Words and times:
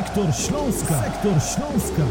Sektor 0.00 0.34
Śląska. 0.34 1.02
Sektor 1.02 1.32
Śląska. 1.32 2.02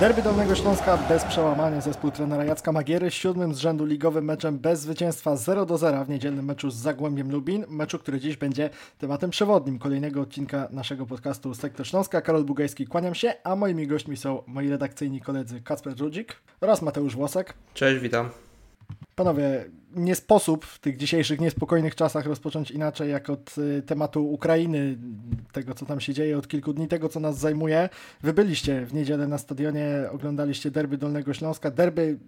Derby 0.00 0.22
Dolnego 0.22 0.54
Śląska 0.54 0.96
bez 0.96 1.24
przełamania 1.24 1.80
zespół 1.80 2.10
trenera 2.10 2.44
Jacka 2.44 2.72
Magiery 2.72 3.10
siódmym 3.10 3.54
z 3.54 3.58
rzędu 3.58 3.84
ligowym 3.84 4.24
meczem 4.24 4.58
bez 4.58 4.80
zwycięstwa 4.80 5.36
0 5.36 5.66
do 5.66 5.78
0 5.78 6.04
w 6.04 6.08
niedzielnym 6.08 6.44
meczu 6.44 6.70
z 6.70 6.74
Zagłębiem 6.74 7.30
Lubin, 7.30 7.64
meczu, 7.68 7.98
który 7.98 8.20
dziś 8.20 8.36
będzie 8.36 8.70
tematem 8.98 9.30
przewodnim 9.30 9.78
kolejnego 9.78 10.20
odcinka 10.20 10.68
naszego 10.70 11.06
podcastu 11.06 11.54
Sektor 11.54 11.86
Śląska. 11.86 12.20
Karol 12.20 12.44
Bugajski, 12.44 12.86
kłaniam 12.86 13.14
się, 13.14 13.34
a 13.44 13.56
moimi 13.56 13.86
gośćmi 13.86 14.16
są 14.16 14.42
moi 14.46 14.70
redakcyjni 14.70 15.20
koledzy 15.20 15.60
Kacper 15.60 15.98
Rudzik 15.98 16.36
oraz 16.60 16.82
Mateusz 16.82 17.16
Włosek. 17.16 17.54
Cześć, 17.74 18.00
witam. 18.00 18.47
Panowie, 19.14 19.64
nie 19.94 20.14
sposób 20.14 20.64
w 20.64 20.78
tych 20.78 20.96
dzisiejszych 20.96 21.40
niespokojnych 21.40 21.94
czasach 21.94 22.26
rozpocząć 22.26 22.70
inaczej 22.70 23.10
jak 23.10 23.30
od 23.30 23.58
y, 23.58 23.82
tematu 23.82 24.32
Ukrainy, 24.32 24.98
tego 25.52 25.74
co 25.74 25.86
tam 25.86 26.00
się 26.00 26.14
dzieje 26.14 26.38
od 26.38 26.48
kilku 26.48 26.72
dni, 26.72 26.88
tego 26.88 27.08
co 27.08 27.20
nas 27.20 27.38
zajmuje. 27.38 27.88
Wy 28.22 28.32
byliście 28.32 28.86
w 28.86 28.94
niedzielę 28.94 29.28
na 29.28 29.38
stadionie, 29.38 29.88
oglądaliście 30.10 30.70
derby 30.70 30.98
Dolnego 30.98 31.34
Śląska, 31.34 31.70
derby 31.70 32.18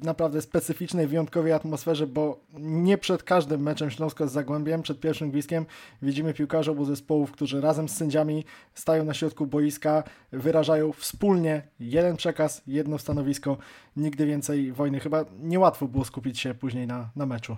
w 0.00 0.04
naprawdę 0.04 0.42
specyficznej, 0.42 1.06
wyjątkowej 1.06 1.52
atmosferze, 1.52 2.06
bo 2.06 2.40
nie 2.58 2.98
przed 2.98 3.22
każdym 3.22 3.62
meczem 3.62 3.90
Śląska 3.90 4.26
z 4.26 4.32
Zagłębiem, 4.32 4.82
przed 4.82 5.00
pierwszym 5.00 5.30
gwizdkiem 5.30 5.66
widzimy 6.02 6.34
piłkarzy 6.34 6.70
obu 6.70 6.84
zespołów, 6.84 7.32
którzy 7.32 7.60
razem 7.60 7.88
z 7.88 7.96
sędziami 7.96 8.44
stają 8.74 9.04
na 9.04 9.14
środku 9.14 9.46
boiska, 9.46 10.02
wyrażają 10.32 10.92
wspólnie 10.92 11.68
jeden 11.80 12.16
przekaz, 12.16 12.62
jedno 12.66 12.98
stanowisko, 12.98 13.56
nigdy 13.96 14.26
więcej 14.26 14.72
wojny. 14.72 15.00
Chyba 15.00 15.24
niełatwo 15.38 15.88
było 15.88 16.04
skupić 16.04 16.40
się 16.40 16.54
później 16.54 16.86
na, 16.86 17.10
na 17.16 17.26
meczu. 17.26 17.56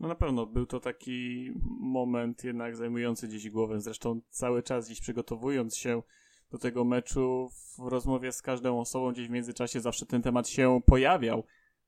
No 0.00 0.08
na 0.08 0.14
pewno 0.14 0.46
był 0.46 0.66
to 0.66 0.80
taki 0.80 1.52
moment 1.80 2.44
jednak 2.44 2.76
zajmujący 2.76 3.28
dziś 3.28 3.50
głowę. 3.50 3.80
Zresztą 3.80 4.20
cały 4.30 4.62
czas 4.62 4.88
dziś 4.88 5.00
przygotowując 5.00 5.76
się 5.76 6.02
do 6.50 6.58
tego 6.58 6.84
meczu 6.84 7.50
w 7.50 7.78
rozmowie 7.78 8.32
z 8.32 8.42
każdą 8.42 8.80
osobą 8.80 9.12
gdzieś 9.12 9.28
w 9.28 9.30
międzyczasie 9.30 9.80
zawsze 9.80 10.06
ten 10.06 10.22
temat 10.22 10.48
się 10.48 10.80
pojawiał. 10.86 11.44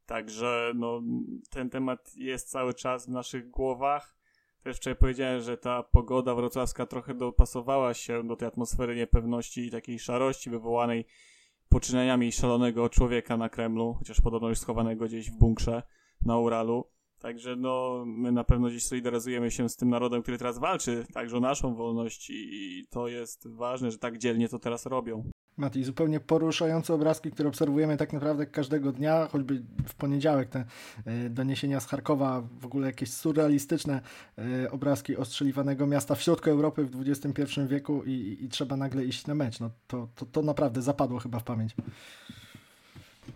Także 0.08 0.72
no, 0.74 1.02
ten 1.50 1.70
temat 1.70 2.16
jest 2.16 2.50
cały 2.50 2.74
czas 2.74 3.06
w 3.06 3.08
naszych 3.08 3.50
głowach. 3.50 4.16
Też 4.62 4.76
wczoraj 4.76 4.96
powiedziałem, 4.96 5.40
że 5.40 5.56
ta 5.56 5.82
pogoda 5.82 6.34
wrocławska 6.34 6.86
trochę 6.86 7.14
dopasowała 7.14 7.94
się 7.94 8.26
do 8.26 8.36
tej 8.36 8.48
atmosfery 8.48 8.96
niepewności 8.96 9.66
i 9.66 9.70
takiej 9.70 9.98
szarości 9.98 10.50
wywołanej 10.50 11.04
poczynaniami 11.68 12.32
szalonego 12.32 12.88
człowieka 12.88 13.36
na 13.36 13.48
Kremlu, 13.48 13.94
chociaż 13.98 14.20
podobno 14.20 14.48
już 14.48 14.58
schowanego 14.58 15.04
gdzieś 15.04 15.30
w 15.30 15.38
bunkrze 15.38 15.82
na 16.22 16.38
Uralu. 16.38 16.84
Także 17.18 17.56
no, 17.56 18.04
my 18.06 18.32
na 18.32 18.44
pewno 18.44 18.70
dziś 18.70 18.84
solidaryzujemy 18.84 19.50
się 19.50 19.68
z 19.68 19.76
tym 19.76 19.88
narodem, 19.88 20.22
który 20.22 20.38
teraz 20.38 20.58
walczy 20.58 21.06
także 21.12 21.36
o 21.36 21.40
naszą 21.40 21.74
wolność 21.74 22.30
i 22.30 22.86
to 22.90 23.08
jest 23.08 23.48
ważne, 23.48 23.90
że 23.90 23.98
tak 23.98 24.18
dzielnie 24.18 24.48
to 24.48 24.58
teraz 24.58 24.86
robią. 24.86 25.30
Mati, 25.58 25.84
zupełnie 25.84 26.20
poruszające 26.20 26.94
obrazki, 26.94 27.30
które 27.30 27.48
obserwujemy 27.48 27.96
tak 27.96 28.12
naprawdę 28.12 28.46
każdego 28.46 28.92
dnia, 28.92 29.28
choćby 29.32 29.62
w 29.88 29.94
poniedziałek 29.94 30.48
te 30.48 30.64
e, 31.04 31.30
doniesienia 31.30 31.80
z 31.80 31.86
Charkowa, 31.86 32.42
w 32.60 32.66
ogóle 32.66 32.86
jakieś 32.86 33.12
surrealistyczne 33.12 34.00
e, 34.38 34.70
obrazki 34.70 35.16
ostrzeliwanego 35.16 35.86
miasta 35.86 36.14
w 36.14 36.22
środku 36.22 36.50
Europy 36.50 36.84
w 36.84 37.08
XXI 37.08 37.60
wieku 37.66 38.02
i, 38.06 38.38
i 38.40 38.48
trzeba 38.48 38.76
nagle 38.76 39.04
iść 39.04 39.26
na 39.26 39.34
mecz. 39.34 39.60
No 39.60 39.70
to, 39.86 40.08
to, 40.14 40.26
to 40.26 40.42
naprawdę 40.42 40.82
zapadło 40.82 41.18
chyba 41.18 41.38
w 41.38 41.44
pamięć. 41.44 41.74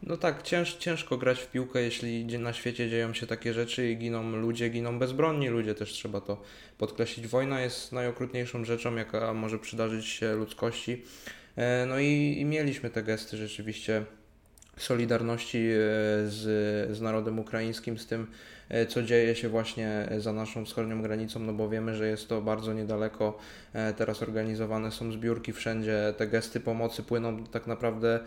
No 0.02 0.16
tak, 0.16 0.42
cięż, 0.42 0.74
ciężko 0.74 1.18
grać 1.18 1.40
w 1.40 1.50
piłkę, 1.50 1.82
jeśli 1.82 2.38
na 2.38 2.52
świecie 2.52 2.90
dzieją 2.90 3.14
się 3.14 3.26
takie 3.26 3.52
rzeczy 3.52 3.90
i 3.90 3.96
giną 3.96 4.36
ludzie, 4.36 4.68
giną 4.68 4.98
bezbronni 4.98 5.48
ludzie, 5.48 5.74
też 5.74 5.92
trzeba 5.92 6.20
to 6.20 6.42
podkreślić. 6.78 7.26
Wojna 7.26 7.60
jest 7.60 7.92
najokrutniejszą 7.92 8.64
rzeczą, 8.64 8.96
jaka 8.96 9.34
może 9.34 9.58
przydarzyć 9.58 10.06
się 10.06 10.34
ludzkości. 10.34 11.02
E, 11.56 11.86
no 11.86 11.98
i, 11.98 12.36
i 12.38 12.44
mieliśmy 12.44 12.90
te 12.90 13.02
gesty 13.02 13.36
rzeczywiście 13.36 14.04
solidarności 14.76 15.58
e, 15.58 15.72
z, 16.28 16.96
z 16.96 17.00
narodem 17.00 17.38
ukraińskim, 17.38 17.98
z 17.98 18.06
tym, 18.06 18.26
co 18.88 19.02
dzieje 19.02 19.34
się 19.34 19.48
właśnie 19.48 20.08
za 20.18 20.32
naszą 20.32 20.64
wschodnią 20.64 21.02
granicą, 21.02 21.40
no 21.40 21.52
bo 21.52 21.68
wiemy, 21.68 21.94
że 21.94 22.08
jest 22.08 22.28
to 22.28 22.42
bardzo 22.42 22.72
niedaleko. 22.72 23.38
Teraz 23.96 24.22
organizowane 24.22 24.90
są 24.90 25.12
zbiórki 25.12 25.52
wszędzie. 25.52 26.14
Te 26.16 26.26
gesty 26.26 26.60
pomocy 26.60 27.02
płyną 27.02 27.44
tak 27.44 27.66
naprawdę 27.66 28.20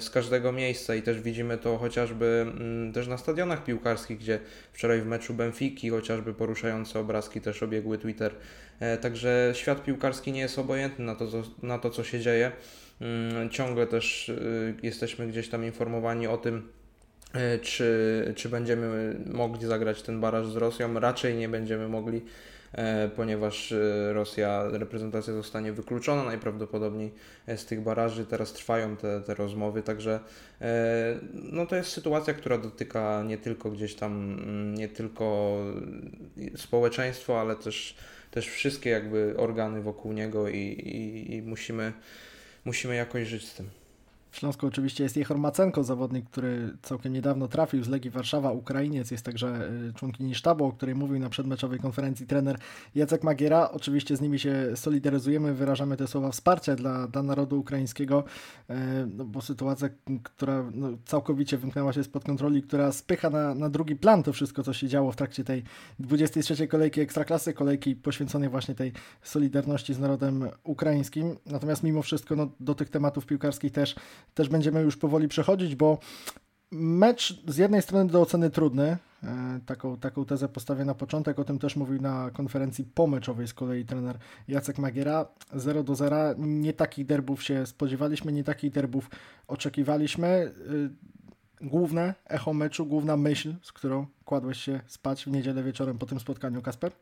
z 0.00 0.10
każdego 0.10 0.52
miejsca 0.52 0.94
i 0.94 1.02
też 1.02 1.20
widzimy 1.20 1.58
to 1.58 1.78
chociażby 1.78 2.46
mm, 2.56 2.92
też 2.92 3.08
na 3.08 3.18
stadionach 3.18 3.64
piłkarskich, 3.64 4.18
gdzie 4.18 4.40
wczoraj 4.72 5.00
w 5.00 5.06
meczu 5.06 5.34
Benfiki 5.34 5.90
chociażby 5.90 6.34
poruszające 6.34 7.00
obrazki 7.00 7.40
też 7.40 7.62
obiegły 7.62 7.98
Twitter. 7.98 8.34
Także 9.00 9.52
świat 9.54 9.84
piłkarski 9.84 10.32
nie 10.32 10.40
jest 10.40 10.58
obojętny 10.58 11.04
na 11.04 11.14
to, 11.14 11.26
na 11.62 11.78
to 11.78 11.90
co 11.90 12.04
się 12.04 12.20
dzieje. 12.20 12.52
Mm, 13.00 13.50
ciągle 13.50 13.86
też 13.86 14.32
jesteśmy 14.82 15.26
gdzieś 15.26 15.48
tam 15.48 15.64
informowani 15.64 16.26
o 16.26 16.36
tym, 16.36 16.77
czy, 17.62 18.32
czy 18.36 18.48
będziemy 18.48 19.16
mogli 19.26 19.66
zagrać 19.66 20.02
ten 20.02 20.20
baraż 20.20 20.46
z 20.46 20.56
Rosją. 20.56 21.00
Raczej 21.00 21.34
nie 21.36 21.48
będziemy 21.48 21.88
mogli, 21.88 22.24
e, 22.72 23.08
ponieważ 23.08 23.72
y, 23.72 24.12
Rosja, 24.12 24.64
reprezentacja 24.70 25.32
zostanie 25.32 25.72
wykluczona 25.72 26.24
najprawdopodobniej 26.24 27.12
z 27.56 27.66
tych 27.66 27.80
baraży. 27.80 28.26
Teraz 28.26 28.52
trwają 28.52 28.96
te, 28.96 29.20
te 29.20 29.34
rozmowy, 29.34 29.82
także 29.82 30.20
e, 30.60 31.18
no 31.34 31.66
to 31.66 31.76
jest 31.76 31.90
sytuacja, 31.90 32.34
która 32.34 32.58
dotyka 32.58 33.22
nie 33.26 33.38
tylko 33.38 33.70
gdzieś 33.70 33.94
tam, 33.94 34.12
mm, 34.12 34.74
nie 34.74 34.88
tylko 34.88 35.58
społeczeństwo, 36.56 37.40
ale 37.40 37.56
też, 37.56 37.96
też 38.30 38.48
wszystkie 38.48 38.90
jakby 38.90 39.34
organy 39.36 39.82
wokół 39.82 40.12
niego 40.12 40.48
i, 40.48 40.58
i, 40.58 41.34
i 41.34 41.42
musimy 41.42 41.92
musimy 42.64 42.94
jakoś 42.94 43.28
żyć 43.28 43.48
z 43.48 43.54
tym. 43.54 43.70
W 44.30 44.36
Śląsku 44.36 44.66
oczywiście 44.66 45.04
jest 45.04 45.16
Jechor 45.16 45.38
Macenko, 45.38 45.84
zawodnik, 45.84 46.30
który 46.30 46.76
całkiem 46.82 47.12
niedawno 47.12 47.48
trafił 47.48 47.84
z 47.84 47.88
Legii 47.88 48.10
Warszawa, 48.10 48.52
Ukrainiec, 48.52 49.10
jest 49.10 49.24
także 49.24 49.70
y, 49.88 49.92
członkini 49.92 50.34
sztabu, 50.34 50.64
o 50.64 50.72
której 50.72 50.94
mówił 50.94 51.18
na 51.18 51.28
przedmeczowej 51.28 51.78
konferencji 51.78 52.26
trener 52.26 52.58
Jacek 52.94 53.24
Magiera. 53.24 53.70
Oczywiście 53.70 54.16
z 54.16 54.20
nimi 54.20 54.38
się 54.38 54.72
solidaryzujemy, 54.74 55.54
wyrażamy 55.54 55.96
te 55.96 56.06
słowa 56.06 56.30
wsparcia 56.30 56.76
dla, 56.76 57.08
dla 57.08 57.22
narodu 57.22 57.60
ukraińskiego, 57.60 58.24
y, 58.70 58.74
no 59.06 59.24
bo 59.24 59.42
sytuacja, 59.42 59.88
która 60.22 60.70
no, 60.74 60.88
całkowicie 61.04 61.58
wymknęła 61.58 61.92
się 61.92 62.04
spod 62.04 62.24
kontroli, 62.24 62.62
która 62.62 62.92
spycha 62.92 63.30
na, 63.30 63.54
na 63.54 63.70
drugi 63.70 63.96
plan 63.96 64.22
to 64.22 64.32
wszystko, 64.32 64.62
co 64.62 64.72
się 64.72 64.88
działo 64.88 65.12
w 65.12 65.16
trakcie 65.16 65.44
tej 65.44 65.62
23. 65.98 66.68
kolejki 66.68 67.00
Ekstraklasy, 67.00 67.52
kolejki 67.52 67.96
poświęconej 67.96 68.48
właśnie 68.48 68.74
tej 68.74 68.92
solidarności 69.22 69.94
z 69.94 69.98
narodem 69.98 70.48
ukraińskim. 70.64 71.36
Natomiast 71.46 71.82
mimo 71.82 72.02
wszystko 72.02 72.36
no, 72.36 72.48
do 72.60 72.74
tych 72.74 72.90
tematów 72.90 73.26
piłkarskich 73.26 73.72
też 73.72 73.94
też 74.34 74.48
będziemy 74.48 74.80
już 74.82 74.96
powoli 74.96 75.28
przechodzić, 75.28 75.76
bo 75.76 75.98
mecz 76.70 77.42
z 77.46 77.56
jednej 77.56 77.82
strony 77.82 78.10
do 78.10 78.20
oceny 78.20 78.50
trudny, 78.50 78.96
e, 79.22 79.60
taką, 79.66 79.96
taką 79.96 80.24
tezę 80.24 80.48
postawię 80.48 80.84
na 80.84 80.94
początek, 80.94 81.38
o 81.38 81.44
tym 81.44 81.58
też 81.58 81.76
mówił 81.76 82.00
na 82.00 82.30
konferencji 82.30 82.84
pomeczowej 82.84 83.48
z 83.48 83.54
kolei 83.54 83.84
trener 83.84 84.18
Jacek 84.48 84.78
Magiera, 84.78 85.26
0 85.54 85.82
do 85.82 85.94
0, 85.94 86.16
nie 86.38 86.72
takich 86.72 87.06
derbów 87.06 87.42
się 87.42 87.66
spodziewaliśmy, 87.66 88.32
nie 88.32 88.44
takich 88.44 88.72
derbów 88.72 89.10
oczekiwaliśmy. 89.46 90.26
E, 90.26 91.18
główne 91.60 92.14
echo 92.24 92.52
meczu, 92.52 92.86
główna 92.86 93.16
myśl, 93.16 93.54
z 93.62 93.72
którą 93.72 94.06
kładłeś 94.24 94.60
się 94.60 94.80
spać 94.86 95.24
w 95.24 95.30
niedzielę 95.30 95.62
wieczorem 95.62 95.98
po 95.98 96.06
tym 96.06 96.20
spotkaniu, 96.20 96.62
Kasper? 96.62 96.92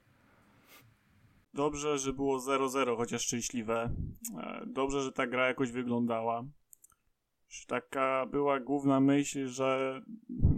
Dobrze, 1.54 1.98
że 1.98 2.12
było 2.12 2.38
0-0, 2.38 2.97
chociaż 2.97 3.22
szczęśliwe. 3.22 3.91
E, 4.38 4.66
dobrze, 4.66 5.03
że 5.03 5.12
ta 5.12 5.27
gra 5.27 5.48
jakoś 5.48 5.71
wyglądała 5.71 6.44
taka 7.67 8.27
była 8.27 8.60
główna 8.60 9.01
myśl, 9.01 9.47
że 9.47 10.01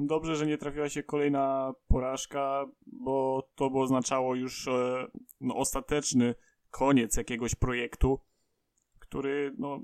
dobrze, 0.07 0.37
że 0.37 0.47
nie 0.47 0.59
trafiła 0.59 0.89
się 0.89 1.03
kolejna 1.03 1.75
porażka, 1.89 2.67
bo 2.87 3.49
to 3.55 3.71
by 3.71 3.79
oznaczało 3.79 4.35
już 4.35 4.69
e, 4.69 5.07
no, 5.41 5.57
ostateczny 5.57 6.35
koniec 6.71 7.17
jakiegoś 7.17 7.55
projektu, 7.55 8.21
który, 8.99 9.55
no, 9.59 9.75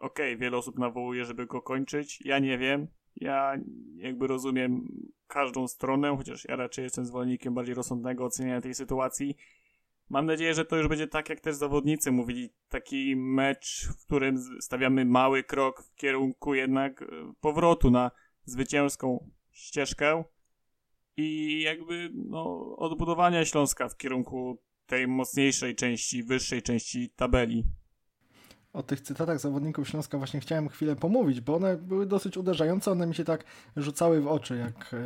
okej, 0.00 0.34
okay, 0.34 0.36
wiele 0.36 0.56
osób 0.56 0.78
nawołuje, 0.78 1.24
żeby 1.24 1.46
go 1.46 1.62
kończyć. 1.62 2.20
Ja 2.24 2.38
nie 2.38 2.58
wiem. 2.58 2.86
Ja 3.16 3.56
jakby 3.96 4.26
rozumiem 4.26 4.88
każdą 5.26 5.68
stronę, 5.68 6.16
chociaż 6.16 6.44
ja 6.44 6.56
raczej 6.56 6.82
jestem 6.82 7.06
zwolennikiem 7.06 7.54
bardziej 7.54 7.74
rozsądnego 7.74 8.24
oceniania 8.24 8.60
tej 8.60 8.74
sytuacji. 8.74 9.36
Mam 10.10 10.26
nadzieję, 10.26 10.54
że 10.54 10.64
to 10.64 10.76
już 10.76 10.88
będzie 10.88 11.06
tak, 11.06 11.28
jak 11.28 11.40
też 11.40 11.54
zawodnicy 11.56 12.12
mówili, 12.12 12.50
taki 12.68 13.16
mecz, 13.16 13.88
w 13.98 14.06
którym 14.06 14.38
stawiamy 14.60 15.04
mały 15.04 15.44
krok 15.44 15.82
w 15.82 15.94
kierunku 15.94 16.54
jednak 16.54 17.02
e, 17.02 17.06
powrotu 17.40 17.90
na 17.90 18.10
zwycięską 18.44 19.30
ścieżkę 19.50 20.24
i 21.16 21.60
jakby 21.62 22.10
no, 22.14 22.76
odbudowania 22.76 23.44
Śląska 23.44 23.88
w 23.88 23.96
kierunku 23.96 24.62
tej 24.86 25.08
mocniejszej 25.08 25.74
części, 25.74 26.22
wyższej 26.22 26.62
części 26.62 27.10
tabeli. 27.16 27.64
O 28.72 28.82
tych 28.82 29.00
cytatach 29.00 29.40
zawodników 29.40 29.88
Śląska 29.88 30.18
właśnie 30.18 30.40
chciałem 30.40 30.68
chwilę 30.68 30.96
pomówić, 30.96 31.40
bo 31.40 31.56
one 31.56 31.76
były 31.76 32.06
dosyć 32.06 32.36
uderzające, 32.36 32.92
one 32.92 33.06
mi 33.06 33.14
się 33.14 33.24
tak 33.24 33.44
rzucały 33.76 34.20
w 34.20 34.28
oczy, 34.28 34.56
jak 34.56 34.94
e, 34.94 34.98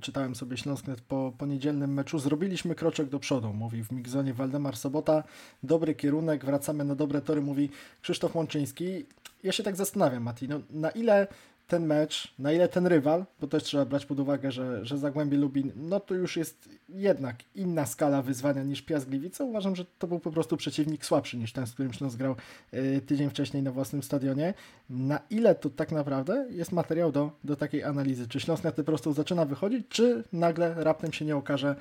czytałem 0.00 0.34
sobie 0.34 0.56
Śląsknet 0.56 1.00
po, 1.00 1.32
po 1.38 1.46
niedzielnym 1.46 1.94
meczu. 1.94 2.18
Zrobiliśmy 2.18 2.74
kroczek 2.74 3.08
do 3.08 3.18
przodu, 3.18 3.52
mówi 3.52 3.84
w 3.84 3.92
Migzonie 3.92 4.34
Waldemar 4.34 4.76
Sobota. 4.76 5.24
Dobry 5.62 5.94
kierunek, 5.94 6.44
wracamy 6.44 6.84
na 6.84 6.94
dobre 6.94 7.20
tory, 7.20 7.40
mówi 7.40 7.70
Krzysztof 8.02 8.36
Łączyński. 8.36 9.06
Ja 9.42 9.52
się 9.52 9.62
tak 9.62 9.76
zastanawiam, 9.76 10.22
Mati, 10.22 10.48
no, 10.48 10.60
na 10.70 10.90
ile 10.90 11.26
ten 11.68 11.86
mecz, 11.86 12.34
na 12.38 12.52
ile 12.52 12.68
ten 12.68 12.86
rywal, 12.86 13.24
bo 13.40 13.46
też 13.46 13.62
trzeba 13.62 13.84
brać 13.84 14.06
pod 14.06 14.20
uwagę, 14.20 14.52
że, 14.52 14.84
że 14.84 14.98
Zagłębie 14.98 15.38
Lubin, 15.38 15.72
no 15.76 16.00
to 16.00 16.14
już 16.14 16.36
jest 16.36 16.68
jednak 16.88 17.36
inna 17.54 17.86
skala 17.86 18.22
wyzwania 18.22 18.62
niż 18.62 18.82
Piast 18.82 19.08
Gliwice. 19.08 19.44
Uważam, 19.44 19.76
że 19.76 19.84
to 19.98 20.06
był 20.06 20.18
po 20.18 20.30
prostu 20.30 20.56
przeciwnik 20.56 21.04
słabszy 21.04 21.36
niż 21.36 21.52
ten, 21.52 21.66
z 21.66 21.72
którym 21.72 21.92
Śląsk 21.92 22.18
grał 22.18 22.36
y, 22.74 23.00
tydzień 23.06 23.30
wcześniej 23.30 23.62
na 23.62 23.72
własnym 23.72 24.02
stadionie. 24.02 24.54
Na 24.90 25.20
ile 25.30 25.54
to 25.54 25.70
tak 25.70 25.92
naprawdę 25.92 26.46
jest 26.50 26.72
materiał 26.72 27.12
do, 27.12 27.30
do 27.44 27.56
takiej 27.56 27.84
analizy? 27.84 28.28
Czy 28.28 28.40
Śląsk 28.40 28.64
na 28.64 28.72
po 28.72 28.84
prostu 28.84 29.12
zaczyna 29.12 29.44
wychodzić, 29.44 29.86
czy 29.88 30.24
nagle 30.32 30.74
raptem 30.84 31.12
się 31.12 31.24
nie 31.24 31.36
okaże, 31.36 31.76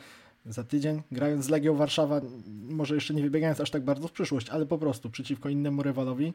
za 0.49 0.63
tydzień, 0.63 1.01
grając 1.11 1.45
z 1.45 1.49
Legią 1.49 1.75
Warszawa, 1.75 2.21
może 2.69 2.95
jeszcze 2.95 3.13
nie 3.13 3.21
wybiegając 3.21 3.61
aż 3.61 3.71
tak 3.71 3.83
bardzo 3.83 4.07
w 4.07 4.11
przyszłość, 4.11 4.49
ale 4.49 4.65
po 4.65 4.77
prostu 4.77 5.09
przeciwko 5.09 5.49
innemu 5.49 5.83
rywalowi, 5.83 6.33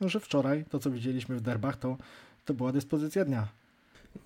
no, 0.00 0.08
że 0.08 0.20
wczoraj 0.20 0.64
to, 0.70 0.78
co 0.78 0.90
widzieliśmy 0.90 1.36
w 1.36 1.40
derbach, 1.40 1.76
to 1.76 1.96
to 2.44 2.54
była 2.54 2.72
dyspozycja 2.72 3.24
dnia. 3.24 3.48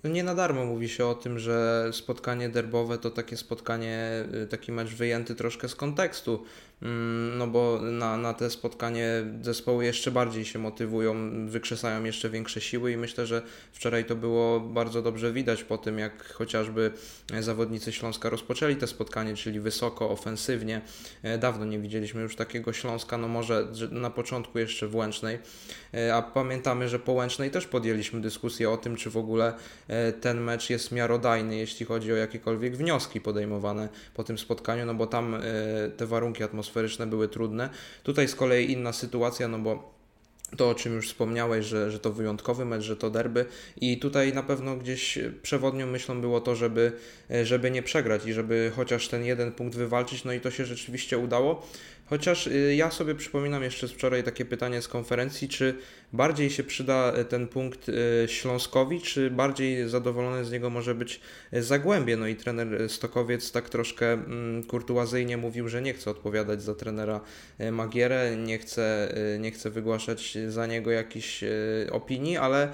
Nie 0.03 0.23
na 0.23 0.35
darmo 0.35 0.65
mówi 0.65 0.89
się 0.89 1.05
o 1.05 1.15
tym, 1.15 1.39
że 1.39 1.89
spotkanie 1.91 2.49
derbowe 2.49 2.97
to 2.97 3.11
takie 3.11 3.37
spotkanie, 3.37 4.25
y, 4.43 4.47
taki 4.47 4.71
mecz 4.71 4.89
wyjęty 4.89 5.35
troszkę 5.35 5.69
z 5.69 5.75
kontekstu. 5.75 6.45
Mm, 6.81 7.37
no 7.37 7.47
bo 7.47 7.79
na, 7.81 8.17
na 8.17 8.33
te 8.33 8.49
spotkanie 8.49 9.09
zespoły 9.41 9.85
jeszcze 9.85 10.11
bardziej 10.11 10.45
się 10.45 10.59
motywują, 10.59 11.15
wykrzesają 11.47 12.03
jeszcze 12.03 12.29
większe 12.29 12.61
siły 12.61 12.91
i 12.91 12.97
myślę, 12.97 13.25
że 13.25 13.41
wczoraj 13.71 14.05
to 14.05 14.15
było 14.15 14.59
bardzo 14.59 15.01
dobrze 15.01 15.33
widać 15.33 15.63
po 15.63 15.77
tym, 15.77 15.99
jak 15.99 16.33
chociażby 16.33 16.91
zawodnicy 17.39 17.93
Śląska 17.93 18.29
rozpoczęli 18.29 18.75
te 18.75 18.87
spotkanie, 18.87 19.35
czyli 19.35 19.59
wysoko, 19.59 20.09
ofensywnie. 20.09 20.81
E, 21.23 21.37
dawno 21.37 21.65
nie 21.65 21.79
widzieliśmy 21.79 22.21
już 22.21 22.35
takiego 22.35 22.73
Śląska, 22.73 23.17
no 23.17 23.27
może 23.27 23.67
na 23.91 24.09
początku 24.09 24.59
jeszcze 24.59 24.87
w 24.87 24.95
Łęcznej, 24.95 25.39
e, 25.93 26.15
a 26.15 26.21
pamiętamy, 26.21 26.89
że 26.89 26.99
po 26.99 27.11
Łęcznej 27.11 27.51
też 27.51 27.67
podjęliśmy 27.67 28.21
dyskusję 28.21 28.69
o 28.69 28.77
tym, 28.77 28.95
czy 28.95 29.09
w 29.09 29.17
ogóle 29.17 29.53
ten 30.21 30.41
mecz 30.41 30.69
jest 30.69 30.91
miarodajny, 30.91 31.57
jeśli 31.57 31.85
chodzi 31.85 32.13
o 32.13 32.15
jakiekolwiek 32.15 32.77
wnioski 32.77 33.21
podejmowane 33.21 33.89
po 34.13 34.23
tym 34.23 34.37
spotkaniu, 34.37 34.85
no 34.85 34.93
bo 34.93 35.07
tam 35.07 35.35
te 35.97 36.05
warunki 36.05 36.43
atmosferyczne 36.43 37.07
były 37.07 37.27
trudne. 37.27 37.69
Tutaj 38.03 38.27
z 38.27 38.35
kolei 38.35 38.71
inna 38.71 38.93
sytuacja, 38.93 39.47
no 39.47 39.59
bo 39.59 39.97
to, 40.57 40.69
o 40.69 40.75
czym 40.75 40.93
już 40.93 41.07
wspomniałeś, 41.07 41.65
że, 41.65 41.91
że 41.91 41.99
to 41.99 42.11
wyjątkowy 42.11 42.65
mecz, 42.65 42.83
że 42.83 42.97
to 42.97 43.09
derby 43.09 43.45
i 43.81 43.97
tutaj 43.99 44.33
na 44.33 44.43
pewno 44.43 44.75
gdzieś 44.75 45.19
przewodnią 45.41 45.87
myślą 45.87 46.21
było 46.21 46.41
to, 46.41 46.55
żeby, 46.55 46.91
żeby 47.43 47.71
nie 47.71 47.83
przegrać 47.83 48.25
i 48.25 48.33
żeby 48.33 48.71
chociaż 48.75 49.07
ten 49.07 49.25
jeden 49.25 49.51
punkt 49.51 49.75
wywalczyć, 49.75 50.23
no 50.23 50.33
i 50.33 50.39
to 50.39 50.51
się 50.51 50.65
rzeczywiście 50.65 51.17
udało. 51.17 51.67
Chociaż 52.09 52.47
y, 52.47 52.75
ja 52.75 52.91
sobie 52.91 53.15
przypominam 53.15 53.63
jeszcze 53.63 53.87
z 53.87 53.91
wczoraj 53.91 54.23
takie 54.23 54.45
pytanie 54.45 54.81
z 54.81 54.87
konferencji, 54.87 55.49
czy 55.49 55.75
bardziej 56.13 56.49
się 56.49 56.63
przyda 56.63 57.13
y, 57.19 57.25
ten 57.25 57.47
punkt 57.47 57.89
y, 57.89 57.93
Śląskowi, 58.27 59.01
czy 59.01 59.31
bardziej 59.31 59.89
zadowolony 59.89 60.45
z 60.45 60.51
niego 60.51 60.69
może 60.69 60.95
być 60.95 61.19
Zagłębie. 61.53 62.17
No 62.17 62.27
i 62.27 62.35
trener 62.35 62.89
Stokowiec 62.89 63.51
tak 63.51 63.69
troszkę 63.69 64.13
mm, 64.13 64.63
kurtuazyjnie 64.63 65.37
mówił, 65.37 65.69
że 65.69 65.81
nie 65.81 65.93
chce 65.93 66.11
odpowiadać 66.11 66.61
za 66.61 66.75
trenera 66.75 67.21
Magierę, 67.71 68.35
nie 68.37 68.57
chce, 68.57 69.13
nie 69.39 69.51
chce 69.51 69.69
wygłaszać 69.69 70.37
za 70.47 70.67
niego 70.67 70.91
jakichś 70.91 71.43
opinii, 71.91 72.37
ale 72.37 72.71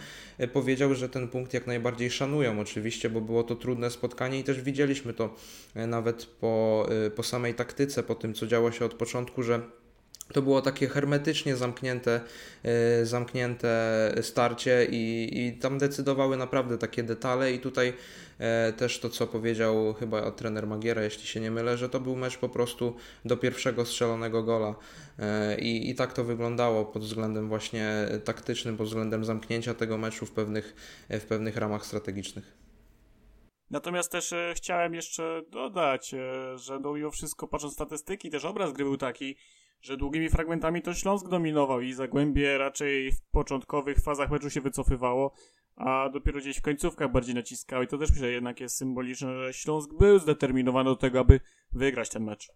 powiedział, 0.54 0.96
że 0.96 1.10
ten 1.10 1.28
punkt 1.28 1.54
jak 1.54 1.68
najbardziej 1.68 2.12
szanują 2.12 2.60
oczywiście, 2.60 3.10
bo 3.10 3.22
było 3.22 3.44
to 3.44 3.56
trudne 3.56 3.92
spotkanie 3.92 4.40
i 4.40 4.44
też 4.44 4.62
widzieliśmy 4.62 5.14
to 5.14 5.36
nawet 5.76 6.26
po, 6.26 6.88
po 7.16 7.24
samej 7.24 7.54
taktyce, 7.54 8.04
po 8.04 8.16
tym 8.16 8.34
co 8.34 8.48
działo 8.48 8.72
się 8.72 8.86
od 8.86 8.94
początku, 8.94 9.23
że 9.38 9.62
to 10.34 10.42
było 10.42 10.62
takie 10.62 10.88
hermetycznie 10.88 11.56
zamknięte, 11.56 12.22
yy, 12.64 13.06
zamknięte 13.06 14.14
starcie 14.22 14.88
i, 14.92 15.30
i 15.40 15.60
tam 15.60 15.78
decydowały 15.78 16.38
naprawdę 16.38 16.78
takie 16.78 17.04
detale 17.04 17.54
i 17.54 17.60
tutaj 17.60 17.94
yy, 18.40 18.74
też 18.74 19.00
to, 19.00 19.10
co 19.10 19.28
powiedział 19.28 19.94
chyba 19.94 20.32
trener 20.32 20.68
Magiera, 20.68 21.04
jeśli 21.04 21.28
się 21.28 21.40
nie 21.40 21.52
mylę, 21.52 21.78
że 21.78 21.90
to 21.90 22.00
był 22.00 22.16
mecz 22.16 22.38
po 22.38 22.50
prostu 22.50 22.96
do 23.26 23.38
pierwszego 23.38 23.86
strzelonego 23.86 24.44
gola 24.44 24.76
yy, 25.20 25.26
i, 25.56 25.90
i 25.90 25.96
tak 25.96 26.14
to 26.14 26.24
wyglądało 26.24 26.86
pod 26.86 27.04
względem 27.04 27.48
właśnie 27.48 28.08
taktycznym, 28.24 28.78
pod 28.78 28.88
względem 28.88 29.26
zamknięcia 29.26 29.74
tego 29.74 29.98
meczu 29.98 30.26
w 30.26 30.32
pewnych, 30.32 30.76
w 31.10 31.26
pewnych 31.26 31.58
ramach 31.58 31.86
strategicznych. 31.86 32.63
Natomiast 33.74 34.12
też 34.12 34.34
e, 34.34 34.54
chciałem 34.56 34.94
jeszcze 34.94 35.42
dodać, 35.50 36.14
e, 36.14 36.58
że 36.58 36.80
no 36.80 36.94
mimo 36.94 37.12
wszystko 37.12 37.48
patrząc 37.48 37.74
statystyki, 37.74 38.30
też 38.30 38.46
obraz 38.46 38.74
gry 38.74 38.84
był 38.84 38.98
taki, 38.98 39.36
że 39.82 39.98
długimi 39.98 40.30
fragmentami 40.30 40.82
to 40.82 40.94
Śląsk 40.94 41.30
dominował 41.30 41.82
i 41.82 41.94
Zagłębie 41.94 42.58
raczej 42.58 43.12
w 43.12 43.22
początkowych 43.32 43.98
fazach 43.98 44.32
meczu 44.32 44.50
się 44.50 44.62
wycofywało, 44.62 45.34
a 45.76 46.10
dopiero 46.10 46.40
gdzieś 46.40 46.58
w 46.58 46.62
końcówkach 46.62 47.12
bardziej 47.12 47.36
naciskało 47.36 47.84
i 47.84 47.88
to 47.88 47.98
też 47.98 48.10
myślę 48.10 48.32
jednak 48.32 48.60
jest 48.60 48.78
symboliczne, 48.78 49.46
że 49.46 49.54
Śląsk 49.54 49.94
był 49.94 50.20
zdeterminowany 50.20 50.90
do 50.90 50.96
tego, 50.96 51.20
aby 51.20 51.40
wygrać 51.72 52.10
ten 52.10 52.24
mecz. 52.24 52.52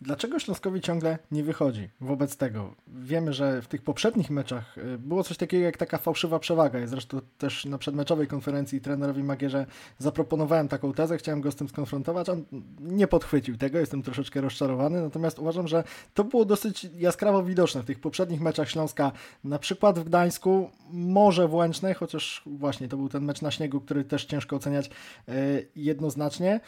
Dlaczego 0.00 0.38
Śląskowi 0.38 0.80
ciągle 0.80 1.18
nie 1.30 1.44
wychodzi 1.44 1.88
wobec 2.00 2.36
tego? 2.36 2.74
Wiemy, 2.88 3.32
że 3.32 3.62
w 3.62 3.68
tych 3.68 3.82
poprzednich 3.82 4.30
meczach 4.30 4.78
y, 4.78 4.98
było 4.98 5.24
coś 5.24 5.36
takiego 5.36 5.64
jak 5.64 5.76
taka 5.76 5.98
fałszywa 5.98 6.38
przewaga. 6.38 6.78
Ja 6.78 6.86
zresztą 6.86 7.20
też 7.38 7.64
na 7.64 7.78
przedmeczowej 7.78 8.26
konferencji 8.26 8.80
trenerowi 8.80 9.22
Magierze 9.22 9.66
zaproponowałem 9.98 10.68
taką 10.68 10.92
tezę, 10.92 11.18
chciałem 11.18 11.40
go 11.40 11.52
z 11.52 11.56
tym 11.56 11.68
skonfrontować. 11.68 12.28
On 12.28 12.44
nie 12.80 13.06
podchwycił 13.06 13.56
tego, 13.56 13.78
jestem 13.78 14.02
troszeczkę 14.02 14.40
rozczarowany, 14.40 15.00
natomiast 15.00 15.38
uważam, 15.38 15.68
że 15.68 15.84
to 16.14 16.24
było 16.24 16.44
dosyć 16.44 16.86
jaskrawo 16.96 17.42
widoczne 17.42 17.82
w 17.82 17.86
tych 17.86 18.00
poprzednich 18.00 18.40
meczach 18.40 18.70
Śląska, 18.70 19.12
na 19.44 19.58
przykład 19.58 19.98
w 19.98 20.04
Gdańsku, 20.04 20.70
może 20.90 21.48
w 21.48 21.54
Łęcznej, 21.54 21.94
chociaż 21.94 22.42
właśnie 22.46 22.88
to 22.88 22.96
był 22.96 23.08
ten 23.08 23.24
mecz 23.24 23.42
na 23.42 23.50
śniegu, 23.50 23.80
który 23.80 24.04
też 24.04 24.24
ciężko 24.24 24.56
oceniać 24.56 24.90
y, 25.28 25.68
jednoznacznie 25.76 26.60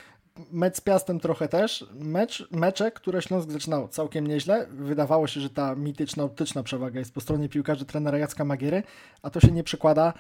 mecz 0.53 0.77
z 0.77 0.81
Piastem 0.81 1.21
trochę 1.21 1.49
też. 1.49 1.87
Mecz, 1.95 2.49
mecze, 2.51 2.91
które 2.91 3.23
Śląsk 3.23 3.51
zaczynał 3.51 3.89
całkiem 3.89 4.27
nieźle. 4.27 4.67
Wydawało 4.71 5.27
się, 5.27 5.41
że 5.41 5.51
ta 5.51 5.75
mityczna, 5.75 6.25
optyczna 6.25 6.63
przewaga 6.63 6.99
jest 6.99 7.15
po 7.15 7.21
stronie 7.21 7.49
piłkarzy 7.49 7.85
trenera 7.85 8.19
Jacka 8.19 8.45
Magiery, 8.45 8.83
a 9.23 9.31
to 9.31 9.41
się 9.41 9.51
nie 9.53 9.65
przekłada 9.65 10.13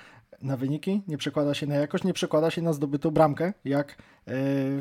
na 0.42 0.56
wyniki, 0.56 1.02
nie 1.08 1.18
przekłada 1.18 1.54
się 1.54 1.66
na 1.66 1.74
jakość, 1.74 2.04
nie 2.04 2.12
przekłada 2.12 2.50
się 2.50 2.62
na 2.62 2.72
zdobytą 2.72 3.10
bramkę, 3.10 3.52
jak 3.64 3.90
e, 3.90 3.94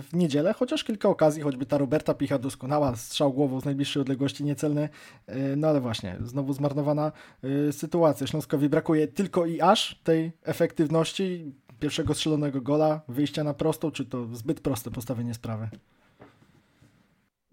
w 0.02 0.10
niedzielę, 0.14 0.54
chociaż 0.54 0.84
kilka 0.84 1.10
okazji, 1.10 1.42
choćby 1.42 1.66
ta 1.66 1.78
Roberta 1.78 2.14
Picha 2.14 2.40
doskonała, 2.40 2.96
strzał 2.96 3.34
głową 3.34 3.62
z 3.62 3.66
najbliższej 3.66 4.02
odległości 4.02 4.44
niecelny, 4.44 4.90
e, 5.28 5.56
no 5.56 5.68
ale 5.68 5.82
właśnie, 5.82 6.18
znowu 6.24 6.54
zmarnowana 6.54 7.12
e, 7.44 7.72
sytuacja. 7.72 8.28
Śląskowi 8.28 8.70
brakuje 8.70 9.08
tylko 9.08 9.46
i 9.46 9.62
aż 9.62 10.00
tej 10.04 10.32
efektywności, 10.44 11.54
pierwszego 11.80 12.14
strzelonego 12.14 12.62
gola, 12.62 13.02
wyjścia 13.08 13.44
na 13.44 13.54
prostą, 13.54 13.92
czy 13.92 14.06
to 14.06 14.36
zbyt 14.36 14.60
proste 14.60 14.92
postawienie 14.92 15.34
sprawy? 15.34 15.70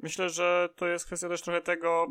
Myślę, 0.03 0.31
że 0.31 0.69
to 0.77 0.87
jest 0.87 1.07
kwestia 1.07 1.29
też 1.29 1.43
trochę 1.43 1.61
tego, 1.61 2.07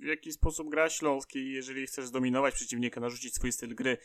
w 0.00 0.04
jaki 0.04 0.32
sposób 0.32 0.70
gra 0.70 0.88
Śląski. 0.88 1.52
Jeżeli 1.52 1.86
chcesz 1.86 2.06
zdominować 2.06 2.54
przeciwnika, 2.54 3.00
narzucić 3.00 3.34
swój 3.34 3.52
styl 3.52 3.74
gry, 3.74 3.98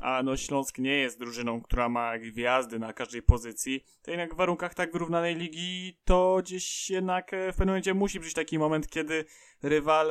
a 0.00 0.22
no 0.22 0.36
Śląsk 0.36 0.78
nie 0.78 0.96
jest 0.96 1.18
drużyną, 1.18 1.60
która 1.62 1.88
ma 1.88 2.18
gwiazdy 2.18 2.78
na 2.78 2.92
każdej 2.92 3.22
pozycji, 3.22 3.84
to 4.02 4.10
jednak 4.10 4.34
w 4.34 4.36
warunkach 4.36 4.74
tak 4.74 4.92
wyrównanej 4.92 5.36
ligi 5.36 5.98
to 6.04 6.38
gdzieś 6.42 6.90
jednak 6.90 7.34
e, 7.34 7.52
w 7.52 7.56
pewnym 7.56 7.68
momencie 7.68 7.94
musi 7.94 8.20
być 8.20 8.34
taki 8.34 8.58
moment, 8.58 8.88
kiedy 8.88 9.24
rywal 9.62 10.10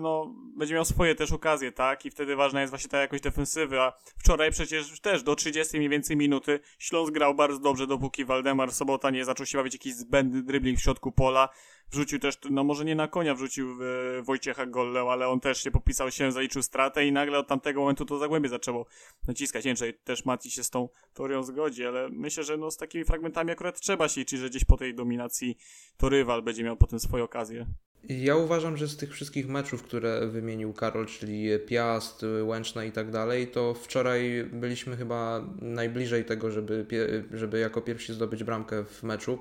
no, 0.00 0.34
będzie 0.56 0.74
miał 0.74 0.84
swoje 0.84 1.14
też 1.14 1.32
okazje, 1.32 1.72
tak? 1.72 2.06
I 2.06 2.10
wtedy 2.10 2.36
ważna 2.36 2.60
jest 2.60 2.70
właśnie 2.70 2.90
ta 2.90 3.00
jakość 3.00 3.22
defensywy, 3.22 3.80
a 3.80 3.92
wczoraj 4.18 4.50
przecież 4.50 5.00
też 5.00 5.22
do 5.22 5.34
30 5.34 5.76
mniej 5.76 5.88
więcej 5.88 6.16
minuty 6.16 6.60
Śląsk 6.78 7.12
grał 7.12 7.34
bardzo 7.34 7.58
dobrze, 7.58 7.86
dopóki 7.86 8.24
Waldemar 8.24 8.72
Sobota 8.72 9.10
nie 9.10 9.24
zaczął 9.24 9.46
się 9.46 9.58
bawić 9.58 9.74
jakiś 9.74 9.94
zbędny 9.94 10.42
dribbling 10.42 10.78
w 10.78 10.82
środku 10.82 11.12
pola, 11.12 11.48
wrzucił 11.92 12.18
też, 12.18 12.38
no 12.50 12.64
może 12.64 12.84
nie 12.84 12.94
na 12.94 13.08
konia 13.08 13.34
wrzucił 13.34 13.68
e, 13.70 14.22
Wojciecha 14.22 14.66
Gollę, 14.66 15.00
ale 15.00 15.28
on 15.28 15.40
też 15.40 15.62
się 15.62 15.70
popisał 15.70 16.10
się, 16.10 16.32
zaliczył 16.32 16.62
stratę 16.62 17.06
i 17.06 17.12
nagle 17.12 17.38
od 17.38 17.48
tamtego 17.48 17.80
momentu 17.80 18.04
to 18.04 18.18
Zagłębie 18.18 18.48
zaczęło 18.48 18.86
naciskać. 19.28 19.64
Nie 19.64 19.68
wiem, 19.68 19.76
czy 19.76 19.92
też 19.92 20.24
Mati 20.24 20.50
się 20.50 20.64
z 20.64 20.70
tą 20.70 20.88
teorią 21.14 21.42
zgodzi, 21.42 21.86
ale 21.86 22.08
myślę, 22.08 22.44
że 22.44 22.56
no 22.56 22.70
z 22.70 22.76
takimi 22.76 23.04
fragmentami 23.04 23.50
akurat 23.50 23.80
trzeba 23.80 24.08
się 24.08 24.20
liczyć, 24.20 24.40
że 24.40 24.50
gdzieś 24.50 24.64
po 24.64 24.76
tej 24.76 24.94
dominacji 24.94 25.58
to 25.96 26.08
rywal 26.08 26.42
będzie 26.42 26.64
miał 26.64 26.76
potem 26.76 27.00
swoje 27.00 27.24
okazje. 27.24 27.66
Ja 28.08 28.36
uważam, 28.36 28.76
że 28.76 28.88
z 28.88 28.96
tych 28.96 29.12
wszystkich 29.12 29.48
meczów, 29.48 29.82
które 29.82 30.26
wymienił 30.26 30.72
Karol, 30.72 31.06
czyli 31.06 31.48
Piast, 31.66 32.24
Łęczna 32.42 32.84
i 32.84 32.92
tak 32.92 33.10
dalej, 33.10 33.46
to 33.46 33.74
wczoraj 33.74 34.48
byliśmy 34.52 34.96
chyba 34.96 35.44
najbliżej 35.60 36.24
tego, 36.24 36.50
żeby, 36.50 36.86
żeby 37.32 37.58
jako 37.58 37.80
pierwsi 37.80 38.14
zdobyć 38.14 38.44
bramkę 38.44 38.84
w 38.84 39.02
meczu, 39.02 39.38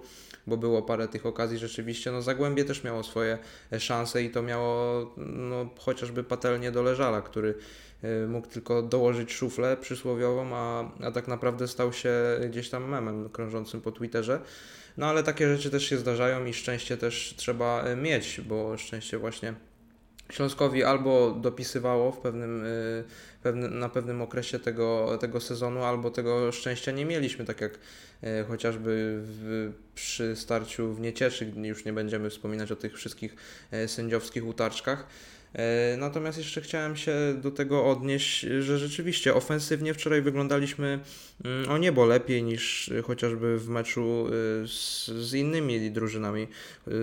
bo 0.47 0.57
było 0.57 0.81
parę 0.81 1.07
tych 1.07 1.25
okazji 1.25 1.57
rzeczywiście. 1.57 2.11
No 2.11 2.21
Zagłębie 2.21 2.65
też 2.65 2.83
miało 2.83 3.03
swoje 3.03 3.37
szanse 3.79 4.23
i 4.23 4.29
to 4.29 4.41
miało 4.41 5.05
no, 5.17 5.69
chociażby 5.77 6.23
patelnie 6.23 6.71
do 6.71 6.83
Leżala, 6.83 7.21
który 7.21 7.55
e, 8.01 8.27
mógł 8.27 8.47
tylko 8.47 8.81
dołożyć 8.81 9.33
szuflę 9.33 9.77
przysłowiową, 9.77 10.55
a, 10.55 10.91
a 11.03 11.11
tak 11.11 11.27
naprawdę 11.27 11.67
stał 11.67 11.93
się 11.93 12.13
gdzieś 12.49 12.69
tam 12.69 12.89
memem 12.89 13.29
krążącym 13.29 13.81
po 13.81 13.91
Twitterze. 13.91 14.41
No 14.97 15.05
ale 15.05 15.23
takie 15.23 15.55
rzeczy 15.55 15.69
też 15.69 15.89
się 15.89 15.97
zdarzają 15.97 16.45
i 16.45 16.53
szczęście 16.53 16.97
też 16.97 17.33
trzeba 17.37 17.83
e, 17.83 17.95
mieć, 17.95 18.41
bo 18.41 18.77
szczęście 18.77 19.17
właśnie 19.17 19.53
Śląskowi 20.31 20.83
albo 20.83 21.31
dopisywało 21.31 22.11
w 22.11 22.17
pewnym, 22.17 22.63
e, 23.43 23.51
na 23.53 23.89
pewnym 23.89 24.21
okresie 24.21 24.59
tego, 24.59 25.17
tego 25.21 25.39
sezonu, 25.41 25.83
albo 25.83 26.11
tego 26.11 26.51
szczęścia 26.51 26.91
nie 26.91 27.05
mieliśmy, 27.05 27.45
tak 27.45 27.61
jak 27.61 27.79
e, 28.23 28.43
chociażby 28.43 29.19
w, 29.23 29.71
przy 29.95 30.35
starciu 30.35 30.93
w 30.93 30.99
Niecieszy, 30.99 31.53
już 31.55 31.85
nie 31.85 31.93
będziemy 31.93 32.29
wspominać 32.29 32.71
o 32.71 32.75
tych 32.75 32.95
wszystkich 32.95 33.35
sędziowskich 33.87 34.45
utarczkach. 34.45 35.07
E, 35.53 35.97
natomiast 35.97 36.37
jeszcze 36.37 36.61
chciałem 36.61 36.95
się 36.95 37.13
do 37.41 37.51
tego 37.51 37.85
odnieść, 37.85 38.39
że 38.39 38.77
rzeczywiście 38.77 39.35
ofensywnie 39.35 39.93
wczoraj 39.93 40.21
wyglądaliśmy 40.21 40.99
mm, 41.45 41.69
o 41.69 41.77
niebo 41.77 42.05
lepiej 42.05 42.43
niż 42.43 42.91
chociażby 43.03 43.57
w 43.57 43.69
meczu 43.69 44.27
e, 44.27 44.31
z, 44.67 45.05
z 45.07 45.33
innymi 45.33 45.91
drużynami 45.91 46.41
e, 46.43 46.47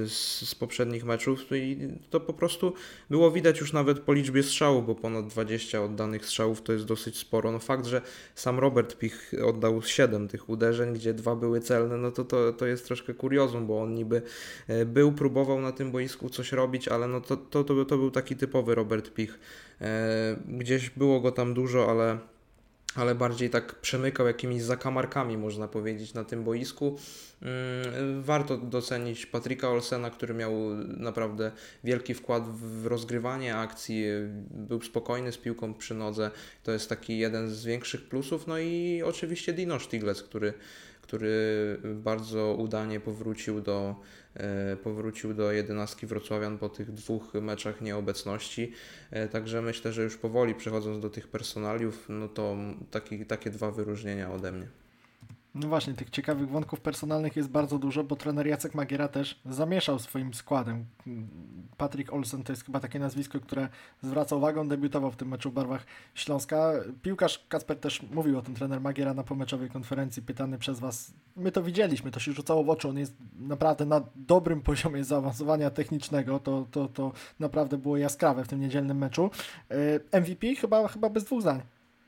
z, 0.08 0.48
z, 0.48 0.54
poprzednich 0.54 1.04
meczów 1.04 1.40
i 1.52 1.78
to 2.10 2.20
po 2.20 2.32
prostu 2.32 2.72
było 3.10 3.30
widać 3.30 3.60
już 3.60 3.72
nawet 3.72 4.00
po 4.00 4.12
liczbie 4.12 4.42
strzałów, 4.42 4.86
bo 4.86 4.94
ponad 4.94 5.26
20 5.26 5.82
oddanych 5.82 6.26
strzałów 6.26 6.62
to 6.62 6.72
jest 6.72 6.84
dosyć 6.84 7.18
sporo. 7.18 7.52
No 7.52 7.58
fakt, 7.58 7.86
że 7.86 8.02
sam 8.34 8.58
Robert 8.58 8.96
Pich 8.98 9.32
oddał 9.44 9.82
7 9.82 10.28
tych 10.28 10.48
uderzeń, 10.48 10.94
gdzie 10.94 11.14
dwa 11.14 11.36
były 11.36 11.60
celne, 11.60 11.96
no 11.96 12.10
to, 12.10 12.24
to, 12.24 12.52
to 12.52 12.66
jest 12.66 12.86
troszkę 12.86 13.14
kuriozum, 13.14 13.66
bo 13.66 13.82
on 13.82 13.94
niby 13.94 14.22
był, 14.86 15.12
próbował 15.12 15.60
na 15.60 15.72
tym 15.72 15.90
boisku 15.90 16.30
coś 16.30 16.52
robić, 16.52 16.88
ale 16.88 17.08
no 17.08 17.20
to, 17.20 17.36
to, 17.36 17.64
to, 17.64 17.84
to 17.84 17.96
był 17.96 18.10
taki 18.10 18.37
typowy 18.38 18.74
Robert 18.74 19.14
Pich. 19.14 19.38
E, 19.80 20.36
gdzieś 20.48 20.90
było 20.90 21.20
go 21.20 21.32
tam 21.32 21.54
dużo, 21.54 21.90
ale, 21.90 22.18
ale 22.94 23.14
bardziej 23.14 23.50
tak 23.50 23.74
przemykał 23.74 24.26
jakimiś 24.26 24.62
zakamarkami, 24.62 25.36
można 25.36 25.68
powiedzieć, 25.68 26.14
na 26.14 26.24
tym 26.24 26.44
boisku. 26.44 26.98
Mm, 27.42 28.22
warto 28.22 28.56
docenić 28.56 29.26
Patryka 29.26 29.70
Olsena, 29.70 30.10
który 30.10 30.34
miał 30.34 30.52
naprawdę 30.86 31.52
wielki 31.84 32.14
wkład 32.14 32.48
w 32.48 32.86
rozgrywanie 32.86 33.56
akcji, 33.56 34.04
był 34.50 34.82
spokojny 34.82 35.32
z 35.32 35.38
piłką 35.38 35.74
przy 35.74 35.94
nodze. 35.94 36.30
To 36.62 36.72
jest 36.72 36.88
taki 36.88 37.18
jeden 37.18 37.50
z 37.50 37.64
większych 37.64 38.08
plusów. 38.08 38.46
No 38.46 38.58
i 38.58 39.02
oczywiście 39.06 39.52
Dino 39.52 39.80
Stiglec, 39.80 40.22
który, 40.22 40.52
który 41.08 41.78
bardzo 41.94 42.54
udanie 42.54 43.00
powrócił 43.00 43.60
do, 43.60 43.94
E, 44.38 44.76
powrócił 44.76 45.34
do 45.34 45.52
jedenastki 45.52 46.06
Wrocławian 46.06 46.58
po 46.58 46.68
tych 46.68 46.92
dwóch 46.92 47.34
meczach 47.34 47.80
nieobecności. 47.80 48.72
E, 49.10 49.28
także 49.28 49.62
myślę, 49.62 49.92
że 49.92 50.02
już 50.02 50.16
powoli 50.16 50.54
przechodząc 50.54 51.02
do 51.02 51.10
tych 51.10 51.28
personaliów, 51.28 52.06
no 52.08 52.28
to 52.28 52.56
taki, 52.90 53.26
takie 53.26 53.50
dwa 53.50 53.70
wyróżnienia 53.70 54.32
ode 54.32 54.52
mnie. 54.52 54.66
No 55.54 55.68
właśnie, 55.68 55.94
tych 55.94 56.10
ciekawych 56.10 56.48
wątków 56.48 56.80
personalnych 56.80 57.36
jest 57.36 57.48
bardzo 57.48 57.78
dużo, 57.78 58.04
bo 58.04 58.16
trener 58.16 58.46
Jacek 58.46 58.74
Magiera 58.74 59.08
też 59.08 59.40
zamieszał 59.46 59.98
swoim 59.98 60.34
składem. 60.34 60.84
Patrick 61.76 62.12
Olsen 62.12 62.42
to 62.44 62.52
jest 62.52 62.64
chyba 62.64 62.80
takie 62.80 62.98
nazwisko, 62.98 63.40
które 63.40 63.68
zwraca 64.02 64.36
uwagę, 64.36 64.68
debiutował 64.68 65.10
w 65.10 65.16
tym 65.16 65.28
meczu 65.28 65.50
w 65.50 65.54
barwach 65.54 65.86
Śląska. 66.14 66.72
Piłkarz 67.02 67.46
Kacper 67.48 67.80
też 67.80 68.02
mówił 68.02 68.38
o 68.38 68.42
tym, 68.42 68.54
trener 68.54 68.80
Magiera 68.80 69.14
na 69.14 69.22
pomeczowej 69.22 69.70
konferencji, 69.70 70.22
pytany 70.22 70.58
przez 70.58 70.80
Was. 70.80 71.12
My 71.36 71.52
to 71.52 71.62
widzieliśmy, 71.62 72.10
to 72.10 72.20
się 72.20 72.32
rzucało 72.32 72.64
w 72.64 72.70
oczy, 72.70 72.88
on 72.88 72.98
jest 72.98 73.14
naprawdę 73.38 73.84
na 73.86 74.00
dobrym 74.16 74.60
poziomie 74.60 75.04
zaawansowania 75.04 75.70
technicznego, 75.70 76.38
to, 76.38 76.66
to, 76.70 76.88
to 76.88 77.12
naprawdę 77.40 77.78
było 77.78 77.96
jaskrawe 77.96 78.44
w 78.44 78.48
tym 78.48 78.60
niedzielnym 78.60 78.98
meczu. 78.98 79.30
E, 80.12 80.20
MVP 80.20 80.54
chyba, 80.54 80.88
chyba 80.88 81.10
bez 81.10 81.24
dwóch 81.24 81.42
zdań. 81.42 81.60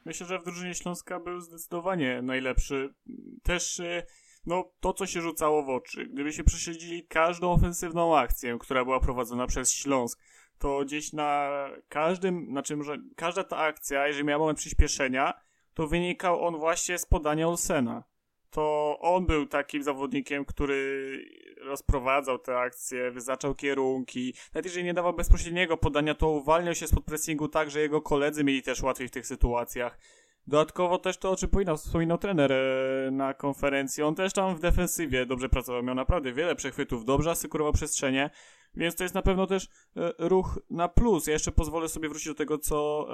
Myślę, 0.04 0.26
że 0.26 0.38
w 0.38 0.45
drużynie 0.45 0.75
Śląska 0.75 1.21
był 1.21 1.40
zdecydowanie 1.40 2.23
najlepszy. 2.23 2.95
Też 3.42 3.78
y, 3.78 4.02
no, 4.47 4.73
to, 4.80 4.92
co 4.92 5.07
się 5.07 5.21
rzucało 5.21 5.62
w 5.62 5.69
oczy. 5.69 6.07
Gdyby 6.07 6.33
się 6.33 6.45
prześledzili 6.45 7.07
każdą 7.07 7.52
ofensywną 7.52 8.16
akcję, 8.16 8.57
która 8.61 8.85
była 8.85 9.00
prowadzona 9.00 9.47
przez 9.47 9.73
Śląsk, 9.73 10.21
to 10.59 10.85
gdzieś 10.85 11.12
na 11.12 11.50
każdym, 11.88 12.47
znaczy 12.50 12.76
może 12.76 12.99
każda 13.16 13.45
ta 13.45 13.57
akcja, 13.57 14.07
jeżeli 14.07 14.25
miała 14.25 14.38
moment 14.38 14.59
przyspieszenia, 14.59 15.35
to 15.75 15.87
wynikał 15.87 16.47
on 16.47 16.57
właśnie 16.57 16.99
z 16.99 17.07
podania 17.07 17.49
Olsena. 17.49 18.04
To 18.50 18.97
on 19.00 19.26
był 19.26 19.47
takim 19.47 19.83
zawodnikiem, 19.83 20.45
który 20.45 21.25
rozprowadzał 21.61 22.38
te 22.38 22.59
akcje, 22.59 23.11
wyznaczał 23.11 23.54
kierunki. 23.54 24.35
Nawet 24.54 24.64
jeżeli 24.64 24.85
nie 24.85 24.95
dawał 24.95 25.14
bezpośredniego 25.14 25.76
podania, 25.76 26.14
to 26.14 26.28
uwalniał 26.30 26.75
się 26.75 26.87
spod 26.87 27.04
pressingu 27.04 27.49
tak, 27.49 27.71
że 27.71 27.80
jego 27.80 28.02
koledzy 28.02 28.45
mieli 28.45 28.62
też 28.62 28.83
łatwiej 28.83 29.09
w 29.09 29.11
tych 29.11 29.26
sytuacjach. 29.26 29.99
Dodatkowo 30.47 30.99
też 30.99 31.19
to, 31.19 31.30
o 31.30 31.37
czym 31.37 31.49
wspominał, 31.49 31.76
wspominał 31.76 32.19
trener 32.19 32.52
e, 32.52 33.11
na 33.11 33.35
konferencji, 33.35 34.02
on 34.02 34.14
też 34.14 34.33
tam 34.33 34.57
w 34.57 34.61
defensywie 34.61 35.26
dobrze 35.26 35.49
pracował, 35.49 35.83
miał 35.83 35.95
naprawdę 35.95 36.33
wiele 36.33 36.57
przechwytów, 36.57 37.04
dobrze 37.04 37.30
asykurował 37.30 37.73
przestrzenie, 37.73 38.30
więc 38.75 38.97
to 38.97 39.02
jest 39.02 39.14
na 39.14 39.23
pewno 39.23 39.47
też 39.47 39.69
e, 39.97 40.12
ruch 40.19 40.59
na 40.71 40.88
plus. 40.88 41.26
Ja 41.26 41.33
jeszcze 41.33 41.52
pozwolę 41.52 41.88
sobie 41.88 42.09
wrócić 42.09 42.28
do 42.28 42.35
tego, 42.35 42.59
co 42.59 43.07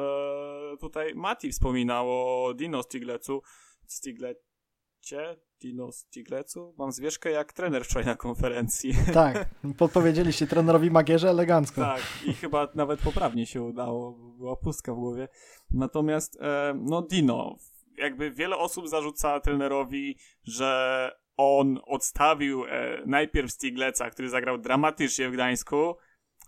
e, 0.73 0.77
tutaj 0.77 1.15
Mati 1.15 1.53
wspominał 1.53 2.11
o 2.11 2.55
Dino 2.55 2.83
Stiglecu. 2.83 3.43
Stiglecie? 5.07 5.41
Dino 5.61 5.93
Stiglecu. 5.93 6.75
Mam 6.79 6.93
zwierzkę 6.93 7.31
jak 7.31 7.53
trener 7.53 7.85
wczoraj 7.85 8.07
na 8.07 8.17
konferencji. 8.17 8.93
Tak, 9.15 9.49
podpowiedzieliście 9.79 10.47
trenerowi 10.47 10.91
Magierze 10.91 11.31
elegancko. 11.31 11.81
Tak, 11.81 12.03
i 12.25 12.35
chyba 12.35 12.69
nawet 12.75 13.01
poprawnie 13.01 13.47
się 13.47 13.63
udało, 13.63 14.13
była 14.13 14.57
pustka 14.57 14.93
w 14.93 14.97
głowie. 14.97 15.29
Natomiast, 15.71 16.39
e, 16.41 16.75
no 16.81 17.03
Dino, 17.03 17.57
jakby 17.99 18.31
wiele 18.31 18.57
osób 18.57 18.89
zarzuca 18.89 19.41
trenerowi, 19.41 20.17
że 20.43 21.11
on 21.37 21.81
odstawił 21.87 22.65
e, 22.65 23.03
najpierw 23.07 23.53
Stigleca, 23.53 24.11
który 24.11 24.29
zagrał 24.29 24.59
dramatycznie 24.59 25.29
w 25.29 25.33
Gdańsku, 25.33 25.97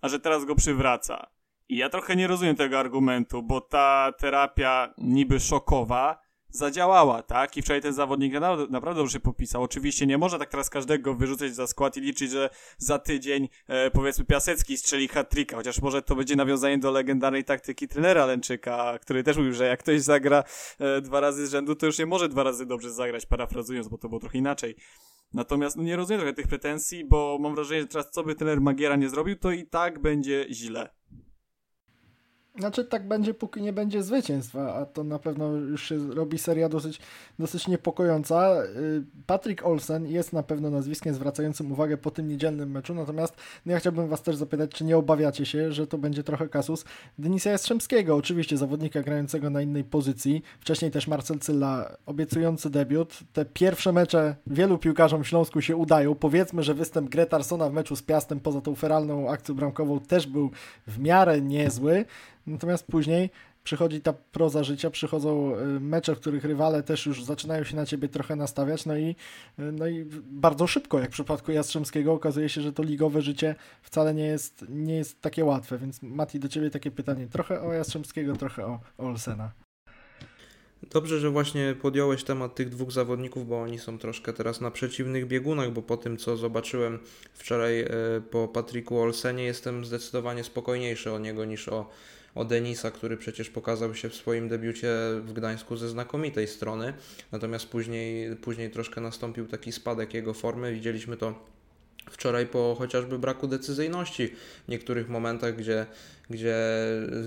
a 0.03 0.09
że 0.09 0.21
teraz 0.21 0.45
go 0.45 0.55
przywraca. 0.55 1.27
I 1.69 1.77
ja 1.77 1.89
trochę 1.89 2.17
nie 2.17 2.27
rozumiem 2.27 2.57
tego 2.57 2.79
argumentu, 2.79 3.43
bo 3.43 3.61
ta 3.61 4.13
terapia 4.19 4.95
niby 4.99 5.41
szokowa 5.41 6.28
zadziałała, 6.51 7.23
tak? 7.23 7.57
I 7.57 7.63
wczoraj 7.63 7.83
ten 7.83 7.93
zawodnik 7.93 8.33
naprawdę, 8.71 8.95
dobrze 8.95 9.21
popisał. 9.21 9.63
Oczywiście 9.63 10.07
nie 10.07 10.19
można 10.19 10.39
tak 10.39 10.49
teraz 10.49 10.71
każdego 10.71 11.15
wyrzucać 11.15 11.55
za 11.55 11.67
skład 11.67 11.97
i 11.97 12.01
liczyć, 12.01 12.31
że 12.31 12.51
za 12.79 12.99
tydzień 12.99 13.49
e, 13.69 13.91
powiedzmy 13.91 14.25
Piasecki 14.25 14.77
strzeli 14.77 15.09
hat 15.09 15.35
chociaż 15.55 15.83
może 15.83 16.03
to 16.03 16.17
będzie 16.17 16.37
nawiązanie 16.37 16.79
do 16.79 16.91
legendarnej 16.91 17.45
taktyki 17.45 17.89
trenera 17.89 18.27
Lęczyka, 18.27 18.99
który 18.99 19.23
też 19.23 19.37
mówił, 19.37 19.53
że 19.53 19.67
jak 19.67 19.81
ktoś 19.81 20.01
zagra 20.01 20.45
e, 20.79 21.01
dwa 21.01 21.21
razy 21.21 21.47
z 21.47 21.51
rzędu, 21.51 21.75
to 21.75 21.87
już 21.87 21.99
nie 21.99 22.07
może 22.07 22.29
dwa 22.29 22.43
razy 22.43 22.67
dobrze 22.67 22.91
zagrać, 22.91 23.27
parafrazując, 23.27 23.89
bo 23.89 23.99
to 23.99 24.09
było 24.09 24.21
trochę 24.21 24.39
inaczej. 24.39 24.77
Natomiast 25.35 25.77
no, 25.77 25.83
nie 25.83 25.97
rozumiem 25.97 26.21
trochę 26.21 26.35
tych 26.35 26.49
pretensji, 26.49 27.05
bo 27.05 27.39
mam 27.41 27.55
wrażenie, 27.55 27.81
że 27.81 27.87
teraz 27.87 28.11
co 28.11 28.25
by 28.25 28.35
trener 28.35 28.61
Magiera 28.61 28.97
nie 28.97 29.09
zrobił, 29.09 29.37
to 29.37 29.51
i 29.51 29.67
tak 29.67 29.99
będzie 29.99 30.47
źle. 30.51 30.91
Znaczy 32.59 32.85
tak 32.85 33.09
będzie, 33.09 33.35
póki 33.35 33.63
nie 33.63 33.73
będzie 33.73 34.03
zwycięstwa, 34.03 34.75
a 34.75 34.87
to 34.87 35.05
na 35.05 35.19
pewno 35.19 35.49
już 35.53 35.89
się 35.89 36.15
robi 36.15 36.39
seria 36.39 36.69
dosyć, 36.69 37.01
dosyć 37.39 37.69
niepokojąca. 37.69 38.63
Y, 38.63 39.03
Patrick 39.27 39.67
Olsen 39.67 40.07
jest 40.07 40.33
na 40.33 40.43
pewno 40.43 40.71
nazwiskiem 40.71 41.15
zwracającym 41.15 41.73
uwagę 41.73 41.97
po 41.97 42.11
tym 42.11 42.29
niedzielnym 42.29 42.71
meczu, 42.71 42.95
natomiast 42.95 43.37
no 43.67 43.73
ja 43.73 43.79
chciałbym 43.79 44.09
Was 44.09 44.23
też 44.23 44.37
zapytać, 44.37 44.71
czy 44.71 44.85
nie 44.85 44.97
obawiacie 44.97 45.47
się, 45.47 45.73
że 45.73 45.87
to 45.87 45.99
będzie 45.99 46.23
trochę 46.23 46.49
kasus 46.49 46.85
Denisa 47.19 47.51
Jastrzębskiego, 47.51 48.17
oczywiście 48.17 48.57
zawodnika 48.57 49.03
grającego 49.03 49.51
na 49.51 49.63
innej 49.63 49.85
pozycji, 49.85 50.43
wcześniej 50.61 50.91
też 50.91 51.07
Marcel 51.07 51.39
Cylla, 51.39 51.97
obiecujący 52.07 52.71
debiut. 52.71 53.19
Te 53.33 53.45
pierwsze 53.45 53.93
mecze 53.93 54.37
wielu 54.47 54.79
piłkarzom 54.79 55.25
w 55.25 55.29
Śląsku 55.29 55.61
się 55.61 55.77
udają. 55.77 56.15
Powiedzmy, 56.15 56.63
że 56.63 56.75
występ 56.75 57.11
Gretarsona 57.11 57.69
w 57.71 57.73
meczu 57.73 57.97
z 57.97 58.03
Piastem 58.03 58.41
poza 58.41 58.61
tą 58.61 58.75
feralną 58.75 59.31
akcją 59.31 59.55
bramkową 59.55 60.01
też 60.01 60.27
był 60.27 60.51
w 60.87 60.99
miarę 60.99 61.41
niezły. 61.41 62.05
Natomiast 62.49 62.87
później 62.87 63.31
przychodzi 63.65 64.01
ta 64.01 64.13
proza 64.13 64.65
życia, 64.65 64.91
przychodzą 64.91 65.57
y, 65.57 65.81
mecze, 65.81 66.15
w 66.15 66.21
których 66.21 66.45
rywale 66.45 66.83
też 66.83 67.07
już 67.07 67.25
zaczynają 67.25 67.65
się 67.65 67.77
na 67.77 67.87
ciebie 67.87 68.09
trochę 68.09 68.37
nastawiać, 68.37 68.87
no 68.87 68.97
i, 68.97 69.09
y, 69.59 69.73
no 69.73 69.89
i 69.89 70.05
bardzo 70.31 70.67
szybko, 70.67 70.99
jak 70.99 71.09
w 71.09 71.13
przypadku 71.13 71.53
Jastrzębskiego, 71.53 72.13
okazuje 72.13 72.49
się, 72.49 72.61
że 72.61 72.73
to 72.73 72.83
ligowe 72.83 73.23
życie 73.23 73.55
wcale 73.83 74.15
nie 74.15 74.27
jest, 74.27 74.65
nie 74.69 74.95
jest 74.95 75.21
takie 75.21 75.45
łatwe, 75.45 75.79
więc 75.79 76.03
Mati, 76.03 76.41
do 76.41 76.49
ciebie 76.49 76.71
takie 76.71 76.91
pytanie, 76.91 77.27
trochę 77.27 77.61
o 77.61 77.73
Jastrzębskiego, 77.73 78.37
trochę 78.37 78.67
o, 78.67 78.81
Olsena. 78.99 79.53
Dobrze, 80.83 81.19
że 81.19 81.31
właśnie 81.31 81.75
podjąłeś 81.83 82.25
temat 82.25 82.55
tych 82.55 82.69
dwóch 82.69 82.93
zawodników, 82.93 83.49
bo 83.49 83.63
oni 83.63 83.79
są 83.79 83.99
troszkę 83.99 84.33
teraz 84.33 84.61
na 84.61 84.71
przeciwnych 84.71 85.27
biegunach, 85.27 85.73
bo 85.73 85.83
po 85.83 85.97
tym, 85.97 86.17
co 86.17 86.37
zobaczyłem 86.37 86.99
wczoraj 87.35 87.81
e, 87.81 87.89
po 88.31 88.49
Patricku 88.49 89.01
Olsenie, 89.01 89.45
jestem 89.45 89.85
zdecydowanie 89.85 90.45
spokojniejszy 90.45 91.13
o 91.13 91.19
niego 91.19 91.45
niż 91.45 91.69
o, 91.69 91.91
o 92.35 92.45
Denisa, 92.45 92.91
który 92.91 93.17
przecież 93.17 93.51
pokazał 93.51 93.95
się 93.95 94.09
w 94.09 94.15
swoim 94.15 94.49
debiucie 94.49 94.89
w 95.21 95.33
Gdańsku 95.33 95.77
ze 95.77 95.89
znakomitej 95.89 96.49
strony. 96.49 96.95
Natomiast 97.33 97.67
później, 97.67 98.37
później 98.37 98.71
troszkę 98.71 99.01
nastąpił 99.01 99.47
taki 99.47 99.73
spadek 99.73 100.15
jego 100.15 100.35
formy. 100.35 100.73
Widzieliśmy 100.73 101.17
to 101.17 101.58
wczoraj 102.11 102.47
po 102.47 102.77
chociażby 102.79 103.19
braku 103.19 103.49
decyzyjności 103.49 104.29
w 104.69 104.69
niektórych 104.69 105.09
momentach, 105.09 105.57
gdzie 105.57 105.87
gdzie 106.31 106.57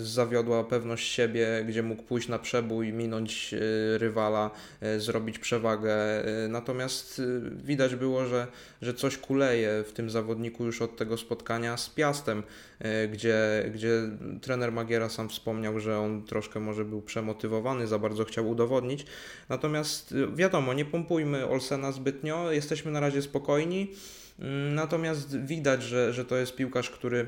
zawiodła 0.04 0.64
pewność 0.64 1.12
siebie, 1.12 1.66
gdzie 1.68 1.84
mógł 1.84 2.04
pójść 2.04 2.28
na 2.28 2.40
przebój, 2.40 2.94
minąć 2.94 3.54
e, 3.54 3.58
rywala, 3.98 4.52
e, 4.82 5.00
zrobić 5.00 5.40
przewagę. 5.40 5.94
E, 6.44 6.48
natomiast 6.48 7.22
widać 7.64 7.96
było, 7.96 8.26
że, 8.26 8.48
że 8.82 8.94
coś 8.94 9.18
kuleje 9.18 9.84
w 9.88 9.92
tym 9.94 10.10
zawodniku 10.10 10.66
już 10.66 10.82
od 10.82 10.98
tego 10.98 11.18
spotkania 11.18 11.78
z 11.78 11.90
Piastem, 11.90 12.44
gdzie, 13.12 13.70
gdzie 13.74 14.02
trener 14.42 14.72
Magiera 14.72 15.10
sam 15.10 15.30
wspomniał, 15.30 15.80
że 15.80 16.00
on 16.00 16.24
troszkę 16.24 16.60
może 16.60 16.86
był 16.86 17.02
przemotywowany, 17.02 17.88
za 17.88 18.00
bardzo 18.00 18.26
chciał 18.26 18.50
udowodnić. 18.50 19.06
Natomiast 19.50 20.16
wiadomo, 20.36 20.74
nie 20.74 20.86
pompujmy 20.86 21.48
Olsena 21.48 21.92
zbytnio, 21.92 22.52
jesteśmy 22.52 22.92
na 22.92 23.00
razie 23.00 23.22
spokojni. 23.22 23.92
Natomiast 24.72 25.38
widać, 25.38 25.84
że, 25.84 26.14
że 26.14 26.26
to 26.26 26.38
jest 26.38 26.56
piłkarz, 26.56 26.90
który 26.90 27.26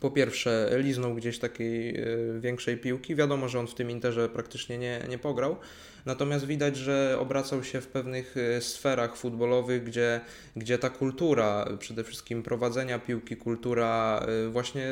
po 0.00 0.10
pierwsze 0.10 0.70
liznął 0.76 1.14
gdzieś 1.14 1.38
takiej 1.38 2.00
e, 2.00 2.06
większej 2.40 2.76
piłki. 2.76 3.14
Wiadomo, 3.14 3.48
że 3.48 3.58
on 3.58 3.66
w 3.66 3.74
tym 3.74 3.90
Interze 3.90 4.28
praktycznie 4.28 4.78
nie, 4.78 5.04
nie 5.08 5.18
pograł, 5.18 5.56
Natomiast 6.06 6.46
widać, 6.46 6.76
że 6.76 7.16
obracał 7.20 7.64
się 7.64 7.80
w 7.80 7.86
pewnych 7.86 8.36
e, 8.36 8.60
sferach 8.60 9.16
futbolowych, 9.16 9.84
gdzie, 9.84 10.20
gdzie 10.56 10.78
ta 10.78 10.90
kultura, 10.90 11.68
przede 11.78 12.04
wszystkim 12.04 12.42
prowadzenia 12.42 12.98
piłki, 12.98 13.36
kultura 13.36 14.20
e, 14.46 14.48
właśnie 14.48 14.86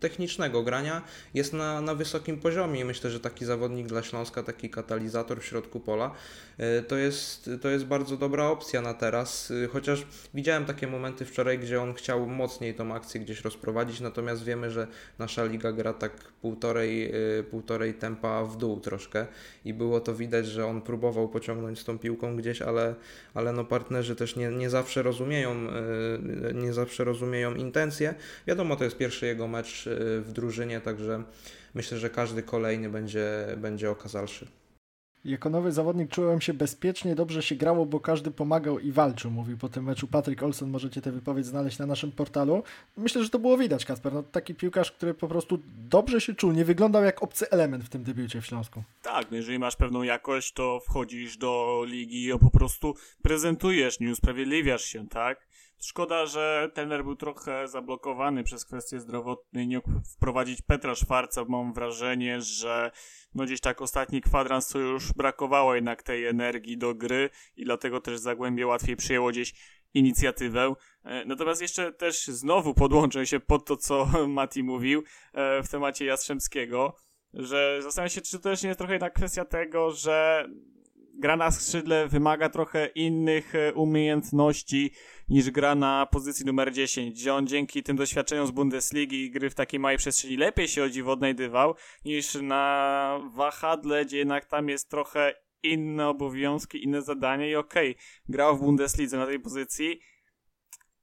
technicznego 0.00 0.62
grania 0.62 1.02
jest 1.34 1.52
na, 1.52 1.80
na 1.80 1.94
wysokim 1.94 2.40
poziomie. 2.40 2.80
I 2.80 2.84
myślę, 2.84 3.10
że 3.10 3.20
taki 3.20 3.44
zawodnik 3.44 3.86
dla 3.86 4.02
Śląska, 4.02 4.42
taki 4.42 4.70
katalizator 4.70 5.40
w 5.40 5.44
środku 5.44 5.80
pola, 5.80 6.10
e, 6.58 6.82
to 6.82 6.96
jest, 6.96 7.50
to 7.62 7.68
jest 7.68 7.84
bardzo 7.84 8.16
dobra 8.16 8.46
opcja 8.46 8.80
na 8.82 8.94
teraz. 8.94 9.52
Chociaż 9.72 10.06
widziałem 10.34 10.64
takie 10.64 10.86
momenty 10.86 11.24
wczoraj, 11.24 11.58
gdzie 11.58 11.82
on 11.82 11.94
chciał 11.94 12.26
mocniej 12.26 12.74
tą 12.74 12.94
akcję 12.94 13.20
gdzieś 13.20 13.40
rozprowadzić, 13.40 14.00
natomiast 14.00 14.44
wiemy, 14.44 14.70
że 14.70 14.86
nasza 15.18 15.44
liga 15.44 15.72
gra 15.72 15.92
tak 15.92 16.12
półtorej, 16.32 17.12
półtorej 17.50 17.94
tempa 17.94 18.44
w 18.44 18.56
dół 18.56 18.80
troszkę 18.80 19.26
i 19.64 19.74
było 19.74 20.00
to 20.00 20.14
widać, 20.14 20.45
że 20.46 20.66
on 20.66 20.82
próbował 20.82 21.28
pociągnąć 21.28 21.78
z 21.78 21.84
tą 21.84 21.98
piłką 21.98 22.36
gdzieś, 22.36 22.62
ale, 22.62 22.94
ale 23.34 23.52
no 23.52 23.64
partnerzy 23.64 24.16
też 24.16 24.36
nie, 24.36 24.48
nie 24.48 24.70
zawsze 24.70 25.02
rozumieją 25.02 25.50
e, 25.52 26.54
nie 26.54 26.72
zawsze 26.72 27.04
rozumieją 27.04 27.54
intencje. 27.54 28.14
Wiadomo, 28.46 28.76
to 28.76 28.84
jest 28.84 28.96
pierwszy 28.96 29.26
jego 29.26 29.48
mecz 29.48 29.86
e, 29.86 30.20
w 30.20 30.32
drużynie, 30.32 30.80
także 30.80 31.22
myślę, 31.74 31.98
że 31.98 32.10
każdy 32.10 32.42
kolejny 32.42 32.90
będzie, 32.90 33.46
będzie 33.56 33.90
okazalszy. 33.90 34.46
Jako 35.26 35.50
nowy 35.50 35.72
zawodnik 35.72 36.10
czułem 36.10 36.40
się 36.40 36.54
bezpiecznie, 36.54 37.14
dobrze 37.14 37.42
się 37.42 37.54
grało, 37.54 37.86
bo 37.86 38.00
każdy 38.00 38.30
pomagał 38.30 38.78
i 38.78 38.92
walczył, 38.92 39.30
mówił 39.30 39.58
po 39.58 39.68
tym 39.68 39.84
meczu 39.84 40.06
Patryk 40.06 40.42
Olson. 40.42 40.70
Możecie 40.70 41.02
tę 41.02 41.12
wypowiedź 41.12 41.46
znaleźć 41.46 41.78
na 41.78 41.86
naszym 41.86 42.12
portalu. 42.12 42.62
Myślę, 42.96 43.24
że 43.24 43.30
to 43.30 43.38
było 43.38 43.58
widać, 43.58 43.84
Kasper. 43.84 44.12
No, 44.12 44.22
taki 44.22 44.54
piłkarz, 44.54 44.92
który 44.92 45.14
po 45.14 45.28
prostu 45.28 45.58
dobrze 45.88 46.20
się 46.20 46.34
czuł, 46.34 46.52
nie 46.52 46.64
wyglądał 46.64 47.04
jak 47.04 47.22
obcy 47.22 47.50
element 47.50 47.84
w 47.84 47.88
tym 47.88 48.02
debiucie 48.02 48.40
w 48.40 48.46
Śląsku. 48.46 48.82
Tak, 49.02 49.30
no 49.30 49.36
jeżeli 49.36 49.58
masz 49.58 49.76
pewną 49.76 50.02
jakość, 50.02 50.52
to 50.52 50.80
wchodzisz 50.80 51.36
do 51.36 51.82
ligi 51.86 52.28
i 52.28 52.38
po 52.38 52.50
prostu 52.50 52.94
prezentujesz, 53.22 54.00
nie 54.00 54.10
usprawiedliwiasz 54.10 54.84
się, 54.84 55.08
tak? 55.08 55.46
Szkoda, 55.80 56.26
że 56.26 56.70
tener 56.74 57.04
był 57.04 57.16
trochę 57.16 57.68
zablokowany 57.68 58.44
przez 58.44 58.64
kwestie 58.64 59.00
zdrowotne 59.00 59.62
i 59.62 59.68
nie 59.68 59.76
mógł 59.76 59.90
wprowadzić 60.16 60.62
Petra 60.62 60.94
Szwarca. 60.94 61.44
Mam 61.48 61.72
wrażenie, 61.72 62.40
że 62.40 62.90
no 63.34 63.44
gdzieś 63.44 63.60
tak 63.60 63.82
ostatni 63.82 64.20
kwadrans 64.20 64.68
to 64.68 64.78
już 64.78 65.12
brakowało 65.12 65.74
jednak 65.74 66.02
tej 66.02 66.26
energii 66.26 66.78
do 66.78 66.94
gry 66.94 67.30
i 67.56 67.64
dlatego 67.64 68.00
też 68.00 68.18
Zagłębie 68.18 68.66
łatwiej 68.66 68.96
przyjęło 68.96 69.30
gdzieś 69.30 69.54
inicjatywę. 69.94 70.74
E, 71.04 71.24
natomiast 71.24 71.62
jeszcze 71.62 71.92
też 71.92 72.26
znowu 72.26 72.74
podłączę 72.74 73.26
się 73.26 73.40
pod 73.40 73.64
to, 73.64 73.76
co 73.76 74.06
Mati 74.28 74.62
mówił 74.62 75.02
e, 75.32 75.62
w 75.62 75.68
temacie 75.68 76.04
Jastrzębskiego, 76.04 76.96
że 77.34 77.78
zastanawiam 77.82 78.10
się, 78.10 78.20
czy 78.20 78.32
to 78.32 78.38
też 78.38 78.62
nie 78.62 78.68
jest 78.68 78.78
trochę 78.78 78.94
jednak 78.94 79.12
kwestia 79.12 79.44
tego, 79.44 79.90
że 79.90 80.48
gra 81.18 81.36
na 81.36 81.50
skrzydle 81.50 82.08
wymaga 82.08 82.48
trochę 82.48 82.86
innych 82.86 83.54
e, 83.54 83.74
umiejętności 83.74 84.92
niż 85.28 85.50
gra 85.50 85.74
na 85.74 86.06
pozycji 86.06 86.46
numer 86.46 86.72
10, 86.72 87.14
gdzie 87.14 87.34
on 87.34 87.46
dzięki 87.46 87.82
tym 87.82 87.96
doświadczeniom 87.96 88.46
z 88.46 88.50
Bundesligi 88.50 89.24
i 89.24 89.30
gry 89.30 89.50
w 89.50 89.54
takiej 89.54 89.80
małej 89.80 89.98
przestrzeni 89.98 90.36
lepiej 90.36 90.68
się 90.68 90.82
o 90.82 90.88
dziwo 90.88 91.12
odnajdywał 91.12 91.74
niż 92.04 92.34
na 92.34 93.20
wahadle, 93.34 94.04
gdzie 94.04 94.18
jednak 94.18 94.44
tam 94.44 94.68
jest 94.68 94.90
trochę 94.90 95.34
inne 95.62 96.08
obowiązki, 96.08 96.84
inne 96.84 97.02
zadanie 97.02 97.50
i 97.50 97.56
okej, 97.56 97.90
okay, 97.90 98.02
grał 98.28 98.56
w 98.56 98.60
Bundeslidze 98.60 99.18
na 99.18 99.26
tej 99.26 99.40
pozycji, 99.40 100.00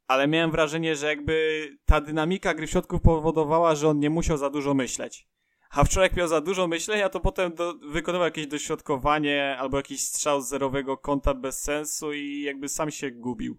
ale 0.07 0.27
miałem 0.27 0.51
wrażenie, 0.51 0.95
że 0.95 1.07
jakby 1.07 1.67
ta 1.85 2.01
dynamika 2.01 2.53
gry 2.53 2.67
w 2.67 2.71
środku 2.71 2.99
powodowała, 2.99 3.75
że 3.75 3.89
on 3.89 3.99
nie 3.99 4.09
musiał 4.09 4.37
za 4.37 4.49
dużo 4.49 4.73
myśleć. 4.73 5.27
A 5.75 5.83
wczoraj 5.83 6.09
miał 6.17 6.27
za 6.27 6.41
dużo 6.41 6.67
myślenia, 6.67 7.09
to 7.09 7.19
potem 7.19 7.55
do, 7.55 7.73
wykonywał 7.73 8.25
jakieś 8.25 8.47
dośrodkowanie 8.47 9.57
albo 9.59 9.77
jakiś 9.77 10.01
strzał 10.01 10.41
z 10.41 10.47
zerowego 10.47 10.97
kąta 10.97 11.33
bez 11.33 11.61
sensu 11.61 12.13
i 12.13 12.41
jakby 12.41 12.69
sam 12.69 12.91
się 12.91 13.11
gubił 13.11 13.57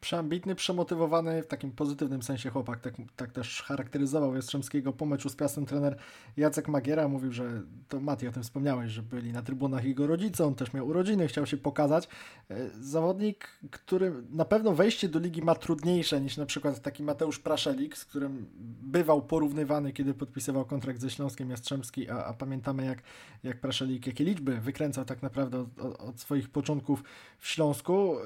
przeambitny, 0.00 0.54
przemotywowany 0.54 1.42
w 1.42 1.46
takim 1.46 1.72
pozytywnym 1.72 2.22
sensie 2.22 2.50
chłopak. 2.50 2.80
Tak, 2.80 2.94
tak 3.16 3.32
też 3.32 3.62
charakteryzował 3.62 4.34
Jastrzębskiego 4.34 4.92
po 4.92 5.06
meczu 5.06 5.28
z 5.28 5.36
Piastem 5.36 5.66
trener 5.66 5.96
Jacek 6.36 6.68
Magiera. 6.68 7.08
Mówił, 7.08 7.32
że 7.32 7.62
to 7.88 8.00
Mati 8.00 8.28
o 8.28 8.32
tym 8.32 8.42
wspomniałeś, 8.42 8.92
że 8.92 9.02
byli 9.02 9.32
na 9.32 9.42
trybunach 9.42 9.84
jego 9.84 10.06
rodzice, 10.06 10.46
on 10.46 10.54
też 10.54 10.72
miał 10.72 10.86
urodziny, 10.88 11.28
chciał 11.28 11.46
się 11.46 11.56
pokazać. 11.56 12.08
E, 12.50 12.70
zawodnik, 12.80 13.48
który 13.70 14.12
na 14.30 14.44
pewno 14.44 14.74
wejście 14.74 15.08
do 15.08 15.18
ligi 15.18 15.42
ma 15.42 15.54
trudniejsze 15.54 16.20
niż 16.20 16.36
na 16.36 16.46
przykład 16.46 16.82
taki 16.82 17.02
Mateusz 17.02 17.38
Praszelik, 17.38 17.96
z 17.96 18.04
którym 18.04 18.46
bywał 18.82 19.22
porównywany, 19.22 19.92
kiedy 19.92 20.14
podpisywał 20.14 20.64
kontrakt 20.64 21.00
ze 21.00 21.10
Śląskiem 21.10 21.50
Jastrzębski, 21.50 22.10
a, 22.10 22.24
a 22.24 22.32
pamiętamy 22.32 22.84
jak, 22.84 23.02
jak 23.42 23.60
Praszelik, 23.60 24.06
jakie 24.06 24.24
liczby 24.24 24.60
wykręcał 24.60 25.04
tak 25.04 25.22
naprawdę 25.22 25.60
od, 25.60 25.78
od, 25.78 26.00
od 26.00 26.20
swoich 26.20 26.48
początków 26.48 27.04
w 27.38 27.48
Śląsku. 27.48 28.16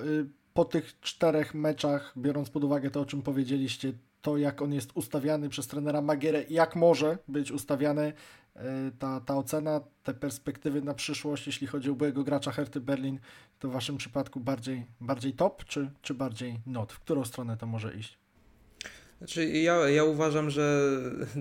Po 0.54 0.64
tych 0.64 1.00
czterech 1.00 1.54
meczach, 1.54 2.12
biorąc 2.16 2.50
pod 2.50 2.64
uwagę 2.64 2.90
to, 2.90 3.00
o 3.00 3.06
czym 3.06 3.22
powiedzieliście, 3.22 3.92
to 4.22 4.36
jak 4.36 4.62
on 4.62 4.72
jest 4.72 4.90
ustawiany 4.94 5.48
przez 5.48 5.66
trenera 5.66 6.02
Magierę, 6.02 6.44
jak 6.48 6.76
może 6.76 7.18
być 7.28 7.50
ustawiany, 7.50 8.12
e, 8.56 8.62
ta, 8.98 9.20
ta 9.20 9.36
ocena, 9.36 9.80
te 10.02 10.14
perspektywy 10.14 10.82
na 10.82 10.94
przyszłość, 10.94 11.46
jeśli 11.46 11.66
chodzi 11.66 11.90
o 11.90 11.94
byłego 11.94 12.24
gracza 12.24 12.52
Herty 12.52 12.80
Berlin, 12.80 13.18
to 13.58 13.68
w 13.68 13.72
Waszym 13.72 13.96
przypadku 13.96 14.40
bardziej, 14.40 14.86
bardziej 15.00 15.32
top, 15.32 15.64
czy, 15.64 15.90
czy 16.02 16.14
bardziej 16.14 16.60
not? 16.66 16.92
W 16.92 17.00
którą 17.00 17.24
stronę 17.24 17.56
to 17.56 17.66
może 17.66 17.94
iść? 17.94 18.18
Znaczy 19.18 19.46
ja, 19.46 19.88
ja 19.88 20.04
uważam, 20.04 20.50
że 20.50 20.96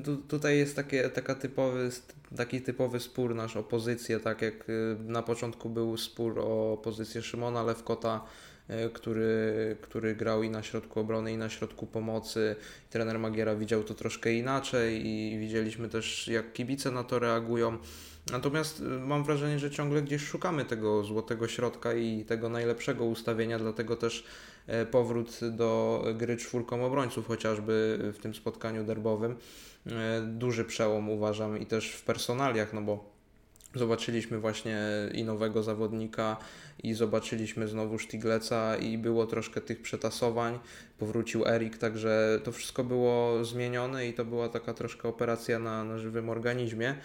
tu, 0.05 0.17
tutaj 0.17 0.57
jest 0.57 0.75
takie, 0.75 1.09
taka 1.09 1.35
typowy, 1.35 1.89
taki 2.37 2.61
typowy 2.61 2.99
spór 2.99 3.35
nasz 3.35 3.57
o 3.57 3.63
pozycję, 3.63 4.19
tak 4.19 4.41
jak 4.41 4.69
y, 4.69 4.97
na 4.99 5.21
początku 5.21 5.69
był 5.69 5.97
spór 5.97 6.39
o 6.39 6.77
pozycję 6.83 7.21
Szymona 7.21 7.63
Lewkota 7.63 8.25
który, 8.93 9.77
który 9.81 10.15
grał 10.15 10.43
i 10.43 10.49
na 10.49 10.63
środku 10.63 10.99
obrony, 10.99 11.31
i 11.31 11.37
na 11.37 11.49
środku 11.49 11.87
pomocy. 11.87 12.55
Trener 12.89 13.19
Magiera 13.19 13.55
widział 13.55 13.83
to 13.83 13.93
troszkę 13.93 14.33
inaczej 14.33 15.07
i 15.07 15.37
widzieliśmy 15.39 15.89
też, 15.89 16.27
jak 16.27 16.53
kibice 16.53 16.91
na 16.91 17.03
to 17.03 17.19
reagują. 17.19 17.77
Natomiast 18.31 18.81
e, 18.81 18.83
mam 18.83 19.23
wrażenie, 19.23 19.59
że 19.59 19.71
ciągle 19.71 20.01
gdzieś 20.01 20.21
szukamy 20.21 20.65
tego 20.65 21.03
złotego 21.03 21.47
środka 21.47 21.93
i 21.93 22.25
tego 22.25 22.49
najlepszego 22.49 23.05
ustawienia, 23.05 23.59
dlatego 23.59 23.95
też 23.95 24.23
e, 24.67 24.85
powrót 24.85 25.39
do 25.51 26.03
gry 26.15 26.37
czwórką 26.37 26.85
obrońców, 26.85 27.27
chociażby 27.27 27.99
w 28.13 28.17
tym 28.17 28.35
spotkaniu 28.35 28.83
derbowym. 28.83 29.35
Duży 30.27 30.65
przełom 30.65 31.09
uważam 31.09 31.57
i 31.57 31.65
też 31.65 31.91
w 31.91 32.03
personaliach, 32.03 32.73
no 32.73 32.81
bo 32.81 33.12
Zobaczyliśmy 33.75 34.39
właśnie 34.39 34.79
i 35.13 35.23
nowego 35.23 35.63
zawodnika, 35.63 36.37
i 36.83 36.93
zobaczyliśmy 36.93 37.67
znowu 37.67 37.99
Sztigleca, 37.99 38.77
i 38.77 38.97
było 38.97 39.25
troszkę 39.25 39.61
tych 39.61 39.81
przetasowań. 39.81 40.59
Powrócił 40.97 41.47
Erik, 41.47 41.77
także 41.77 42.39
to 42.43 42.51
wszystko 42.51 42.83
było 42.83 43.45
zmienione, 43.45 44.07
i 44.07 44.13
to 44.13 44.25
była 44.25 44.49
taka 44.49 44.73
troszkę 44.73 45.09
operacja 45.09 45.59
na, 45.59 45.83
na 45.83 45.97
żywym 45.97 46.29
organizmie, 46.29 46.95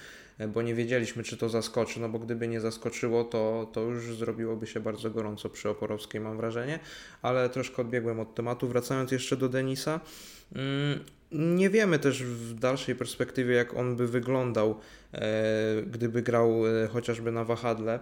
bo 0.48 0.62
nie 0.62 0.74
wiedzieliśmy, 0.74 1.22
czy 1.22 1.36
to 1.36 1.48
zaskoczy. 1.48 2.00
No 2.00 2.08
bo 2.08 2.18
gdyby 2.18 2.48
nie 2.48 2.60
zaskoczyło, 2.60 3.24
to, 3.24 3.70
to 3.72 3.80
już 3.80 4.16
zrobiłoby 4.16 4.66
się 4.66 4.80
bardzo 4.80 5.10
gorąco 5.10 5.50
przy 5.50 5.68
Oporowskiej, 5.68 6.20
mam 6.20 6.36
wrażenie. 6.36 6.78
Ale 7.22 7.50
troszkę 7.50 7.82
odbiegłem 7.82 8.20
od 8.20 8.34
tematu. 8.34 8.68
Wracając 8.68 9.12
jeszcze 9.12 9.36
do 9.36 9.48
Denisa. 9.48 10.00
Nie 11.32 11.70
wiemy 11.70 11.98
też 11.98 12.22
w 12.22 12.54
dalszej 12.54 12.94
perspektywie, 12.94 13.54
jak 13.54 13.76
on 13.76 13.96
by 13.96 14.06
wyglądał, 14.06 14.80
gdyby 15.86 16.22
grał 16.22 16.62
chociażby 16.92 17.32
na 17.32 17.44
wahadle. 17.44 17.98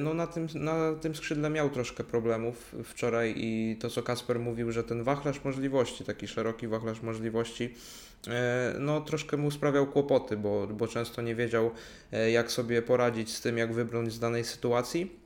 No 0.00 0.14
na 0.14 0.26
tym, 0.26 0.48
na 0.54 0.94
tym 0.94 1.14
skrzydle 1.14 1.50
miał 1.50 1.70
troszkę 1.70 2.04
problemów 2.04 2.74
wczoraj 2.84 3.34
i 3.36 3.76
to 3.80 3.90
co 3.90 4.02
Kasper 4.02 4.40
mówił, 4.40 4.72
że 4.72 4.84
ten 4.84 5.02
wachlarz 5.02 5.44
możliwości, 5.44 6.04
taki 6.04 6.28
szeroki 6.28 6.68
wachlarz 6.68 7.02
możliwości, 7.02 7.74
no 8.78 9.00
troszkę 9.00 9.36
mu 9.36 9.50
sprawiał 9.50 9.86
kłopoty, 9.86 10.36
bo, 10.36 10.66
bo 10.66 10.88
często 10.88 11.22
nie 11.22 11.34
wiedział 11.34 11.70
jak 12.32 12.52
sobie 12.52 12.82
poradzić 12.82 13.34
z 13.34 13.40
tym, 13.40 13.58
jak 13.58 13.72
wybrnąć 13.72 14.12
z 14.12 14.18
danej 14.18 14.44
sytuacji. 14.44 15.20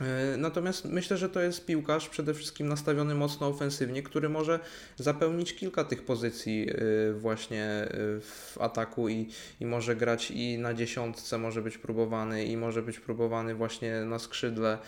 E, 0.00 0.36
natomiast 0.36 0.84
myślę, 0.84 1.16
że 1.16 1.28
to 1.28 1.40
jest 1.40 1.66
piłkarz 1.66 2.08
przede 2.08 2.34
wszystkim 2.34 2.68
nastawiony 2.68 3.14
mocno 3.14 3.46
ofensywnie, 3.46 4.02
który 4.02 4.28
może 4.28 4.60
zapełnić 4.96 5.54
kilka 5.54 5.84
tych 5.84 6.04
pozycji 6.04 6.68
e, 6.70 7.12
właśnie 7.12 7.64
e, 7.64 7.88
w 8.20 8.56
ataku 8.60 9.08
i, 9.08 9.28
i 9.60 9.66
może 9.66 9.96
grać 9.96 10.30
i 10.30 10.58
na 10.58 10.74
dziesiątce 10.74 11.38
może 11.38 11.62
być 11.62 11.78
próbowany 11.78 12.44
i 12.44 12.56
może 12.56 12.82
być 12.82 13.00
próbowany 13.00 13.54
właśnie 13.54 14.00
na 14.00 14.18
skrzydle. 14.18 14.78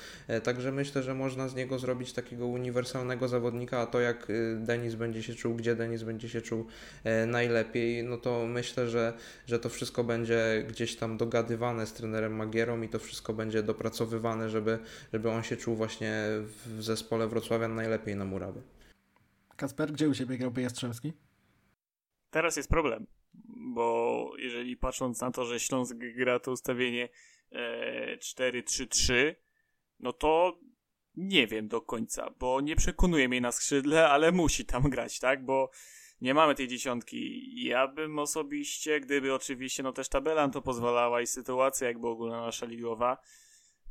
Także 0.43 0.73
myślę, 0.73 1.03
że 1.03 1.15
można 1.15 1.49
z 1.49 1.55
niego 1.55 1.79
zrobić 1.79 2.13
takiego 2.13 2.47
uniwersalnego 2.47 3.29
zawodnika, 3.29 3.81
a 3.81 3.87
to 3.87 4.01
jak 4.01 4.27
Denis 4.57 4.95
będzie 4.95 5.23
się 5.23 5.35
czuł, 5.35 5.55
gdzie 5.55 5.77
Denis 5.77 6.03
będzie 6.03 6.29
się 6.29 6.41
czuł 6.41 6.67
najlepiej, 7.27 8.05
no 8.05 8.17
to 8.17 8.47
myślę, 8.47 8.89
że, 8.89 9.13
że 9.47 9.59
to 9.59 9.69
wszystko 9.69 10.05
będzie 10.05 10.65
gdzieś 10.69 10.97
tam 10.97 11.17
dogadywane 11.17 11.87
z 11.87 11.93
trenerem 11.93 12.37
Magierą 12.37 12.83
i 12.83 12.89
to 12.89 12.99
wszystko 12.99 13.35
będzie 13.35 13.63
dopracowywane, 13.63 14.51
żeby 14.51 14.79
żeby 15.13 15.31
on 15.31 15.43
się 15.43 15.57
czuł 15.57 15.77
właśnie 15.77 16.13
w 16.67 16.83
zespole 16.83 17.29
Wrocławia 17.29 17.69
najlepiej 17.69 18.17
na 18.17 18.25
murawie. 18.25 18.63
Kasper, 19.57 19.93
gdzie 19.93 20.09
u 20.09 20.15
Ciebie 20.15 20.39
grałby 20.39 20.63
Jastrzębski? 20.63 21.13
Teraz 22.31 22.57
jest 22.57 22.69
problem, 22.69 23.07
bo 23.75 24.33
jeżeli 24.39 24.77
patrząc 24.77 25.21
na 25.21 25.31
to, 25.31 25.45
że 25.45 25.61
Śląsk 25.61 25.97
gra 25.97 26.41
to 26.41 26.53
ustawienie 26.53 27.09
e, 27.53 28.17
4-3-3, 28.17 29.35
no 30.01 30.13
to 30.13 30.59
nie 31.17 31.47
wiem 31.47 31.69
do 31.69 31.81
końca, 31.81 32.31
bo 32.39 32.61
nie 32.61 32.77
przekonuje 32.77 33.29
mnie 33.29 33.41
na 33.41 33.53
skrzydle, 33.53 34.09
ale 34.09 34.33
musi 34.33 34.65
tam 34.65 34.83
grać, 34.83 35.19
tak? 35.19 35.45
Bo 35.45 35.71
nie 36.21 36.35
mamy 36.35 36.55
tej 36.55 36.69
dziesiątki. 36.69 37.53
Ja 37.65 37.89
bym 37.89 38.19
osobiście, 38.19 39.01
gdyby 39.01 39.35
oczywiście 39.35 39.83
no 39.83 39.93
też 39.93 40.09
tabela 40.09 40.49
to 40.49 40.63
pozwalała 40.63 41.21
i 41.21 41.27
sytuacja 41.27 41.87
jakby 41.87 42.09
ogólna 42.09 42.41
nasza 42.41 42.67
ligowa, 42.67 43.19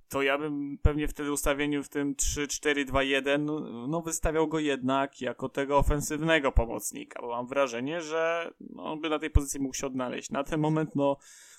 to 0.10 0.22
ja 0.22 0.38
bym 0.38 0.78
pewnie 0.82 1.08
wtedy 1.08 1.32
ustawieniu 1.32 1.84
w 1.84 1.90
tym 1.90 2.16
3-4-2-1 2.16 3.40
no, 3.40 3.88
no, 3.88 4.02
wystawiał 4.02 4.48
go 4.48 4.60
jednak 4.60 5.22
jako 5.22 5.50
tego 5.50 5.78
ofensywnego 5.78 6.52
pomocnika, 6.52 7.22
bo 7.22 7.28
mam 7.28 7.48
wrażenie, 7.48 8.02
że 8.02 8.52
no, 8.60 8.84
on 8.84 9.02
by 9.02 9.10
na 9.10 9.20
tej 9.20 9.30
pozycji 9.30 9.60
mógł 9.60 9.76
się 9.76 9.88
odnaleźć. 9.88 10.30
Na 10.30 10.44
ten 10.44 10.60
moment 10.60 10.96
no 10.96 11.18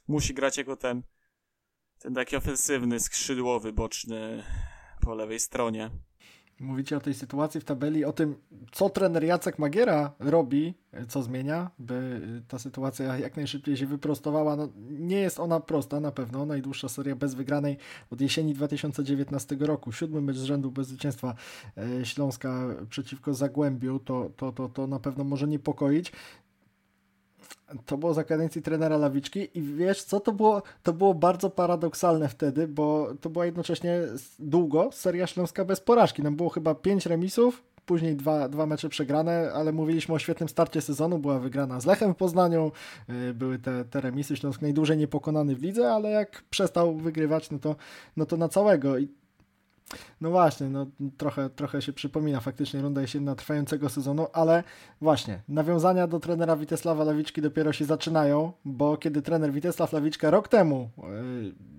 musi 0.09 0.35
grać 0.35 0.57
jako 0.57 0.77
ten 0.77 1.03
ten 1.99 2.15
taki 2.15 2.37
ofensywny, 2.37 3.01
skrzydłowy, 3.01 3.73
boczny 3.73 4.45
po 5.01 5.15
lewej 5.15 5.41
stronie. 5.41 5.91
Mówicie 6.61 6.97
o 6.97 7.01
tej 7.01 7.15
sytuacji 7.15 7.61
w 7.61 7.65
tabeli, 7.65 8.05
o 8.05 8.13
tym, 8.13 8.35
co 8.73 8.91
trener 8.91 9.25
Jacek 9.25 9.59
Magiera 9.59 10.13
robi, 10.19 10.75
co 11.09 11.23
zmienia, 11.23 11.71
by 11.79 12.21
ta 12.49 12.59
sytuacja 12.59 13.19
jak 13.19 13.37
najszybciej 13.37 13.77
się 13.77 13.87
wyprostowała. 13.87 14.57
No, 14.57 14.69
nie 14.91 15.21
jest 15.21 15.41
ona 15.41 15.61
prosta 15.61 16.01
na 16.01 16.13
pewno. 16.13 16.47
Najdłuższa 16.47 16.89
seria 16.89 17.17
bez 17.17 17.35
wygranej 17.35 17.77
od 18.11 18.21
jesieni 18.21 18.55
2019 18.55 19.57
roku. 19.61 19.93
Siódmy 19.93 20.21
mecz 20.21 20.37
z 20.37 20.43
rzędu 20.43 20.71
bez 20.71 20.87
zwycięstwa 20.87 21.35
e, 21.77 22.05
Śląska 22.07 22.67
przeciwko 22.91 23.35
Zagłębiu. 23.35 23.99
To, 23.99 24.31
to, 24.37 24.53
to, 24.53 24.69
to 24.69 24.87
na 24.87 25.01
pewno 25.01 25.25
może 25.25 25.49
niepokoić 25.49 26.13
to 27.87 27.99
było 27.99 28.15
za 28.15 28.25
kadencji 28.25 28.63
trenera 28.63 28.97
Lawiczki 28.97 29.49
i 29.55 29.63
wiesz 29.63 30.03
co, 30.03 30.21
to 30.21 30.33
było, 30.33 30.63
to 30.83 30.93
było 30.93 31.15
bardzo 31.15 31.51
paradoksalne 31.51 32.29
wtedy, 32.29 32.69
bo 32.69 33.09
to 33.21 33.31
była 33.31 33.47
jednocześnie 33.47 34.01
długo 34.39 34.91
seria 34.93 35.27
śląska 35.27 35.65
bez 35.65 35.81
porażki. 35.81 36.23
Nam 36.23 36.37
było 36.37 36.49
chyba 36.49 36.75
pięć 36.75 37.07
remisów, 37.07 37.63
później 37.87 38.17
dwa, 38.17 38.49
dwa 38.49 38.67
mecze 38.67 38.89
przegrane, 38.89 39.53
ale 39.55 39.73
mówiliśmy 39.73 40.15
o 40.15 40.19
świetnym 40.19 40.49
starcie 40.49 40.81
sezonu, 40.81 41.19
była 41.19 41.39
wygrana 41.39 41.81
z 41.81 41.87
Lechem 41.87 42.15
w 42.15 42.17
Poznaniu, 42.17 42.73
y, 43.11 43.35
były 43.35 43.59
te, 43.59 43.85
te 43.85 44.01
remisy, 44.01 44.37
Śląsk 44.37 44.63
najdłużej 44.63 44.97
niepokonany 44.97 45.57
w 45.57 45.63
lidze, 45.63 45.93
ale 45.93 46.11
jak 46.11 46.43
przestał 46.51 46.97
wygrywać, 46.97 47.51
no 47.51 47.59
to, 47.59 47.77
no 48.17 48.27
to 48.27 48.37
na 48.37 48.49
całego. 48.49 48.99
I 48.99 49.09
no 50.21 50.31
właśnie, 50.31 50.69
no 50.69 50.87
trochę, 51.17 51.51
trochę 51.51 51.83
się 51.83 51.93
przypomina 51.93 52.41
faktycznie 52.41 52.81
runda 52.81 53.01
jesienna 53.01 53.35
trwającego 53.35 53.89
sezonu, 53.89 54.27
ale 54.33 54.65
właśnie, 55.01 55.41
nawiązania 55.49 56.07
do 56.07 56.21
trenera 56.21 56.57
Witesława 56.57 57.05
Lawiczki 57.05 57.43
dopiero 57.43 57.73
się 57.73 57.85
zaczynają, 57.85 58.53
bo 58.65 58.97
kiedy 58.97 59.23
trener 59.23 59.53
Witesław 59.53 59.93
Lawiczka 59.93 60.31
rok 60.31 60.49
temu, 60.49 60.91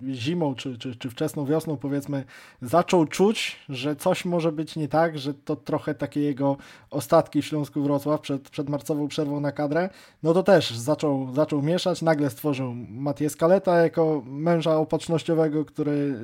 yy, 0.02 0.14
zimą 0.14 0.54
czy, 0.54 0.78
czy, 0.78 0.96
czy 0.96 1.10
wczesną 1.10 1.46
wiosną 1.46 1.76
powiedzmy, 1.76 2.24
zaczął 2.62 3.06
czuć, 3.06 3.56
że 3.68 3.96
coś 3.96 4.24
może 4.24 4.52
być 4.52 4.76
nie 4.76 4.88
tak, 4.88 5.18
że 5.18 5.34
to 5.34 5.56
trochę 5.56 5.94
takie 5.94 6.20
jego 6.20 6.56
ostatki 6.90 7.42
w 7.42 7.46
Śląsku 7.46 7.82
Wrocław 7.82 8.20
przed, 8.20 8.50
przed 8.50 8.68
marcową 8.68 9.08
przerwą 9.08 9.40
na 9.40 9.52
kadrę, 9.52 9.90
no 10.22 10.34
to 10.34 10.42
też 10.42 10.76
zaczął, 10.76 11.34
zaczął 11.34 11.62
mieszać, 11.62 12.02
nagle 12.02 12.30
stworzył 12.30 12.74
Matię 12.88 13.30
Skaleta 13.30 13.82
jako 13.82 14.22
męża 14.26 14.76
opatrznościowego, 14.76 15.64
który 15.64 16.18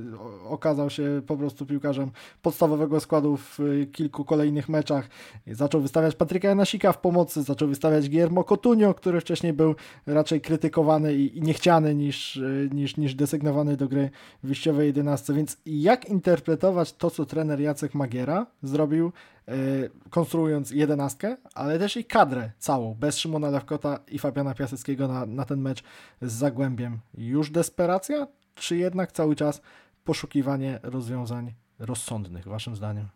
okazał 0.44 0.90
się 0.90 1.22
po 1.26 1.36
prostu 1.36 1.66
piłkarzem 1.74 2.10
podstawowego 2.42 3.00
składu 3.00 3.36
w 3.36 3.60
y, 3.60 3.86
kilku 3.92 4.24
kolejnych 4.24 4.68
meczach. 4.68 5.08
Zaczął 5.46 5.80
wystawiać 5.80 6.14
Patryka 6.14 6.48
Janasika 6.48 6.92
w 6.92 6.98
pomocy, 6.98 7.42
zaczął 7.42 7.68
wystawiać 7.68 8.08
Guillermo 8.08 8.44
Cotunio, 8.44 8.94
który 8.94 9.20
wcześniej 9.20 9.52
był 9.52 9.74
raczej 10.06 10.40
krytykowany 10.40 11.14
i, 11.14 11.42
niechciany 11.42 11.94
niż, 11.94 12.36
y, 12.36 12.70
niż, 12.72 12.96
niż 12.96 13.14
desygnowany 13.14 13.76
do 13.76 13.88
gry 13.88 14.10
w 14.42 14.46
wyjściowej 14.46 14.86
11. 14.86 15.34
Więc 15.34 15.56
jak 15.66 16.08
interpretować 16.08 16.92
to, 16.92 17.10
co 17.10 17.26
trener 17.26 17.60
Jacek 17.60 17.94
Magiera 17.94 18.46
zrobił 18.62 19.12
y, 19.48 19.90
konstruując 20.10 20.70
jedenastkę, 20.70 21.36
ale 21.54 21.78
też 21.78 21.96
i 21.96 22.04
kadrę 22.04 22.50
całą, 22.58 22.94
bez 22.94 23.18
Szymona 23.18 23.50
Lewkota 23.50 23.98
i 24.08 24.18
Fabiana 24.18 24.54
Piaseckiego 24.54 25.08
na, 25.08 25.26
na 25.26 25.44
ten 25.44 25.60
mecz 25.60 25.82
z 26.22 26.32
Zagłębiem. 26.32 26.98
Już 27.18 27.50
desperacja, 27.50 28.26
czy 28.54 28.76
jednak 28.76 29.12
cały 29.12 29.36
czas 29.36 29.62
poszukiwanie 30.04 30.80
rozwiązań 30.82 31.54
rozsądnych, 31.78 32.48
waszym 32.48 32.76
zdaniem? 32.76 33.08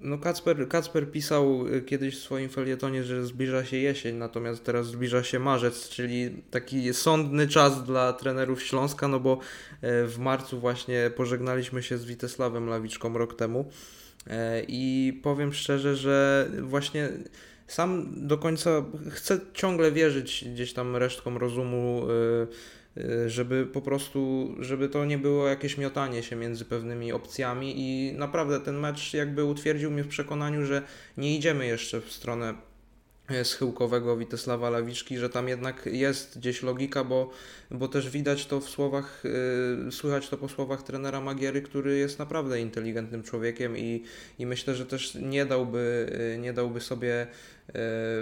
No 0.00 0.18
Kacper, 0.18 0.68
Kacper 0.68 1.10
pisał 1.10 1.66
y, 1.66 1.82
kiedyś 1.82 2.16
w 2.16 2.22
swoim 2.22 2.48
felietonie, 2.48 3.04
że 3.04 3.26
zbliża 3.26 3.64
się 3.64 3.76
jesień, 3.76 4.16
natomiast 4.16 4.64
teraz 4.64 4.86
zbliża 4.86 5.22
się 5.22 5.38
marzec, 5.38 5.88
czyli 5.88 6.42
taki 6.50 6.94
sądny 6.94 7.48
czas 7.48 7.84
dla 7.84 8.12
trenerów 8.12 8.62
Śląska, 8.62 9.08
no 9.08 9.20
bo 9.20 9.32
e, 9.32 10.06
w 10.06 10.18
marcu 10.18 10.60
właśnie 10.60 11.10
pożegnaliśmy 11.16 11.82
się 11.82 11.98
z 11.98 12.04
Witesławem 12.04 12.68
Lawiczką 12.68 13.18
rok 13.18 13.34
temu 13.34 13.70
e, 14.26 14.62
i 14.68 15.20
powiem 15.22 15.52
szczerze, 15.52 15.96
że 15.96 16.48
właśnie 16.60 17.08
sam 17.66 18.06
do 18.16 18.38
końca 18.38 18.84
chcę 19.10 19.40
ciągle 19.54 19.92
wierzyć 19.92 20.44
gdzieś 20.54 20.72
tam 20.72 20.96
resztką 20.96 21.38
rozumu 21.38 22.06
Y, 22.10 22.81
żeby 23.26 23.66
po 23.66 23.82
prostu, 23.82 24.54
żeby 24.58 24.88
to 24.88 25.04
nie 25.04 25.18
było 25.18 25.48
jakieś 25.48 25.78
miotanie 25.78 26.22
się 26.22 26.36
między 26.36 26.64
pewnymi 26.64 27.12
opcjami 27.12 27.74
i 27.76 28.12
naprawdę 28.12 28.60
ten 28.60 28.78
mecz 28.78 29.14
jakby 29.14 29.44
utwierdził 29.44 29.90
mnie 29.90 30.04
w 30.04 30.08
przekonaniu, 30.08 30.66
że 30.66 30.82
nie 31.16 31.36
idziemy 31.36 31.66
jeszcze 31.66 32.00
w 32.00 32.12
stronę 32.12 32.54
e, 33.28 33.44
schyłkowego 33.44 34.16
Witesława 34.16 34.70
Lawiczki, 34.70 35.18
że 35.18 35.30
tam 35.30 35.48
jednak 35.48 35.88
jest 35.92 36.38
gdzieś 36.38 36.62
logika, 36.62 37.04
bo, 37.04 37.30
bo 37.70 37.88
też 37.88 38.10
widać 38.10 38.46
to 38.46 38.60
w 38.60 38.68
słowach, 38.68 39.22
yy, 39.84 39.92
słychać 39.92 40.28
to 40.28 40.36
po 40.36 40.48
słowach 40.48 40.82
trenera 40.82 41.20
Magiery, 41.20 41.62
który 41.62 41.98
jest 41.98 42.18
naprawdę 42.18 42.60
inteligentnym 42.60 43.22
człowiekiem 43.22 43.78
i, 43.78 44.04
i 44.38 44.46
myślę, 44.46 44.74
że 44.74 44.86
też 44.86 45.14
nie 45.14 45.46
dałby, 45.46 46.12
yy, 46.32 46.38
nie 46.38 46.52
dałby 46.52 46.80
sobie 46.80 47.26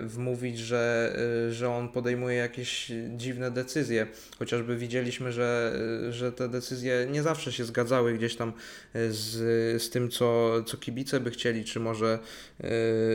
wmówić, 0.03 0.59
że, 0.59 1.13
e, 1.49 1.53
że 1.53 1.71
on 1.71 1.89
podejmuje 1.89 2.37
jakieś 2.37 2.93
dziwne 3.17 3.51
decyzje. 3.51 4.07
Chociażby 4.39 4.77
widzieliśmy, 4.77 5.33
że, 5.33 5.79
e, 6.09 6.13
że 6.13 6.33
te 6.33 6.49
decyzje 6.49 7.07
nie 7.11 7.23
zawsze 7.23 7.53
się 7.53 7.65
zgadzały 7.65 8.15
gdzieś 8.15 8.37
tam 8.37 8.53
z, 9.11 9.83
z 9.83 9.91
tym, 9.91 10.11
co, 10.11 10.51
co 10.63 10.77
kibice 10.77 11.21
by 11.21 11.31
chcieli, 11.31 11.65
czy 11.65 11.81
może, 11.81 12.19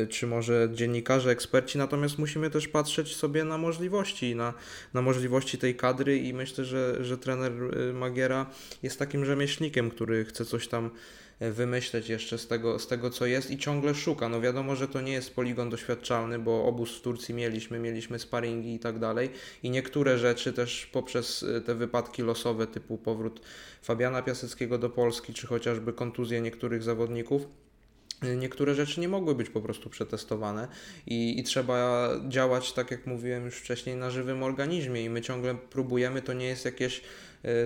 czy 0.09 0.27
może 0.27 0.69
dziennikarze, 0.73 1.31
eksperci. 1.31 1.77
Natomiast 1.77 2.17
musimy 2.17 2.49
też 2.49 2.67
patrzeć 2.67 3.15
sobie 3.15 3.43
na 3.43 3.57
możliwości, 3.57 4.35
na, 4.35 4.53
na 4.93 5.01
możliwości 5.01 5.57
tej 5.57 5.75
kadry 5.75 6.17
i 6.17 6.33
myślę, 6.33 6.65
że, 6.65 7.03
że 7.03 7.17
trener 7.17 7.51
Magiera 7.93 8.49
jest 8.83 8.99
takim 8.99 9.25
rzemieślnikiem, 9.25 9.91
który 9.91 10.25
chce 10.25 10.45
coś 10.45 10.67
tam 10.67 10.91
wymyśleć 11.39 12.10
jeszcze 12.10 12.38
z 12.38 12.48
tego, 12.48 12.80
z 12.80 12.88
tego, 12.88 13.10
co 13.10 13.26
jest 13.26 13.52
i 13.52 13.58
ciągle 13.58 13.95
szuka. 13.95 14.30
No 14.30 14.41
wiadomo, 14.41 14.76
że 14.76 14.88
to 14.88 15.02
nie 15.02 15.13
jest 15.13 15.36
poligon 15.36 15.69
doświadczalny, 15.69 16.39
bo 16.39 16.65
obóz 16.65 16.98
w 16.98 17.02
Turcji 17.02 17.36
mieliśmy, 17.36 17.80
mieliśmy 17.80 18.19
sparingi 18.19 18.76
i 18.76 18.80
tak 18.80 19.00
dalej 19.00 19.30
i 19.63 19.69
niektóre 19.69 20.17
rzeczy 20.17 20.54
też 20.54 20.86
poprzez 20.86 21.43
e, 21.43 21.62
te 21.62 21.76
wypadki 21.76 22.21
losowe 22.21 22.67
typu 22.67 22.98
powrót 22.98 23.41
Fabiana 23.82 24.21
Piaseckiego 24.21 24.78
do 24.78 24.89
Polski, 24.89 25.34
czy 25.34 25.48
chociażby 25.48 25.93
kontuzje 25.93 26.41
niektórych 26.41 26.84
zawodników, 26.84 27.48
niektóre 28.38 28.76
rzeczy 28.76 29.02
nie 29.02 29.08
mogły 29.08 29.36
być 29.36 29.50
po 29.50 29.62
prostu 29.62 29.89
przetestowane 29.89 30.67
i, 31.08 31.39
i, 31.39 31.43
trzeba 31.43 32.10
działać, 32.28 32.74
tak 32.74 32.91
jak 32.91 33.08
mówiłem 33.08 33.45
już 33.45 33.56
wcześniej, 33.56 33.95
na 33.95 34.10
żywym 34.12 34.43
organizmie 34.43 35.04
i 35.04 35.10
my 35.10 35.21
ciągle 35.21 35.56
próbujemy, 35.56 36.21
to 36.21 36.34
nie 36.34 36.45
jest 36.45 36.65
jakieś 36.65 37.02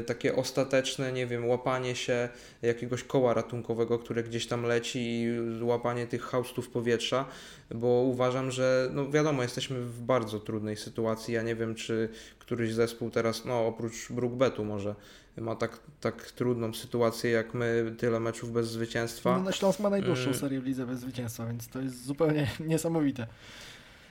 takie 0.06 0.36
ostateczne, 0.36 1.12
nie 1.12 1.28
wiem, 1.28 1.48
łapanie 1.48 1.96
się 1.96 2.30
jakiegoś 2.62 3.04
koła 3.04 3.34
ratunkowego, 3.34 4.00
które 4.00 4.24
gdzieś 4.24 4.48
tam 4.48 4.64
leci 4.64 5.00
i 5.00 5.28
łapanie 5.62 6.08
tych 6.08 6.22
haustów 6.22 6.70
powietrza, 6.70 7.26
bo 7.72 7.88
uważam, 7.88 8.52
że 8.52 8.90
no 8.94 9.10
wiadomo, 9.10 9.44
jesteśmy 9.44 9.82
w 9.82 10.02
bardzo 10.02 10.40
trudnej 10.40 10.78
sytuacji. 10.78 11.34
Ja 11.34 11.42
nie 11.42 11.56
wiem, 11.56 11.76
czy 11.76 12.10
któryś 12.40 12.74
zespół 12.74 13.10
teraz, 13.10 13.46
no 13.46 13.68
oprócz 13.68 14.12
Brookbetu 14.12 14.66
może 14.66 14.96
ma 15.38 15.56
tak, 15.56 15.80
tak 16.02 16.32
trudną 16.32 16.74
sytuację 16.74 17.32
jak 17.32 17.54
my, 17.54 17.96
tyle 17.98 18.20
meczów 18.20 18.52
bez 18.52 18.68
zwycięstwa. 18.68 19.42
No, 19.46 19.52
Śląsk 19.52 19.80
ma 19.80 19.90
najdłuższą 19.90 20.30
y- 20.30 20.34
serię 20.34 20.62
w 20.62 20.66
lidze 20.66 20.86
bez 20.86 21.00
zwycięstwa, 21.00 21.46
więc 21.46 21.68
to 21.68 21.82
jest 21.82 22.06
zupełnie 22.06 22.48
niesamowite. 22.60 23.28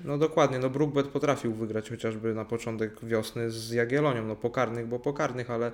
No 0.05 0.19
dokładnie, 0.19 0.59
no 0.59 0.71
Brookbet 0.71 1.07
potrafił 1.07 1.55
wygrać 1.55 1.91
chociażby 1.91 2.35
na 2.35 2.45
początek 2.45 3.05
wiosny 3.05 3.51
z 3.51 3.71
Jagiellonią, 3.71 4.27
no 4.27 4.37
pokarnych, 4.37 4.87
bo 4.87 4.99
pokarnych, 4.99 5.51
ale, 5.51 5.73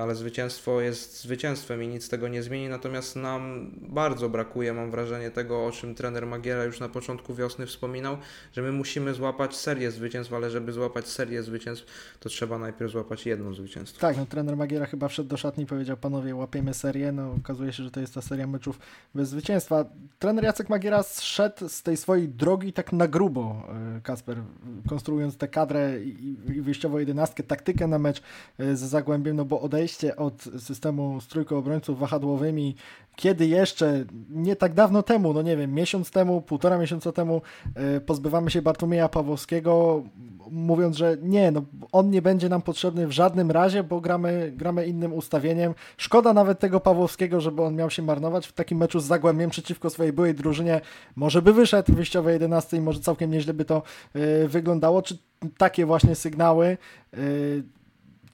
ale 0.00 0.14
zwycięstwo 0.14 0.80
jest 0.80 1.20
zwycięstwem 1.22 1.82
i 1.82 1.88
nic 1.88 2.08
tego 2.08 2.28
nie 2.28 2.42
zmieni, 2.42 2.68
natomiast 2.68 3.16
nam 3.16 3.70
bardzo 3.76 4.28
brakuje, 4.28 4.72
mam 4.72 4.90
wrażenie, 4.90 5.30
tego, 5.30 5.66
o 5.66 5.70
czym 5.70 5.94
trener 5.94 6.26
Magiera 6.26 6.64
już 6.64 6.80
na 6.80 6.88
początku 6.88 7.34
wiosny 7.34 7.66
wspominał, 7.66 8.18
że 8.52 8.62
my 8.62 8.72
musimy 8.72 9.14
złapać 9.14 9.56
serię 9.56 9.90
zwycięstw, 9.90 10.32
ale 10.32 10.50
żeby 10.50 10.72
złapać 10.72 11.08
serię 11.08 11.42
zwycięstw, 11.42 11.86
to 12.20 12.28
trzeba 12.28 12.58
najpierw 12.58 12.92
złapać 12.92 13.26
jedno 13.26 13.54
zwycięstwo. 13.54 14.00
Tak, 14.00 14.16
no 14.16 14.26
trener 14.26 14.56
Magiera 14.56 14.86
chyba 14.86 15.08
wszedł 15.08 15.28
do 15.28 15.36
szatni 15.36 15.64
i 15.64 15.66
powiedział, 15.66 15.96
panowie, 15.96 16.34
łapiemy 16.34 16.74
serię, 16.74 17.12
no 17.12 17.32
okazuje 17.32 17.72
się, 17.72 17.82
że 17.82 17.90
to 17.90 18.00
jest 18.00 18.14
ta 18.14 18.22
seria 18.22 18.46
meczów 18.46 18.78
bez 19.14 19.28
zwycięstwa. 19.28 19.84
Trener 20.18 20.44
Jacek 20.44 20.68
Magiera 20.68 21.02
zszedł 21.02 21.68
z 21.68 21.82
tej 21.82 21.96
swojej 21.96 22.28
drogi 22.28 22.72
tak 22.72 22.92
na 22.92 23.08
grubo, 23.08 23.59
Kasper, 24.02 24.42
konstruując 24.88 25.36
tę 25.36 25.48
kadrę 25.48 26.04
i, 26.04 26.36
i 26.48 26.62
wyjściową 26.62 26.98
jedenastkę, 26.98 27.42
taktykę 27.42 27.86
na 27.86 27.98
mecz 27.98 28.22
e, 28.58 28.76
z 28.76 28.80
Zagłębiem, 28.80 29.36
no 29.36 29.44
bo 29.44 29.60
odejście 29.60 30.16
od 30.16 30.42
systemu 30.42 31.20
z 31.20 31.28
trójką 31.28 31.56
obrońców 31.56 31.98
wahadłowymi, 31.98 32.76
kiedy 33.20 33.46
jeszcze, 33.46 34.04
nie 34.30 34.56
tak 34.56 34.74
dawno 34.74 35.02
temu, 35.02 35.32
no 35.32 35.42
nie 35.42 35.56
wiem, 35.56 35.74
miesiąc 35.74 36.10
temu, 36.10 36.42
półtora 36.42 36.78
miesiąca 36.78 37.12
temu 37.12 37.42
e, 37.74 38.00
pozbywamy 38.00 38.50
się 38.50 38.62
Bartłomieja 38.62 39.08
Pawłowskiego, 39.08 40.02
mówiąc, 40.50 40.96
że 40.96 41.16
nie, 41.22 41.50
no 41.50 41.62
on 41.92 42.10
nie 42.10 42.22
będzie 42.22 42.48
nam 42.48 42.62
potrzebny 42.62 43.06
w 43.06 43.12
żadnym 43.12 43.50
razie, 43.50 43.82
bo 43.82 44.00
gramy, 44.00 44.52
gramy 44.56 44.86
innym 44.86 45.12
ustawieniem. 45.12 45.74
Szkoda 45.96 46.32
nawet 46.32 46.58
tego 46.58 46.80
Pawłowskiego, 46.80 47.40
żeby 47.40 47.62
on 47.62 47.76
miał 47.76 47.90
się 47.90 48.02
marnować 48.02 48.46
w 48.46 48.52
takim 48.52 48.78
meczu 48.78 49.00
z 49.00 49.04
Zagłębiem 49.04 49.50
przeciwko 49.50 49.90
swojej 49.90 50.12
byłej 50.12 50.34
drużynie. 50.34 50.80
Może 51.16 51.42
by 51.42 51.52
wyszedł 51.52 51.92
w 51.92 51.96
wyjściowej 51.96 52.32
11 52.32 52.76
i 52.76 52.80
może 52.80 53.00
całkiem 53.00 53.30
nieźle 53.30 53.54
by 53.54 53.64
to 53.64 53.82
y, 54.16 54.48
wyglądało. 54.48 55.02
Czy 55.02 55.18
takie 55.58 55.86
właśnie 55.86 56.14
sygnały 56.14 56.78
y, 57.14 57.62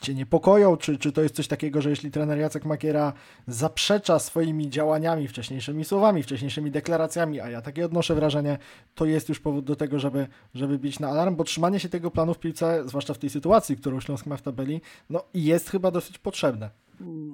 Cię 0.02 0.14
niepokoją? 0.14 0.76
Czy, 0.76 0.98
czy 0.98 1.12
to 1.12 1.22
jest 1.22 1.34
coś 1.34 1.48
takiego, 1.48 1.82
że 1.82 1.90
jeśli 1.90 2.10
trener 2.10 2.38
Jacek 2.38 2.64
Makiera 2.64 3.12
zaprzecza 3.46 4.18
swoimi 4.18 4.70
działaniami, 4.70 5.28
wcześniejszymi 5.28 5.84
słowami, 5.84 6.22
wcześniejszymi 6.22 6.70
deklaracjami, 6.70 7.40
a 7.40 7.50
ja 7.50 7.62
takie 7.62 7.84
odnoszę 7.84 8.14
wrażenie, 8.14 8.58
to 8.94 9.04
jest 9.04 9.28
już 9.28 9.40
powód 9.40 9.64
do 9.64 9.76
tego, 9.76 9.98
żeby, 9.98 10.26
żeby 10.54 10.78
bić 10.78 11.00
na 11.00 11.08
alarm, 11.08 11.36
bo 11.36 11.44
trzymanie 11.44 11.80
się 11.80 11.88
tego 11.88 12.10
planu 12.10 12.34
w 12.34 12.38
piłce, 12.38 12.82
zwłaszcza 12.88 13.14
w 13.14 13.18
tej 13.18 13.30
sytuacji, 13.30 13.76
którą 13.76 14.00
Śląsk 14.00 14.26
ma 14.26 14.36
w 14.36 14.42
tabeli, 14.42 14.80
no 15.10 15.24
jest 15.34 15.70
chyba 15.70 15.90
dosyć 15.90 16.18
potrzebne. 16.18 16.70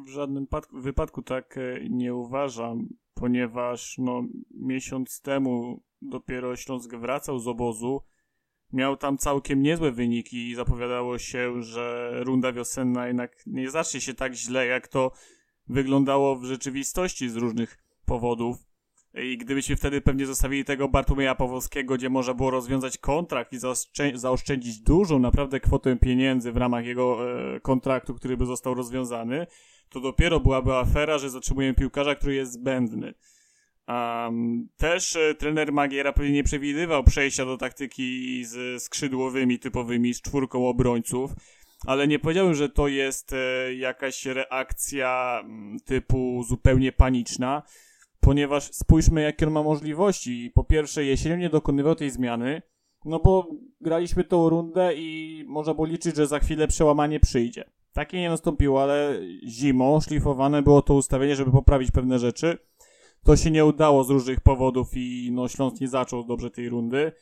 W 0.07 0.09
żadnym 0.09 0.47
wypadku 0.73 1.23
tak 1.23 1.59
e, 1.59 1.89
nie 1.91 2.15
uważam, 2.15 2.89
ponieważ 3.15 3.99
no, 3.99 4.23
miesiąc 4.51 5.21
temu 5.21 5.81
dopiero 6.03 6.57
Śląsk 6.57 6.95
wracał 6.97 7.39
z 7.39 7.49
obozu, 7.49 8.01
miał 8.73 8.97
tam 8.97 9.19
całkiem 9.19 9.63
niezłe 9.63 9.93
wyniki 9.93 10.49
i 10.49 10.55
zapowiadało 10.55 11.19
się, 11.19 11.63
że 11.63 12.13
runda 12.25 12.53
wiosenna 12.53 13.07
jednak 13.07 13.43
nie 13.47 13.71
zacznie 13.71 14.01
się 14.01 14.15
tak 14.15 14.35
źle, 14.35 14.67
jak 14.67 14.89
to 14.89 15.13
wyglądało 15.69 16.37
w 16.37 16.45
rzeczywistości 16.45 17.29
z 17.29 17.37
różnych 17.37 17.79
powodów. 18.05 18.57
I 19.15 19.39
gdybyśmy 19.39 19.77
wtedy 19.77 20.01
pewnie 20.01 20.27
zostawili 20.27 20.65
tego 20.65 20.89
Bartłomieja 20.89 21.35
Pawłowskiego, 21.35 21.95
gdzie 21.95 22.11
można 22.11 22.35
było 22.35 22.51
rozwiązać 22.51 22.99
kontrakt 22.99 23.53
i 23.53 23.59
zaoszczędzić 24.15 24.81
dużą 24.81 25.19
naprawdę 25.19 25.61
kwotę 25.61 25.97
pieniędzy 25.97 26.53
w 26.53 26.57
ramach 26.57 26.85
jego 26.85 27.19
e, 27.55 27.61
kontraktu, 27.61 28.15
który 28.15 28.37
by 28.37 28.47
został 28.47 28.75
rozwiązany, 28.75 29.47
to 29.89 30.01
dopiero 30.01 30.41
byłaby 30.41 30.75
afera, 30.75 31.19
że 31.19 31.31
zatrzymujemy 31.31 31.75
piłkarza, 31.75 32.15
który 32.15 32.35
jest 32.35 32.53
zbędny. 32.53 33.15
Um, 33.89 34.69
też 34.77 35.17
e, 35.17 35.35
trener 35.35 35.73
Magiera 35.73 36.13
pewnie 36.13 36.33
nie 36.33 36.45
przewidywał 36.45 37.05
przejścia 37.05 37.45
do 37.45 37.57
taktyki 37.57 38.45
z 38.45 38.83
skrzydłowymi 38.83 39.59
typowymi, 39.59 40.15
z 40.15 40.23
czwórką 40.23 40.69
obrońców, 40.69 41.33
ale 41.87 42.09
nie 42.09 42.19
powiedziałbym, 42.19 42.55
że 42.55 42.69
to 42.69 42.89
jest 42.89 43.33
e, 43.33 43.75
jakaś 43.75 44.27
reakcja 44.27 45.43
typu 45.85 46.45
zupełnie 46.49 46.93
paniczna, 46.93 47.63
ponieważ 48.21 48.65
spójrzmy 48.65 49.23
jakie 49.23 49.47
on 49.47 49.53
ma 49.53 49.63
możliwości. 49.63 50.53
Po 50.55 50.65
pierwsze 50.65 51.05
jesienią 51.05 51.37
nie 51.37 51.51
dokonywał 51.51 51.95
tej 51.95 52.11
zmiany, 52.11 52.63
no 53.05 53.21
bo 53.21 53.49
graliśmy 53.81 54.25
tą 54.25 54.49
rundę 54.49 54.95
i 54.95 55.45
można 55.49 55.75
było 55.75 55.87
liczyć, 55.87 56.17
że 56.17 56.27
za 56.27 56.39
chwilę 56.39 56.69
przełamanie 56.69 57.21
przyjdzie. 57.21 57.65
Takie 57.93 58.21
nie 58.21 58.29
nastąpiło, 58.29 58.83
ale 58.83 59.21
zimą 59.47 60.01
szlifowane 60.01 60.63
było 60.63 60.83
to 60.83 60.95
ustawienie, 60.95 61.37
żeby 61.37 61.51
poprawić 61.51 61.91
pewne 61.91 62.19
rzeczy 62.19 62.59
to 63.25 63.37
się 63.37 63.51
nie 63.51 63.65
udało 63.65 64.05
z 64.05 64.11
różnych 64.11 64.41
powodów 64.41 64.89
i 64.95 65.31
no 65.33 65.49
Śląsk 65.49 65.81
nie 65.81 65.89
zaczął 65.89 66.25
dobrze 66.25 66.51
tej 66.51 66.69
rundy. 66.69 67.13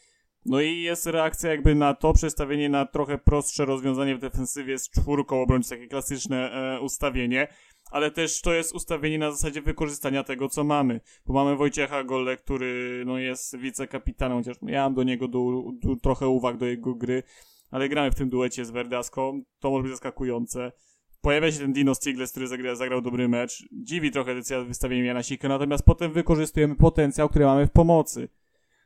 No 0.47 0.61
i 0.61 0.81
jest 0.81 1.07
reakcja 1.07 1.51
jakby 1.51 1.75
na 1.75 1.95
to, 1.95 2.13
przestawienie 2.13 2.69
na 2.69 2.87
trochę 2.87 3.19
prostsze 3.19 3.65
rozwiązanie 3.65 4.17
w 4.17 4.21
defensywie 4.21 4.79
z 4.79 4.91
czwórką 4.91 5.43
obrońców, 5.43 5.71
takie 5.71 5.89
klasyczne 5.89 6.53
e, 6.53 6.81
ustawienie, 6.81 7.49
ale 7.91 8.11
też 8.11 8.41
to 8.41 8.53
jest 8.53 8.75
ustawienie 8.75 9.19
na 9.19 9.31
zasadzie 9.31 9.63
wykorzystania 9.63 10.25
tego, 10.25 10.49
co 10.49 10.65
mamy, 10.65 11.01
bo 11.27 11.33
mamy 11.33 11.57
Wojciecha 11.57 12.05
Golle, 12.05 12.37
który 12.37 13.03
no 13.07 13.19
jest 13.19 13.57
wicekapitanem, 13.57 14.39
chociaż 14.39 14.57
ja 14.63 14.83
mam 14.83 14.95
do 14.95 15.03
niego 15.03 15.29
du, 15.29 15.73
du, 15.83 15.97
trochę 15.97 16.29
uwag 16.29 16.57
do 16.57 16.67
jego 16.67 16.95
gry, 16.95 17.23
ale 17.71 17.89
gramy 17.89 18.11
w 18.11 18.15
tym 18.15 18.29
duecie 18.29 18.65
z 18.65 18.71
Verdaską, 18.71 19.43
to 19.59 19.71
może 19.71 19.83
być 19.83 19.93
zaskakujące. 19.93 20.73
Pojawia 21.21 21.53
się 21.53 21.59
ten 21.59 21.73
Dino 21.73 21.95
Stigles, 21.95 22.31
który 22.31 22.47
zagra, 22.47 22.75
zagrał 22.75 23.01
dobry 23.01 23.29
mecz. 23.29 23.69
Dziwi 23.73 24.11
trochę 24.11 24.35
decyzja 24.35 24.65
wystawienia 24.65 25.05
Jana 25.05 25.23
Sika, 25.23 25.49
natomiast 25.49 25.85
potem 25.85 26.13
wykorzystujemy 26.13 26.77
potencjał, 26.77 27.29
który 27.29 27.45
mamy 27.45 27.67
w 27.67 27.71
pomocy. 27.71 28.29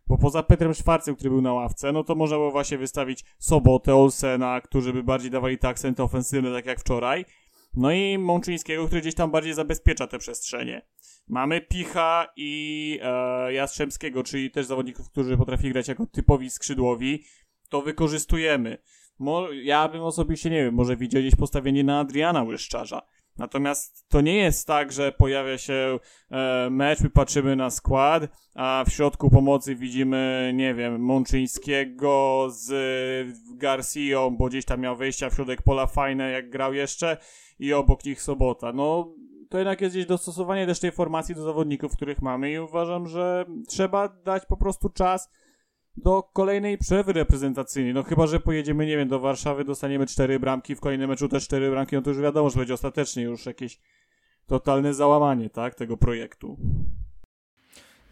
Bo 0.07 0.19
poza 0.19 0.43
Petrem 0.43 0.75
Szwarcem, 0.75 1.15
który 1.15 1.31
był 1.31 1.43
na 1.43 1.53
ławce, 1.53 1.93
no 1.93 2.05
to 2.05 2.15
można 2.15 2.37
było 2.37 2.51
właśnie 2.51 2.79
wystawić 2.79 3.25
Sobotę, 3.39 3.97
Olsena, 3.97 4.61
którzy 4.61 4.93
by 4.93 5.03
bardziej 5.03 5.31
dawali 5.31 5.59
te 5.59 5.69
akcenty 5.69 6.03
ofensywne, 6.03 6.53
tak 6.53 6.67
jak 6.67 6.81
wczoraj. 6.81 7.25
No 7.75 7.93
i 7.93 8.19
Mączyńskiego, 8.19 8.87
który 8.87 9.01
gdzieś 9.01 9.15
tam 9.15 9.31
bardziej 9.31 9.55
zabezpiecza 9.55 10.07
te 10.07 10.19
przestrzenie. 10.19 10.83
Mamy 11.29 11.61
Picha 11.61 12.27
i 12.37 12.99
e, 13.03 13.53
Jastrzębskiego, 13.53 14.23
czyli 14.23 14.51
też 14.51 14.67
zawodników, 14.67 15.11
którzy 15.11 15.37
potrafili 15.37 15.73
grać 15.73 15.89
jako 15.89 16.07
typowi 16.07 16.51
skrzydłowi. 16.51 17.25
To 17.69 17.83
wykorzystujemy. 17.83 18.79
Mo 19.19 19.53
ja 19.53 19.89
bym 19.89 20.03
osobiście, 20.03 20.51
nie 20.51 20.65
wiem, 20.65 20.75
może 20.75 20.97
widział 20.97 21.23
gdzieś 21.23 21.35
postawienie 21.35 21.85
na 21.85 21.99
Adriana 22.01 22.43
Łyszczarza. 22.43 23.03
Natomiast 23.39 24.09
to 24.09 24.21
nie 24.21 24.37
jest 24.37 24.67
tak, 24.67 24.93
że 24.93 25.13
pojawia 25.13 25.59
się 25.59 25.99
e, 26.31 26.69
mecz, 26.71 27.01
my 27.01 27.11
patrzymy 27.11 27.57
na 27.57 27.71
skład, 27.71 28.23
a 28.55 28.85
w 28.89 28.93
środku 28.93 29.31
pomocy 29.31 29.77
widzimy, 29.77 30.53
nie 30.55 30.75
wiem, 30.75 31.01
Mączyńskiego 31.01 32.47
z 32.51 32.71
Garcią, 33.57 34.37
bo 34.37 34.49
gdzieś 34.49 34.65
tam 34.65 34.81
miał 34.81 34.97
wejścia 34.97 35.31
w 35.31 35.35
środek 35.35 35.63
pola 35.63 35.87
fajne, 35.87 36.31
jak 36.31 36.51
grał 36.51 36.75
jeszcze, 36.75 37.17
i 37.59 37.73
obok 37.73 38.05
nich 38.05 38.23
Sobota. 38.23 38.73
No, 38.73 39.15
to 39.49 39.59
jednak 39.59 39.81
jest 39.81 39.95
gdzieś 39.95 40.07
dostosowanie 40.07 40.67
też 40.67 40.81
tej 40.81 40.93
formacji 40.93 41.35
do 41.35 41.43
zawodników, 41.43 41.93
których 41.93 42.23
mamy 42.23 42.53
i 42.53 42.59
uważam, 42.59 43.09
że 43.09 43.45
trzeba 43.69 44.09
dać 44.09 44.47
po 44.47 44.57
prostu 44.57 44.89
czas 44.89 45.31
do 45.97 46.23
kolejnej 46.23 46.79
przerwy 46.79 47.13
reprezentacyjnej. 47.13 47.95
No 47.95 48.03
chyba, 48.03 48.27
że 48.27 48.41
pojedziemy, 48.41 48.87
nie 48.87 48.97
wiem, 48.97 49.09
do 49.09 49.21
Warszawy, 49.21 49.65
dostaniemy 49.65 50.07
cztery 50.07 50.41
bramki, 50.41 50.75
w 50.75 50.81
kolejnym 50.81 51.11
meczu 51.11 51.29
też 51.29 51.45
cztery 51.45 51.71
bramki, 51.71 51.97
no 51.97 52.03
to 52.03 52.11
już 52.11 52.19
wiadomo, 52.19 52.51
że 52.51 52.59
będzie 52.59 52.75
ostatecznie 52.75 53.23
już 53.23 53.47
jakieś 53.47 53.81
totalne 54.47 54.95
załamanie, 54.95 55.51
tak, 55.51 55.75
tego 55.75 55.97
projektu. 55.97 56.57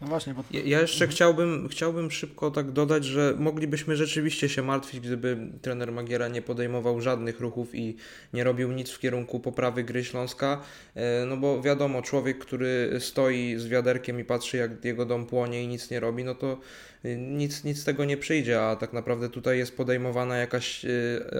No 0.03 0.09
właśnie, 0.09 0.33
bo... 0.33 0.43
ja, 0.51 0.81
jeszcze 0.81 1.07
chciałbym, 1.07 1.67
chciałbym 1.69 2.11
szybko 2.11 2.51
tak 2.51 2.71
dodać, 2.71 3.05
że 3.05 3.35
moglibyśmy 3.37 3.95
rzeczywiście 3.95 4.49
się 4.49 4.61
martwić, 4.61 4.99
gdyby 4.99 5.37
trener 5.61 5.91
Magiera 5.91 6.27
nie 6.27 6.41
podejmował 6.41 7.01
żadnych 7.01 7.39
ruchów 7.39 7.75
i 7.75 7.95
nie 8.33 8.43
robił 8.43 8.71
nic 8.71 8.89
w 8.89 8.99
kierunku 8.99 9.39
poprawy 9.39 9.83
gry 9.83 10.03
Śląska, 10.03 10.61
e, 10.95 11.25
no 11.25 11.37
bo 11.37 11.61
wiadomo, 11.61 12.01
człowiek, 12.01 12.39
który 12.39 12.97
stoi 12.99 13.55
z 13.57 13.67
wiaderkiem 13.67 14.19
i 14.19 14.23
patrzy 14.23 14.57
jak 14.57 14.85
jego 14.85 15.05
dom 15.05 15.25
płonie 15.25 15.63
i 15.63 15.67
nic 15.67 15.91
nie 15.91 15.99
robi, 15.99 16.23
no 16.23 16.35
to 16.35 16.59
e, 17.03 17.15
nic, 17.15 17.63
nic 17.63 17.81
z 17.81 17.83
tego 17.83 18.05
nie 18.05 18.17
przyjdzie, 18.17 18.61
a 18.61 18.75
tak 18.75 18.93
naprawdę 18.93 19.29
tutaj 19.29 19.57
jest 19.57 19.77
podejmowana 19.77 20.37
jakaś 20.37 20.85
e, 20.85 20.89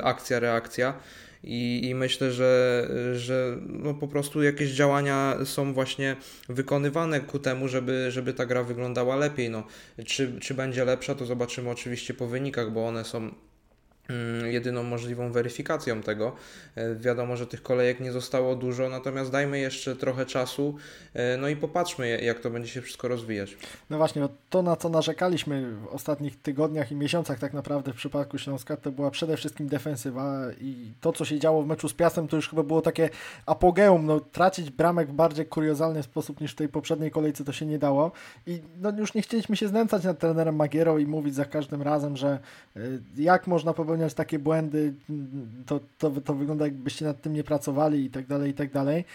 akcja, 0.04 0.39
reakcja 0.39 0.93
i, 1.43 1.82
i 1.89 1.95
myślę, 1.95 2.32
że, 2.32 2.89
że 3.15 3.58
no 3.67 3.93
po 3.93 4.08
prostu 4.08 4.43
jakieś 4.43 4.69
działania 4.71 5.38
są 5.45 5.73
właśnie 5.73 6.15
wykonywane 6.49 7.19
ku 7.19 7.39
temu, 7.39 7.67
żeby, 7.67 8.12
żeby 8.12 8.34
ta 8.34 8.45
gra 8.45 8.63
wyglądała 8.63 9.15
lepiej. 9.15 9.49
No, 9.49 9.63
czy, 10.06 10.39
czy 10.39 10.53
będzie 10.53 10.86
lepsza, 10.86 11.15
to 11.15 11.25
zobaczymy 11.25 11.69
oczywiście 11.69 12.13
po 12.13 12.27
wynikach, 12.27 12.71
bo 12.71 12.88
one 12.88 13.03
są 13.03 13.32
jedyną 14.46 14.84
możliwą 14.84 15.32
weryfikacją 15.32 16.02
tego. 16.02 16.36
E, 16.76 16.96
wiadomo, 16.96 17.38
że 17.38 17.48
tych 17.48 17.63
kolejek 17.63 18.00
nie 18.00 18.12
zostało 18.12 18.56
dużo, 18.56 18.89
natomiast 18.89 19.32
dajmy 19.32 19.60
jeszcze 19.60 19.96
trochę 19.96 20.26
czasu, 20.26 20.76
e, 21.13 21.38
no 21.38 21.48
i 21.48 21.56
popatrzmy, 21.56 22.22
jak 22.22 22.39
to 22.39 22.50
będzie 22.50 22.70
się 22.70 22.82
wszystko 22.82 23.08
rozwijać. 23.08 23.58
No 23.89 23.98
właśnie, 23.98 24.28
to 24.50 24.62
na 24.62 24.76
co 24.76 24.89
narzekaliśmy 24.89 25.72
w 25.72 25.88
ostatnich 25.88 26.42
tygodniach 26.42 26.92
i 26.92 26.96
miesiącach 26.96 27.39
tak 27.39 27.54
naprawdę 27.54 27.94
w 27.94 27.96
przypadku 27.96 28.38
Śląska, 28.38 28.78
to 28.78 28.92
była 28.92 29.12
przede 29.12 29.38
wszystkim 29.38 29.68
defensywa 29.68 30.42
i 30.62 30.92
to, 31.02 31.13
co 31.13 31.26
się 31.26 31.39
działo 31.39 31.63
w 31.63 31.68
meczu 31.68 31.89
z 31.89 31.94
Piastem, 31.94 32.28
to 32.28 32.36
już 32.36 32.50
chyba 32.50 32.63
było 32.63 32.82
takie 32.82 33.10
apogeum, 33.46 34.06
no 34.06 34.20
tracić 34.20 34.70
bramek 34.70 35.10
w 35.10 35.13
bardziej 35.13 35.46
kuriozalny 35.46 36.04
sposób 36.04 36.42
niż 36.42 36.52
w 36.52 36.56
tej 36.56 36.70
poprzedniej 36.70 37.12
kolejce 37.12 37.44
to 37.44 37.52
się 37.52 37.66
nie 37.66 37.80
dało 37.80 38.12
i 38.48 38.62
no 38.82 38.92
już 38.98 39.13
nie 39.13 39.22
chcieliśmy 39.22 39.56
się 39.56 39.68
znęcać 39.68 40.04
nad 40.04 40.20
trenerem 40.20 40.56
Magiero 40.56 40.98
i 40.98 41.08
mówić 41.08 41.36
za 41.36 41.46
każdym 41.46 41.82
razem, 41.82 42.18
że 42.18 42.39
e, 42.76 42.80
jak 43.18 43.48
można 43.48 43.74
popełniać 43.74 43.92
popełniać 43.93 44.13
takie 44.13 44.39
błędy, 44.39 44.93
to, 45.65 45.79
to, 45.97 46.12
to 46.12 46.34
wygląda 46.34 46.65
jakbyście 46.65 47.06
nad 47.06 47.21
tym 47.21 47.34
nie 47.34 47.43
pracowali 47.43 48.06
i 48.06 48.10
tak 48.10 48.27
dalej, 48.27 48.51
i 48.51 48.53
tak 48.53 48.71
dalej. 48.71 49.06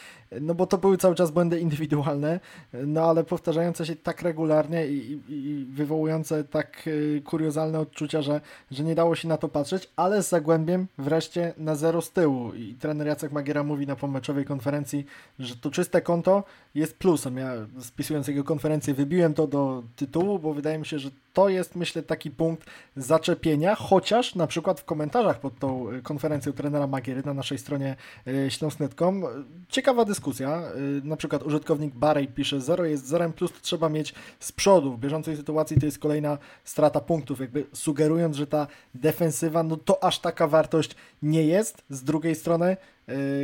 No 0.40 0.54
bo 0.54 0.66
to 0.66 0.78
były 0.78 0.96
cały 0.96 1.14
czas 1.14 1.30
błędy 1.30 1.60
indywidualne, 1.60 2.40
no 2.72 3.10
ale 3.10 3.24
powtarzające 3.24 3.86
się 3.86 3.96
tak 3.96 4.22
regularnie 4.22 4.86
i, 4.86 5.20
i, 5.28 5.66
wywołujące 5.70 6.44
tak 6.44 6.86
y, 6.86 7.22
kuriozalne 7.24 7.80
odczucia, 7.80 8.22
że, 8.22 8.40
że 8.70 8.84
nie 8.84 8.94
dało 8.94 9.14
się 9.14 9.28
na 9.28 9.36
to 9.36 9.48
patrzeć, 9.48 9.90
ale 9.96 10.22
z 10.22 10.28
Zagłębiem 10.28 10.86
wreszcie 10.98 11.54
na 11.56 11.74
zero 11.74 12.02
z 12.02 12.10
tyłu 12.10 12.54
i 12.54 12.74
trener 12.74 13.06
Jacek 13.06 13.32
Magiera 13.32 13.62
mówi 13.62 13.86
na 13.86 13.96
pomeczowej 13.96 14.44
konferencji, 14.44 15.06
że 15.38 15.56
to 15.56 15.70
czyste 15.70 16.02
konto 16.02 16.44
jest 16.74 16.98
plusem. 16.98 17.36
Ja 17.36 17.52
spisując 17.80 18.28
jego 18.28 18.44
konferencję 18.44 18.94
wybiłem 18.94 19.34
to 19.34 19.46
do 19.46 19.82
tytułu, 19.96 20.38
bo 20.38 20.54
wydaje 20.54 20.78
mi 20.78 20.86
się, 20.86 20.98
że 20.98 21.10
to 21.38 21.48
jest 21.48 21.76
myślę 21.76 22.02
taki 22.02 22.30
punkt 22.30 22.70
zaczepienia, 22.96 23.74
chociaż 23.74 24.34
na 24.34 24.46
przykład 24.46 24.80
w 24.80 24.84
komentarzach 24.84 25.40
pod 25.40 25.58
tą 25.58 25.92
y, 25.92 26.02
konferencją 26.02 26.52
trenera 26.52 26.86
Magiery 26.86 27.22
na 27.24 27.34
naszej 27.34 27.58
stronie 27.58 27.96
y, 28.28 28.50
śląsk.net.com 28.50 29.24
ciekawa 29.68 30.04
dyskusja, 30.04 30.62
na 31.04 31.16
przykład 31.16 31.42
użytkownik 31.42 31.94
Barej 31.94 32.28
pisze 32.28 32.60
0 32.60 32.84
jest 32.84 33.06
0 33.06 33.30
plus 33.30 33.52
trzeba 33.62 33.88
mieć 33.88 34.14
z 34.40 34.52
przodu, 34.52 34.92
w 34.92 34.98
bieżącej 34.98 35.36
sytuacji 35.36 35.80
to 35.80 35.86
jest 35.86 35.98
kolejna 35.98 36.38
strata 36.64 37.00
punktów, 37.00 37.40
jakby 37.40 37.66
sugerując, 37.72 38.36
że 38.36 38.46
ta 38.46 38.66
defensywa, 38.94 39.62
no 39.62 39.76
to 39.76 40.04
aż 40.04 40.18
taka 40.18 40.46
wartość 40.46 40.96
nie 41.22 41.42
jest, 41.42 41.84
z 41.90 42.04
drugiej 42.04 42.34
strony 42.34 42.76
Y, 42.76 42.97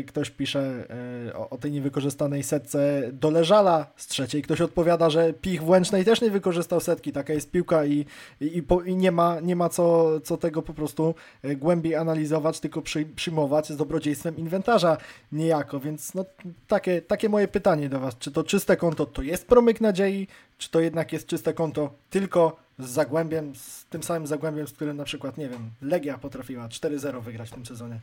ktoś 0.07 0.31
pisze 0.31 0.87
y, 1.29 1.35
o, 1.35 1.59
tej 1.59 1.73
niewykorzystanej 1.73 2.43
setce 2.43 3.03
do 3.13 3.31
Leżala 3.31 3.87
z 3.97 4.07
trzeciej. 4.07 4.43
Ktoś 4.43 4.61
odpowiada, 4.61 5.11
że 5.11 5.33
Pich 5.33 5.63
w 5.63 5.69
Łęcznej 5.69 6.05
też 6.05 6.21
nie 6.21 6.31
wykorzystał 6.31 6.81
setki. 6.81 7.13
Taka 7.13 7.33
jest 7.33 7.51
piłka 7.51 7.85
i, 7.85 8.07
i, 8.41 8.63
i 8.87 8.97
nie 8.97 9.13
ma, 9.13 9.41
nie 9.41 9.57
ma 9.57 9.69
co, 9.69 10.21
co 10.21 10.37
tego 10.37 10.63
po 10.63 10.75
prostu 10.75 11.15
y, 11.45 11.57
głębiej 11.57 11.95
analizować, 11.95 12.61
tylko 12.61 12.83
przy, 12.83 13.05
przyjmować 13.05 13.69
z 13.69 13.77
dobrodziejstwem 13.77 14.37
inwentarza 14.37 14.97
niejako. 15.33 15.81
Więc 15.81 16.15
no, 16.15 16.25
takie, 16.69 17.03
takie 17.03 17.29
moje 17.29 17.49
pytanie 17.49 17.89
do 17.89 18.01
Was. 18.01 18.19
Czy 18.19 18.33
to 18.33 18.45
czyste 18.45 18.77
konto 18.77 19.07
to 19.07 19.23
jest 19.23 19.47
promyk 19.47 19.81
nadziei, 19.81 20.27
czy 20.59 20.71
to 20.71 20.81
jednak 20.81 21.13
jest 21.13 21.27
czyste 21.27 21.55
konto 21.55 21.95
tylko 22.11 22.57
z 22.79 22.89
Zagłębiem, 22.89 23.55
z 23.55 23.85
tym 23.85 24.03
samym 24.03 24.27
Zagłębiem, 24.27 24.69
z 24.69 24.73
którym 24.73 24.97
na 24.97 25.05
przykład, 25.05 25.39
nie 25.39 25.49
wiem, 25.49 25.71
Legia 25.83 26.19
potrafiła 26.19 26.69
4-0 26.69 27.23
wygrać 27.23 27.51
w 27.51 27.55
tym 27.55 27.67
sezonie? 27.67 28.01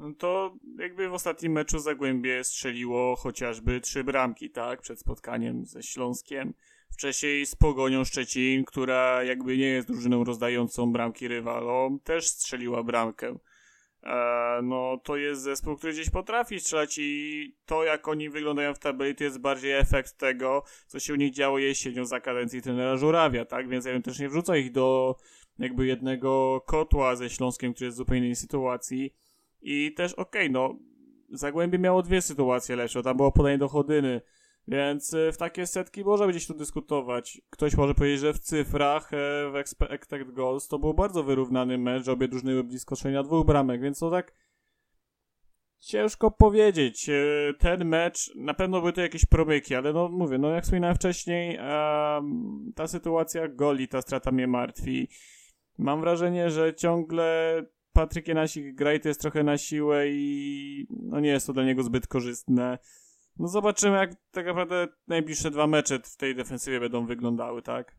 No 0.00 0.14
to 0.18 0.56
jakby 0.78 1.08
w 1.08 1.14
ostatnim 1.14 1.52
meczu 1.52 1.78
Zagłębie 1.78 2.44
strzeliło 2.44 3.16
chociażby 3.16 3.80
trzy 3.80 4.04
bramki, 4.04 4.50
tak, 4.50 4.80
przed 4.80 5.00
spotkaniem 5.00 5.64
ze 5.64 5.82
Śląskiem. 5.82 6.54
Wcześniej 6.92 7.46
z 7.46 7.54
Pogonią 7.54 8.04
Szczecin, 8.04 8.64
która 8.64 9.24
jakby 9.24 9.56
nie 9.56 9.66
jest 9.66 9.88
drużyną 9.88 10.24
rozdającą 10.24 10.92
bramki 10.92 11.28
rywalom, 11.28 12.00
też 12.00 12.28
strzeliła 12.28 12.82
bramkę. 12.82 13.38
E, 14.02 14.60
no 14.62 15.00
to 15.04 15.16
jest 15.16 15.42
zespół, 15.42 15.76
który 15.76 15.92
gdzieś 15.92 16.10
potrafi 16.10 16.60
strzelać 16.60 16.98
i 16.98 17.54
to 17.66 17.84
jak 17.84 18.08
oni 18.08 18.30
wyglądają 18.30 18.74
w 18.74 18.78
tabeli 18.78 19.14
to 19.14 19.24
jest 19.24 19.40
bardziej 19.40 19.72
efekt 19.72 20.18
tego, 20.18 20.64
co 20.86 21.00
się 21.00 21.12
u 21.12 21.16
nich 21.16 21.32
działo 21.32 21.58
jesienią 21.58 22.04
za 22.04 22.20
kadencji 22.20 22.62
trenera 22.62 22.96
Żurawia, 22.96 23.44
tak, 23.44 23.68
więc 23.68 23.84
ja 23.84 23.92
bym 23.92 24.02
też 24.02 24.18
nie 24.18 24.28
wrzucał 24.28 24.56
ich 24.56 24.72
do 24.72 25.16
jakby 25.58 25.86
jednego 25.86 26.60
kotła 26.66 27.16
ze 27.16 27.30
Śląskiem, 27.30 27.74
który 27.74 27.86
jest 27.86 27.96
w 27.96 27.98
zupełnie 27.98 28.20
innej 28.20 28.36
sytuacji 28.36 29.14
i 29.62 29.94
też 29.94 30.12
okej, 30.12 30.42
okay, 30.42 30.50
no 30.50 30.78
Zagłębie 31.32 31.78
miało 31.78 32.02
dwie 32.02 32.22
sytuacje 32.22 32.76
lepsze, 32.76 33.02
tam 33.02 33.16
było 33.16 33.32
podanie 33.32 33.58
do 33.58 33.68
Chodyny, 33.68 34.20
więc 34.68 35.14
e, 35.14 35.32
w 35.32 35.36
takie 35.36 35.66
setki 35.66 36.04
można 36.04 36.26
będzie 36.26 36.46
tu 36.46 36.54
dyskutować. 36.54 37.40
Ktoś 37.50 37.76
może 37.76 37.94
powiedzieć, 37.94 38.20
że 38.20 38.32
w 38.32 38.38
cyfrach, 38.38 39.12
e, 39.14 39.50
w 39.50 39.56
expected 39.90 40.32
goals 40.32 40.68
to 40.68 40.78
był 40.78 40.94
bardzo 40.94 41.22
wyrównany 41.22 41.78
mecz, 41.78 42.08
obie 42.08 42.28
drużyny 42.28 42.50
były 42.50 42.64
blisko 42.64 42.96
strzelenia 42.96 43.22
dwóch 43.22 43.46
bramek, 43.46 43.80
więc 43.80 43.98
to 43.98 44.10
tak 44.10 44.34
ciężko 45.78 46.30
powiedzieć. 46.30 47.08
E, 47.08 47.14
ten 47.58 47.84
mecz, 47.84 48.34
na 48.36 48.54
pewno 48.54 48.80
były 48.80 48.92
to 48.92 49.00
jakieś 49.00 49.26
promyki, 49.26 49.74
ale 49.74 49.92
no 49.92 50.08
mówię, 50.08 50.38
no 50.38 50.50
jak 50.50 50.64
wspominałem 50.64 50.96
wcześniej, 50.96 51.58
ta 52.74 52.86
sytuacja 52.86 53.48
goli, 53.48 53.88
ta 53.88 54.02
strata 54.02 54.30
mnie 54.32 54.46
martwi. 54.46 55.08
Mam 55.78 56.00
wrażenie, 56.00 56.50
że 56.50 56.74
ciągle 56.74 57.62
Patryk 57.92 58.28
Janasik 58.28 58.74
gra 58.74 58.94
i 58.94 59.00
to 59.00 59.08
jest 59.08 59.20
trochę 59.20 59.42
na 59.42 59.58
siłę 59.58 60.08
i 60.08 60.86
no 60.90 61.20
nie 61.20 61.28
jest 61.28 61.46
to 61.46 61.52
dla 61.52 61.64
niego 61.64 61.82
zbyt 61.82 62.06
korzystne. 62.06 62.78
No 63.38 63.48
zobaczymy, 63.48 63.96
jak 63.96 64.10
tak 64.30 64.46
naprawdę 64.46 64.88
najbliższe 65.08 65.50
dwa 65.50 65.66
mecze 65.66 65.98
w 65.98 66.16
tej 66.16 66.34
defensywie 66.34 66.80
będą 66.80 67.06
wyglądały, 67.06 67.62
tak? 67.62 67.96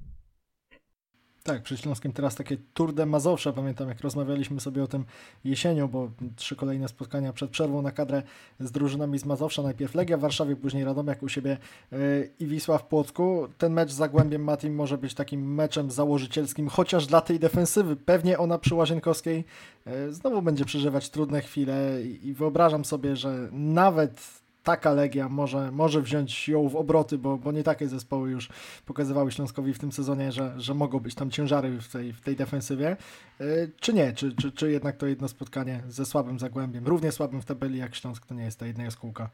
Tak, 1.43 1.63
przy 1.63 1.77
Śląskiem 1.77 2.11
teraz 2.11 2.35
takie 2.35 2.57
Tour 2.73 2.93
de 2.93 3.05
Mazowsza, 3.05 3.53
pamiętam 3.53 3.89
jak 3.89 4.01
rozmawialiśmy 4.01 4.59
sobie 4.59 4.83
o 4.83 4.87
tym 4.87 5.05
jesienią, 5.43 5.87
bo 5.87 6.11
trzy 6.35 6.55
kolejne 6.55 6.87
spotkania 6.87 7.33
przed 7.33 7.51
przerwą 7.51 7.81
na 7.81 7.91
kadrę 7.91 8.23
z 8.59 8.71
drużynami 8.71 9.19
z 9.19 9.25
Mazowsza, 9.25 9.63
najpierw 9.63 9.95
Legia 9.95 10.17
w 10.17 10.19
Warszawie, 10.19 10.55
później 10.55 10.83
Radomiak 10.83 11.23
u 11.23 11.29
siebie 11.29 11.57
yy, 11.91 12.29
i 12.39 12.45
Wisła 12.47 12.77
w 12.77 12.85
Płocku. 12.85 13.47
Ten 13.57 13.73
mecz 13.73 13.91
z 13.91 13.95
Zagłębiem 13.95 14.43
Matim 14.43 14.75
może 14.75 14.97
być 14.97 15.13
takim 15.13 15.53
meczem 15.53 15.91
założycielskim, 15.91 16.69
chociaż 16.69 17.07
dla 17.07 17.21
tej 17.21 17.39
defensywy, 17.39 17.95
pewnie 17.95 18.37
ona 18.37 18.57
przy 18.57 18.75
Łazienkowskiej 18.75 19.45
yy, 19.85 20.13
znowu 20.13 20.41
będzie 20.41 20.65
przeżywać 20.65 21.09
trudne 21.09 21.41
chwile 21.41 22.01
i 22.23 22.33
wyobrażam 22.33 22.85
sobie, 22.85 23.15
że 23.15 23.49
nawet 23.51 24.40
taka 24.63 24.91
Legia 24.91 25.29
może, 25.29 25.71
może 25.71 26.01
wziąć 26.01 26.47
ją 26.47 26.69
w 26.69 26.75
obroty, 26.75 27.17
bo, 27.17 27.37
bo 27.37 27.51
nie 27.51 27.63
takie 27.63 27.87
zespoły 27.87 28.31
już 28.31 28.49
pokazywały 28.85 29.31
Śląskowi 29.31 29.73
w 29.73 29.79
tym 29.79 29.91
sezonie, 29.91 30.31
że, 30.31 30.53
że 30.57 30.73
mogą 30.73 30.99
być 30.99 31.15
tam 31.15 31.31
ciężary 31.31 31.81
w 31.81 31.87
tej, 31.87 32.13
w 32.13 32.21
tej 32.21 32.35
defensywie. 32.35 32.97
E, 33.39 33.45
czy 33.79 33.93
nie? 33.93 34.13
Czy, 34.13 34.35
czy, 34.35 34.51
czy 34.51 34.71
jednak 34.71 34.97
to 34.97 35.07
jedno 35.07 35.27
spotkanie 35.27 35.83
ze 35.89 36.05
słabym 36.05 36.39
Zagłębiem, 36.39 36.87
równie 36.87 37.11
słabym 37.11 37.41
w 37.41 37.45
tabeli 37.45 37.79
jak 37.79 37.95
Śląsk, 37.95 38.25
to 38.25 38.35
nie 38.35 38.43
jest 38.43 38.59
ta 38.59 38.67
jedna 38.67 38.83
jaskółka? 38.83 39.29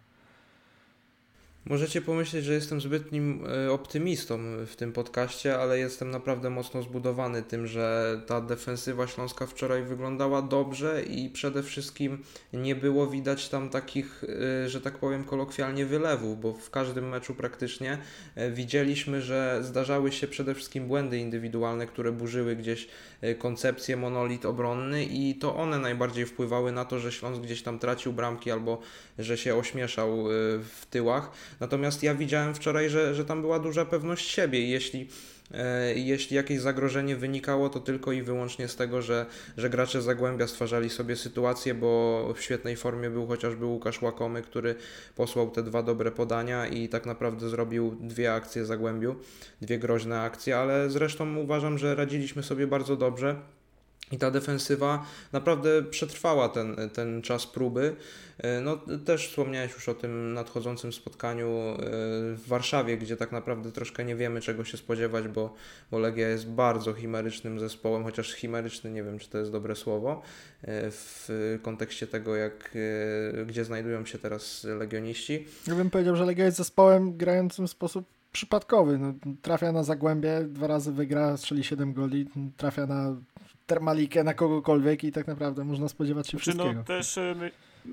Możecie 1.69 2.01
pomyśleć, 2.01 2.45
że 2.45 2.53
jestem 2.53 2.81
zbytnim 2.81 3.43
e, 3.65 3.71
optymistą 3.71 4.39
w 4.65 4.75
tym 4.75 4.93
podcaście, 4.93 5.59
ale 5.59 5.79
jestem 5.79 6.11
naprawdę 6.11 6.49
mocno 6.49 6.81
zbudowany 6.81 7.43
tym, 7.43 7.67
że 7.67 8.17
ta 8.27 8.41
defensywa 8.41 9.07
śląska 9.07 9.45
wczoraj 9.45 9.83
wyglądała 9.83 10.41
dobrze 10.41 11.03
i 11.03 11.29
przede 11.29 11.63
wszystkim 11.63 12.23
nie 12.53 12.75
było 12.75 13.07
widać 13.07 13.49
tam 13.49 13.69
takich, 13.69 14.23
e, 14.63 14.69
że 14.69 14.81
tak 14.81 14.97
powiem 14.97 15.23
kolokwialnie, 15.23 15.85
wylewów, 15.85 16.41
bo 16.41 16.53
w 16.53 16.69
każdym 16.69 17.09
meczu 17.09 17.35
praktycznie 17.35 17.97
e, 18.35 18.51
widzieliśmy, 18.51 19.21
że 19.21 19.59
zdarzały 19.61 20.11
się 20.11 20.27
przede 20.27 20.55
wszystkim 20.55 20.87
błędy 20.87 21.17
indywidualne, 21.17 21.87
które 21.87 22.11
burzyły 22.11 22.55
gdzieś 22.55 22.87
koncepcję 23.39 23.97
monolit 23.97 24.45
obronny 24.45 25.05
i 25.05 25.35
to 25.35 25.55
one 25.55 25.79
najbardziej 25.79 26.25
wpływały 26.25 26.71
na 26.71 26.85
to, 26.85 26.99
że 26.99 27.11
Śląsk 27.11 27.41
gdzieś 27.41 27.61
tam 27.61 27.79
tracił 27.79 28.13
bramki 28.13 28.51
albo 28.51 28.81
że 29.19 29.37
się 29.37 29.55
ośmieszał 29.55 30.23
w 30.63 30.85
tyłach. 30.89 31.31
Natomiast 31.59 32.03
ja 32.03 32.15
widziałem 32.15 32.55
wczoraj, 32.55 32.89
że, 32.89 33.15
że 33.15 33.25
tam 33.25 33.41
była 33.41 33.59
duża 33.59 33.85
pewność 33.85 34.29
siebie 34.29 34.59
i 34.59 34.69
jeśli 34.69 35.07
e, 35.51 35.93
jeśli 35.93 36.35
jakieś 36.35 36.59
zagrożenie 36.59 37.15
wynikało, 37.15 37.69
to 37.69 37.79
tylko 37.79 38.11
i 38.11 38.21
wyłącznie 38.21 38.67
z 38.67 38.75
tego, 38.75 39.01
że, 39.01 39.25
że 39.57 39.69
gracze 39.69 40.01
Zagłębia 40.01 40.47
stwarzali 40.47 40.89
sobie 40.89 41.15
sytuację, 41.15 41.73
bo 41.73 42.33
w 42.35 42.41
świetnej 42.41 42.75
formie 42.75 43.09
był 43.09 43.27
chociażby 43.27 43.65
Łukasz 43.65 44.01
Łakomy, 44.01 44.41
który 44.41 44.75
posłał 45.15 45.51
te 45.51 45.63
dwa 45.63 45.83
dobre 45.83 46.11
podania 46.11 46.67
i 46.67 46.89
tak 46.89 47.05
naprawdę 47.05 47.49
zrobił 47.49 47.97
dwie 48.01 48.33
akcje 48.33 48.65
Zagłębiu, 48.65 49.15
dwie 49.61 49.79
groźne 49.79 50.21
akcje, 50.21 50.57
ale 50.57 50.89
zresztą 50.89 51.37
uważam, 51.37 51.77
że 51.77 51.95
radziliśmy 51.95 52.43
sobie 52.43 52.67
bardzo 52.67 52.95
dobrze. 52.95 53.56
I 54.11 54.17
ta 54.17 54.31
defensywa 54.31 55.05
naprawdę 55.31 55.83
przetrwała 55.83 56.49
ten, 56.49 56.75
ten 56.93 57.21
czas 57.21 57.47
próby. 57.47 57.95
E, 58.37 58.61
no, 58.61 58.77
też 59.05 59.27
wspomniałeś 59.27 59.73
już 59.73 59.89
o 59.89 59.93
tym 59.93 60.33
nadchodzącym 60.33 60.93
spotkaniu 60.93 61.47
e, 61.47 61.75
w 62.35 62.43
Warszawie, 62.47 62.97
gdzie 62.97 63.17
tak 63.17 63.31
naprawdę 63.31 63.71
troszkę 63.71 64.05
nie 64.05 64.15
wiemy 64.15 64.41
czego 64.41 64.63
się 64.63 64.77
spodziewać, 64.77 65.27
bo, 65.27 65.53
bo 65.91 65.99
Legia 65.99 66.29
jest 66.29 66.47
bardzo 66.47 66.93
chimerycznym 66.93 67.59
zespołem, 67.59 68.03
chociaż 68.03 68.33
chimeryczny 68.33 68.91
nie 68.91 69.03
wiem, 69.03 69.19
czy 69.19 69.29
to 69.29 69.37
jest 69.37 69.51
dobre 69.51 69.75
słowo 69.75 70.21
e, 70.61 70.91
w 70.91 71.29
kontekście 71.61 72.07
tego, 72.07 72.35
jak, 72.35 72.77
gdzie 73.45 73.65
znajdują 73.65 74.05
się 74.05 74.17
teraz 74.17 74.63
legioniści. 74.63 75.47
Ja 75.67 75.75
bym 75.75 75.89
powiedział, 75.89 76.15
że 76.15 76.25
Legia 76.25 76.45
jest 76.45 76.57
zespołem 76.57 77.17
grającym 77.17 77.67
w 77.67 77.71
sposób 77.71 78.05
przypadkowy. 78.31 78.97
No, 78.97 79.13
trafia 79.41 79.71
na 79.71 79.83
Zagłębie, 79.83 80.41
dwa 80.49 80.67
razy 80.67 80.91
wygra, 80.91 81.37
strzeli 81.37 81.63
7 81.63 81.93
goli, 81.93 82.29
trafia 82.57 82.85
na 82.85 83.15
Termalikę, 83.67 84.23
na 84.23 84.33
kogokolwiek 84.33 85.03
i 85.03 85.11
tak 85.11 85.27
naprawdę 85.27 85.63
można 85.63 85.87
spodziewać 85.87 86.27
się 86.27 86.37
znaczy, 86.37 86.57
no, 86.57 86.63
wszystkiego. 86.63 86.79
No 86.79 86.83
też 86.83 87.19
my, 87.35 87.51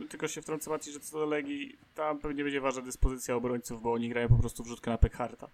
tylko 0.08 0.28
się 0.28 0.42
wtrącę 0.42 0.70
Maciej, 0.70 0.92
że 0.92 1.00
co 1.00 1.18
do 1.18 1.26
Legii, 1.26 1.76
tam 1.94 2.18
pewnie 2.18 2.42
będzie 2.42 2.60
ważna 2.60 2.82
dyspozycja 2.82 3.34
obrońców, 3.34 3.82
bo 3.82 3.92
oni 3.92 4.08
grają 4.08 4.28
po 4.28 4.36
prostu 4.36 4.62
wrzutkę 4.62 4.90
na 4.90 4.98
Pekharta. 4.98 5.48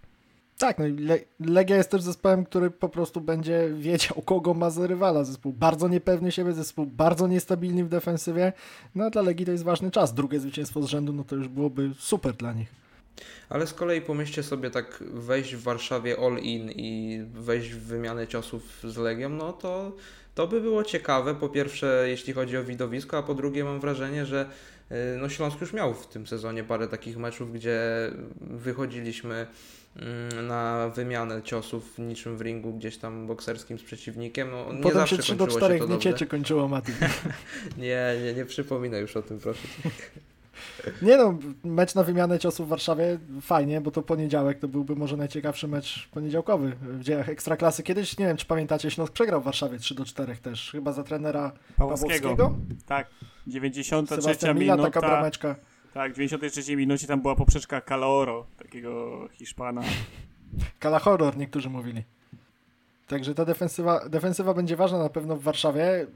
Tak, 0.58 0.78
no 0.78 0.86
i 0.86 0.92
Le 0.92 1.18
Legia 1.40 1.76
jest 1.76 1.90
też 1.90 2.02
zespołem, 2.02 2.44
który 2.44 2.70
po 2.70 2.88
prostu 2.88 3.20
będzie 3.20 3.70
wiedział, 3.74 4.22
kogo 4.22 4.54
ma 4.54 4.70
za 4.70 4.86
rywala. 4.86 5.24
Zespół 5.24 5.52
bardzo 5.52 5.88
niepewny 5.88 6.32
siebie, 6.32 6.52
zespół 6.52 6.86
bardzo 6.86 7.28
niestabilny 7.28 7.84
w 7.84 7.88
defensywie. 7.88 8.52
No 8.94 9.04
a 9.04 9.10
dla 9.10 9.22
Legii 9.22 9.46
to 9.46 9.52
jest 9.52 9.64
ważny 9.64 9.90
czas. 9.90 10.14
Drugie 10.14 10.40
zwycięstwo 10.40 10.82
z 10.82 10.86
rzędu, 10.86 11.12
no 11.12 11.24
to 11.24 11.36
już 11.36 11.48
byłoby 11.48 11.90
super 11.98 12.34
dla 12.34 12.52
nich. 12.52 12.68
Ale 13.48 13.66
z 13.66 13.74
kolei 13.74 14.00
pomyślcie 14.00 14.42
sobie 14.42 14.70
tak 14.70 15.04
wejść 15.12 15.54
w 15.54 15.62
Warszawie 15.62 16.16
all 16.18 16.38
in 16.38 16.70
i 16.70 17.20
wejść 17.34 17.70
w 17.70 17.82
wymianę 17.82 18.26
ciosów 18.26 18.62
z 18.84 18.96
Legią, 18.96 19.28
no 19.28 19.52
to 19.52 19.92
to 20.34 20.46
by 20.46 20.60
było 20.60 20.84
ciekawe, 20.84 21.34
po 21.34 21.48
pierwsze 21.48 22.04
jeśli 22.08 22.32
chodzi 22.32 22.56
o 22.56 22.64
widowisko, 22.64 23.18
a 23.18 23.22
po 23.22 23.34
drugie 23.34 23.64
mam 23.64 23.80
wrażenie, 23.80 24.26
że 24.26 24.50
y, 24.92 24.94
no 25.18 25.28
Śląsk 25.28 25.60
już 25.60 25.72
miał 25.72 25.94
w 25.94 26.06
tym 26.06 26.26
sezonie 26.26 26.64
parę 26.64 26.88
takich 26.88 27.16
meczów, 27.16 27.52
gdzie 27.52 27.80
wychodziliśmy 28.40 29.46
mm, 29.96 30.46
na 30.46 30.88
wymianę 30.88 31.42
ciosów 31.42 31.98
niczym 31.98 32.36
w 32.36 32.40
ringu 32.40 32.72
gdzieś 32.72 32.96
tam 32.96 33.26
bokserskim 33.26 33.78
z 33.78 33.82
przeciwnikiem. 33.82 34.50
No, 34.50 34.72
nie 34.72 34.82
Potem 34.82 34.98
zawsze 34.98 35.16
się 35.16 35.22
3 35.22 35.36
do 35.36 35.46
4 35.46 35.80
w 35.80 36.28
kończyło 36.28 36.68
Mati. 36.68 36.92
nie, 37.78 38.16
nie, 38.24 38.34
nie 38.34 38.44
przypominaj 38.44 39.00
już 39.00 39.16
o 39.16 39.22
tym, 39.22 39.38
proszę. 39.38 39.68
Nie 41.02 41.16
no, 41.16 41.38
mecz 41.64 41.94
na 41.94 42.02
wymianę 42.02 42.38
ciosów 42.38 42.66
w 42.66 42.70
Warszawie 42.70 43.18
fajnie, 43.40 43.80
bo 43.80 43.90
to 43.90 44.02
poniedziałek 44.02 44.58
to 44.58 44.68
byłby 44.68 44.96
może 44.96 45.16
najciekawszy 45.16 45.68
mecz 45.68 46.08
poniedziałkowy 46.08 46.76
w 46.82 47.02
dziejach 47.02 47.28
Ekstraklasy. 47.28 47.82
Kiedyś, 47.82 48.18
nie 48.18 48.26
wiem 48.26 48.36
czy 48.36 48.46
pamiętacie, 48.46 48.90
Śląsk 48.90 49.12
przegrał 49.12 49.40
w 49.40 49.44
Warszawie 49.44 49.78
3 49.78 49.94
do 49.94 50.04
4 50.04 50.36
też, 50.36 50.70
chyba 50.70 50.92
za 50.92 51.02
trenera 51.02 51.52
Pawłowskiego. 51.76 52.36
Pawłowskiego? 52.36 52.58
Tak, 52.86 53.06
93 53.46 54.22
Sebastian 54.22 54.58
Mila, 54.58 54.76
minuta. 54.76 54.92
taka 54.92 55.08
brameczka. 55.08 55.56
Tak, 55.94 56.12
w 56.12 56.14
93 56.14 56.76
minucie 56.76 57.06
tam 57.06 57.20
była 57.20 57.36
poprzeczka 57.36 57.80
Caloro, 57.80 58.46
takiego 58.58 59.28
Hiszpana. 59.32 59.82
Calahorror 60.80 61.36
niektórzy 61.36 61.70
mówili. 61.70 62.04
Także 63.06 63.34
ta 63.34 63.44
defensywa, 63.44 64.08
defensywa 64.08 64.54
będzie 64.54 64.76
ważna 64.76 64.98
na 64.98 65.08
pewno 65.08 65.36
w 65.36 65.42
Warszawie 65.42 66.06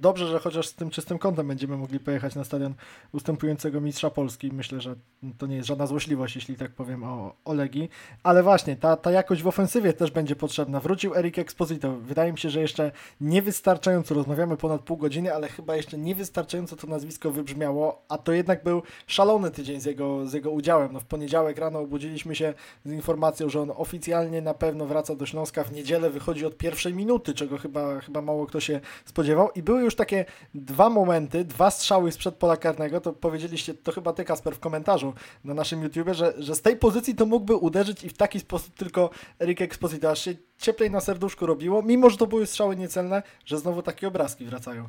dobrze, 0.00 0.26
że 0.26 0.38
chociaż 0.38 0.66
z 0.66 0.74
tym 0.74 0.90
czystym 0.90 1.18
kątem 1.18 1.48
będziemy 1.48 1.76
mogli 1.76 2.00
pojechać 2.00 2.34
na 2.34 2.44
stadion 2.44 2.74
ustępującego 3.12 3.80
mistrza 3.80 4.10
Polski. 4.10 4.52
Myślę, 4.52 4.80
że 4.80 4.94
to 5.38 5.46
nie 5.46 5.56
jest 5.56 5.68
żadna 5.68 5.86
złośliwość, 5.86 6.36
jeśli 6.36 6.56
tak 6.56 6.70
powiem 6.72 7.04
o 7.04 7.36
Olegi. 7.44 7.88
Ale 8.22 8.42
właśnie, 8.42 8.76
ta, 8.76 8.96
ta 8.96 9.10
jakość 9.10 9.42
w 9.42 9.46
ofensywie 9.46 9.92
też 9.92 10.10
będzie 10.10 10.36
potrzebna. 10.36 10.80
Wrócił 10.80 11.14
Erik 11.14 11.38
Exposito. 11.38 11.92
Wydaje 11.96 12.32
mi 12.32 12.38
się, 12.38 12.50
że 12.50 12.60
jeszcze 12.60 12.92
niewystarczająco, 13.20 14.14
rozmawiamy 14.14 14.56
ponad 14.56 14.80
pół 14.80 14.96
godziny, 14.96 15.34
ale 15.34 15.48
chyba 15.48 15.76
jeszcze 15.76 15.98
niewystarczająco 15.98 16.76
to 16.76 16.86
nazwisko 16.86 17.30
wybrzmiało, 17.30 18.02
a 18.08 18.18
to 18.18 18.32
jednak 18.32 18.64
był 18.64 18.82
szalony 19.06 19.50
tydzień 19.50 19.80
z 19.80 19.84
jego, 19.84 20.26
z 20.26 20.32
jego 20.32 20.50
udziałem. 20.50 20.92
No, 20.92 21.00
w 21.00 21.04
poniedziałek 21.04 21.58
rano 21.58 21.78
obudziliśmy 21.78 22.34
się 22.34 22.54
z 22.84 22.92
informacją, 22.92 23.48
że 23.48 23.60
on 23.60 23.72
oficjalnie 23.76 24.42
na 24.42 24.54
pewno 24.54 24.86
wraca 24.86 25.14
do 25.14 25.26
Śląska. 25.26 25.64
W 25.64 25.72
niedzielę 25.72 26.10
wychodzi 26.10 26.46
od 26.46 26.56
pierwszej 26.56 26.94
minuty, 26.94 27.34
czego 27.34 27.58
chyba, 27.58 28.00
chyba 28.00 28.22
mało 28.22 28.46
kto 28.46 28.60
się 28.60 28.80
spodziewał. 29.04 29.48
I 29.54 29.62
były 29.62 29.79
już 29.84 29.94
takie 29.94 30.24
dwa 30.54 30.90
momenty, 30.90 31.44
dwa 31.44 31.70
strzały 31.70 32.12
sprzed 32.12 32.34
pola 32.34 32.56
karnego, 32.56 33.00
to 33.00 33.12
powiedzieliście, 33.12 33.74
to 33.74 33.92
chyba 33.92 34.12
ty 34.12 34.24
Kasper 34.24 34.54
w 34.54 34.60
komentarzu 34.60 35.14
na 35.44 35.54
naszym 35.54 35.82
YouTubie, 35.82 36.14
że, 36.14 36.34
że 36.38 36.54
z 36.54 36.62
tej 36.62 36.76
pozycji 36.76 37.14
to 37.14 37.26
mógłby 37.26 37.56
uderzyć 37.56 38.04
i 38.04 38.08
w 38.08 38.16
taki 38.16 38.40
sposób 38.40 38.74
tylko 38.74 39.10
Eric 39.38 39.60
Exposito, 39.60 40.10
aż 40.10 40.24
się 40.24 40.34
cieplej 40.58 40.90
na 40.90 41.00
serduszku 41.00 41.46
robiło, 41.46 41.82
mimo 41.82 42.10
że 42.10 42.16
to 42.16 42.26
były 42.26 42.46
strzały 42.46 42.76
niecelne, 42.76 43.22
że 43.44 43.58
znowu 43.58 43.82
takie 43.82 44.08
obrazki 44.08 44.44
wracają. 44.44 44.88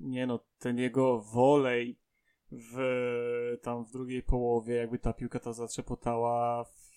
Nie 0.00 0.26
no, 0.26 0.40
ten 0.58 0.78
jego 0.78 1.20
wolej 1.20 1.98
w, 2.52 2.78
tam 3.62 3.84
w 3.84 3.90
drugiej 3.90 4.22
połowie, 4.22 4.74
jakby 4.74 4.98
ta 4.98 5.12
piłka 5.12 5.40
ta 5.40 5.52
zatrzepotała 5.52 6.64
w 6.64 6.87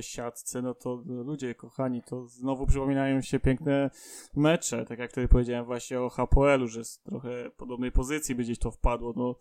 siatce, 0.00 0.62
no 0.62 0.74
to 0.74 1.02
ludzie 1.06 1.54
kochani, 1.54 2.02
to 2.02 2.26
znowu 2.26 2.66
przypominają 2.66 3.20
się 3.20 3.40
piękne 3.40 3.90
mecze, 4.36 4.84
tak 4.84 4.98
jak 4.98 5.10
wtedy 5.10 5.28
powiedziałem 5.28 5.64
właśnie 5.64 6.00
o 6.00 6.08
HPL-u, 6.08 6.68
że 6.68 6.84
z 6.84 6.98
trochę 6.98 7.50
podobnej 7.56 7.92
pozycji 7.92 8.34
by 8.34 8.42
gdzieś 8.42 8.58
to 8.58 8.70
wpadło, 8.70 9.12
no 9.16 9.36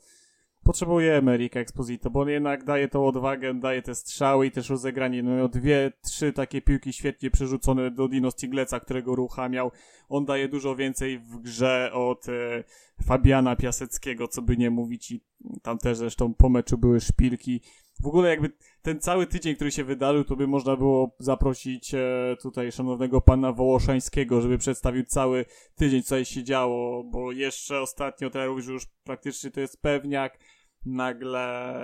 potrzebujemy 0.63 1.32
Erika 1.32 1.59
Exposito, 1.59 2.09
bo 2.09 2.19
on 2.22 2.30
jednak 2.30 2.63
daje 2.63 2.88
tą 2.88 3.07
odwagę, 3.07 3.53
daje 3.53 3.82
te 3.82 3.95
strzały 3.95 4.47
i 4.47 4.51
też 4.51 4.69
rozegranie. 4.69 5.24
No 5.24 5.36
miał 5.36 5.49
dwie, 5.49 5.91
trzy 6.03 6.34
takie 6.34 6.61
piłki 6.61 6.93
świetnie 6.93 7.32
przerzucone 7.32 7.91
do 7.91 8.07
Dino 8.07 8.32
Stigleca, 8.32 8.80
którego 8.80 9.15
rucha 9.15 9.49
miał. 9.49 9.72
On 10.09 10.26
daje 10.26 10.47
dużo 10.47 10.76
więcej 10.76 11.19
w 11.19 11.38
grze 11.38 11.91
od 11.93 12.30
e, 12.30 12.63
Fabiana 13.03 13.55
Piaseckiego, 13.55 14.28
co 14.28 14.41
by 14.41 14.57
nie 14.57 14.69
mówić 14.69 15.11
i 15.11 15.22
tam 15.61 15.77
też 15.77 15.97
zresztą 15.97 16.33
po 16.33 16.49
meczu 16.49 16.77
były 16.77 16.99
szpilki. 16.99 17.61
W 18.01 18.07
ogóle 18.07 18.29
jakby 18.29 18.51
ten 18.81 18.99
cały 18.99 19.27
tydzień, 19.27 19.55
który 19.55 19.71
się 19.71 19.83
wydarzył, 19.83 20.23
to 20.23 20.35
by 20.35 20.47
można 20.47 20.77
było 20.77 21.15
zaprosić 21.19 21.93
e, 21.93 22.35
tutaj 22.41 22.71
szanownego 22.71 23.21
pana 23.21 23.53
Wołoszańskiego, 23.53 24.41
żeby 24.41 24.57
przedstawił 24.57 25.05
cały 25.05 25.45
tydzień, 25.75 26.03
co 26.03 26.23
się 26.23 26.43
działo, 26.43 27.03
bo 27.03 27.31
jeszcze 27.31 27.81
ostatnio 27.81 28.29
teraz 28.29 28.67
już 28.67 28.85
praktycznie 29.03 29.51
to 29.51 29.59
jest 29.59 29.81
pewniak, 29.81 30.39
nagle 30.85 31.81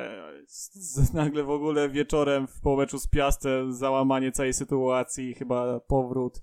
z, 0.47 1.13
nagle 1.13 1.43
w 1.43 1.49
ogóle 1.49 1.89
wieczorem 1.89 2.47
w 2.47 2.61
połeczu 2.61 2.99
z 2.99 3.07
Piastem 3.07 3.73
załamanie 3.73 4.31
całej 4.31 4.53
sytuacji, 4.53 5.33
chyba 5.33 5.79
powrót 5.79 6.41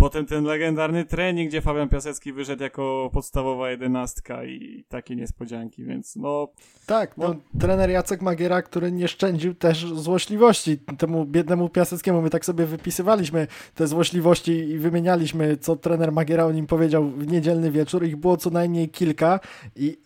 Potem 0.00 0.26
ten 0.26 0.44
legendarny 0.44 1.04
trening, 1.04 1.48
gdzie 1.48 1.60
Fabian 1.60 1.88
Piasecki 1.88 2.32
wyszedł 2.32 2.62
jako 2.62 3.10
podstawowa 3.12 3.70
jedenastka 3.70 4.44
i 4.44 4.84
takie 4.88 5.16
niespodzianki, 5.16 5.84
więc 5.84 6.16
no... 6.16 6.48
Tak, 6.86 7.16
no, 7.16 7.28
no 7.28 7.60
trener 7.60 7.90
Jacek 7.90 8.22
Magiera, 8.22 8.62
który 8.62 8.92
nie 8.92 9.08
szczędził 9.08 9.54
też 9.54 9.86
złośliwości 9.94 10.78
temu 10.98 11.24
biednemu 11.24 11.68
Piaseckiemu. 11.68 12.22
My 12.22 12.30
tak 12.30 12.44
sobie 12.44 12.66
wypisywaliśmy 12.66 13.46
te 13.74 13.86
złośliwości 13.86 14.52
i 14.52 14.78
wymienialiśmy, 14.78 15.56
co 15.56 15.76
trener 15.76 16.12
Magiera 16.12 16.44
o 16.44 16.52
nim 16.52 16.66
powiedział 16.66 17.10
w 17.10 17.26
niedzielny 17.26 17.70
wieczór. 17.70 18.04
Ich 18.04 18.16
było 18.16 18.36
co 18.36 18.50
najmniej 18.50 18.88
kilka 18.88 19.40
i, 19.76 19.98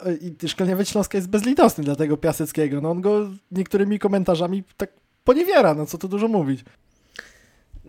i 0.42 0.48
Szkoleniowiec 0.48 0.88
Śląska 0.88 1.18
jest 1.18 1.30
bezlitosny 1.30 1.84
dla 1.84 1.96
tego 1.96 2.16
Piaseckiego. 2.16 2.80
No 2.80 2.90
on 2.90 3.00
go 3.00 3.28
niektórymi 3.50 3.98
komentarzami 3.98 4.62
tak 4.76 4.92
poniewiera, 5.24 5.74
no 5.74 5.86
co 5.86 5.98
tu 5.98 6.08
dużo 6.08 6.28
mówić. 6.28 6.64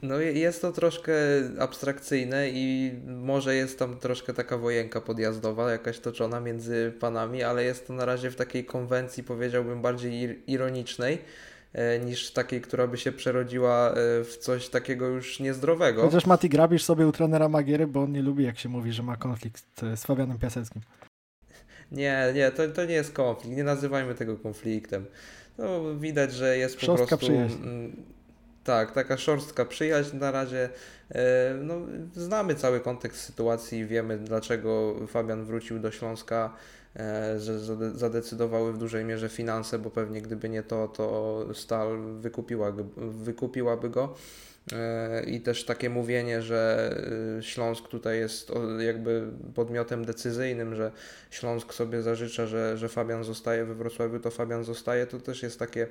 No 0.01 0.19
jest 0.19 0.61
to 0.61 0.71
troszkę 0.71 1.13
abstrakcyjne 1.59 2.49
i 2.49 2.93
może 3.07 3.55
jest 3.55 3.79
tam 3.79 3.99
troszkę 3.99 4.33
taka 4.33 4.57
wojenka 4.57 5.01
podjazdowa 5.01 5.71
jakaś 5.71 5.99
toczona 5.99 6.39
między 6.39 6.93
panami, 6.99 7.43
ale 7.43 7.63
jest 7.63 7.87
to 7.87 7.93
na 7.93 8.05
razie 8.05 8.31
w 8.31 8.35
takiej 8.35 8.65
konwencji 8.65 9.23
powiedziałbym 9.23 9.81
bardziej 9.81 10.43
ironicznej 10.51 11.17
e, 11.73 11.99
niż 11.99 12.31
takiej, 12.31 12.61
która 12.61 12.87
by 12.87 12.97
się 12.97 13.11
przerodziła 13.11 13.89
e, 13.89 13.93
w 14.23 14.37
coś 14.39 14.69
takiego 14.69 15.07
już 15.07 15.39
niezdrowego. 15.39 16.01
Chociaż 16.01 16.25
Mati 16.25 16.49
grabisz 16.49 16.83
sobie 16.83 17.07
u 17.07 17.11
trenera 17.11 17.49
Magiery, 17.49 17.87
bo 17.87 18.03
on 18.03 18.11
nie 18.11 18.21
lubi 18.21 18.43
jak 18.43 18.59
się 18.59 18.69
mówi, 18.69 18.91
że 18.91 19.03
ma 19.03 19.17
konflikt 19.17 19.81
z 19.95 20.05
Fabianem 20.05 20.39
Piaseckim. 20.39 20.81
Nie, 21.91 22.31
nie, 22.35 22.51
to, 22.51 22.67
to 22.67 22.85
nie 22.85 22.93
jest 22.93 23.13
konflikt, 23.13 23.57
nie 23.57 23.63
nazywajmy 23.63 24.15
tego 24.15 24.37
konfliktem. 24.37 25.05
No, 25.57 25.95
widać, 25.95 26.33
że 26.33 26.57
jest 26.57 26.79
po 26.79 26.95
prostu... 26.95 27.17
Przyjaźń 27.17 27.55
tak, 28.65 28.91
taka 28.91 29.17
szorstka 29.17 29.65
przyjaźń 29.65 30.17
na 30.17 30.31
razie. 30.31 30.69
E, 31.11 31.53
no, 31.61 31.75
znamy 32.13 32.55
cały 32.55 32.79
kontekst 32.79 33.21
sytuacji, 33.21 33.85
wiemy 33.85 34.17
dlaczego 34.17 34.95
Fabian 35.07 35.45
wrócił 35.45 35.79
do 35.79 35.91
Śląska, 35.91 36.53
e, 36.95 37.39
że 37.39 37.59
zadecydowały 37.95 38.73
w 38.73 38.77
dużej 38.77 39.05
mierze 39.05 39.29
finanse, 39.29 39.79
bo 39.79 39.89
pewnie 39.89 40.21
gdyby 40.21 40.49
nie 40.49 40.63
to, 40.63 40.87
to 40.87 41.45
Stal 41.53 41.99
wykupiła, 42.19 42.73
wykupiłaby 42.97 43.89
go. 43.89 44.15
E, 44.73 45.23
I 45.23 45.41
też 45.41 45.65
takie 45.65 45.89
mówienie, 45.89 46.41
że 46.41 46.89
Śląsk 47.41 47.87
tutaj 47.87 48.19
jest 48.19 48.51
jakby 48.79 49.27
podmiotem 49.55 50.05
decyzyjnym, 50.05 50.75
że 50.75 50.91
Śląsk 51.31 51.73
sobie 51.73 52.01
zażycza, 52.01 52.47
że, 52.47 52.77
że 52.77 52.89
Fabian 52.89 53.23
zostaje 53.23 53.65
we 53.65 53.75
Wrocławiu, 53.75 54.19
to 54.19 54.31
Fabian 54.31 54.63
zostaje, 54.63 55.07
to 55.07 55.19
też 55.19 55.43
jest 55.43 55.59
takie 55.59 55.87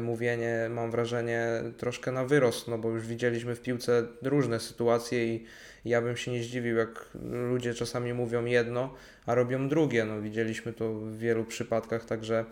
mówienie, 0.00 0.66
mam 0.70 0.90
wrażenie, 0.90 1.48
troszkę 1.76 2.12
na 2.12 2.24
wyrost, 2.24 2.68
no 2.68 2.78
bo 2.78 2.90
już 2.90 3.06
widzieliśmy 3.06 3.54
w 3.54 3.60
piłce 3.60 4.06
różne 4.22 4.60
sytuacje 4.60 5.34
i 5.34 5.44
ja 5.84 6.02
bym 6.02 6.16
się 6.16 6.32
nie 6.32 6.42
zdziwił, 6.42 6.76
jak 6.76 7.08
ludzie 7.50 7.74
czasami 7.74 8.14
mówią 8.14 8.44
jedno, 8.44 8.94
a 9.26 9.34
robią 9.34 9.68
drugie. 9.68 10.04
No, 10.04 10.20
widzieliśmy 10.20 10.72
to 10.72 10.94
w 10.94 11.18
wielu 11.18 11.44
przypadkach, 11.44 12.04
także 12.04 12.44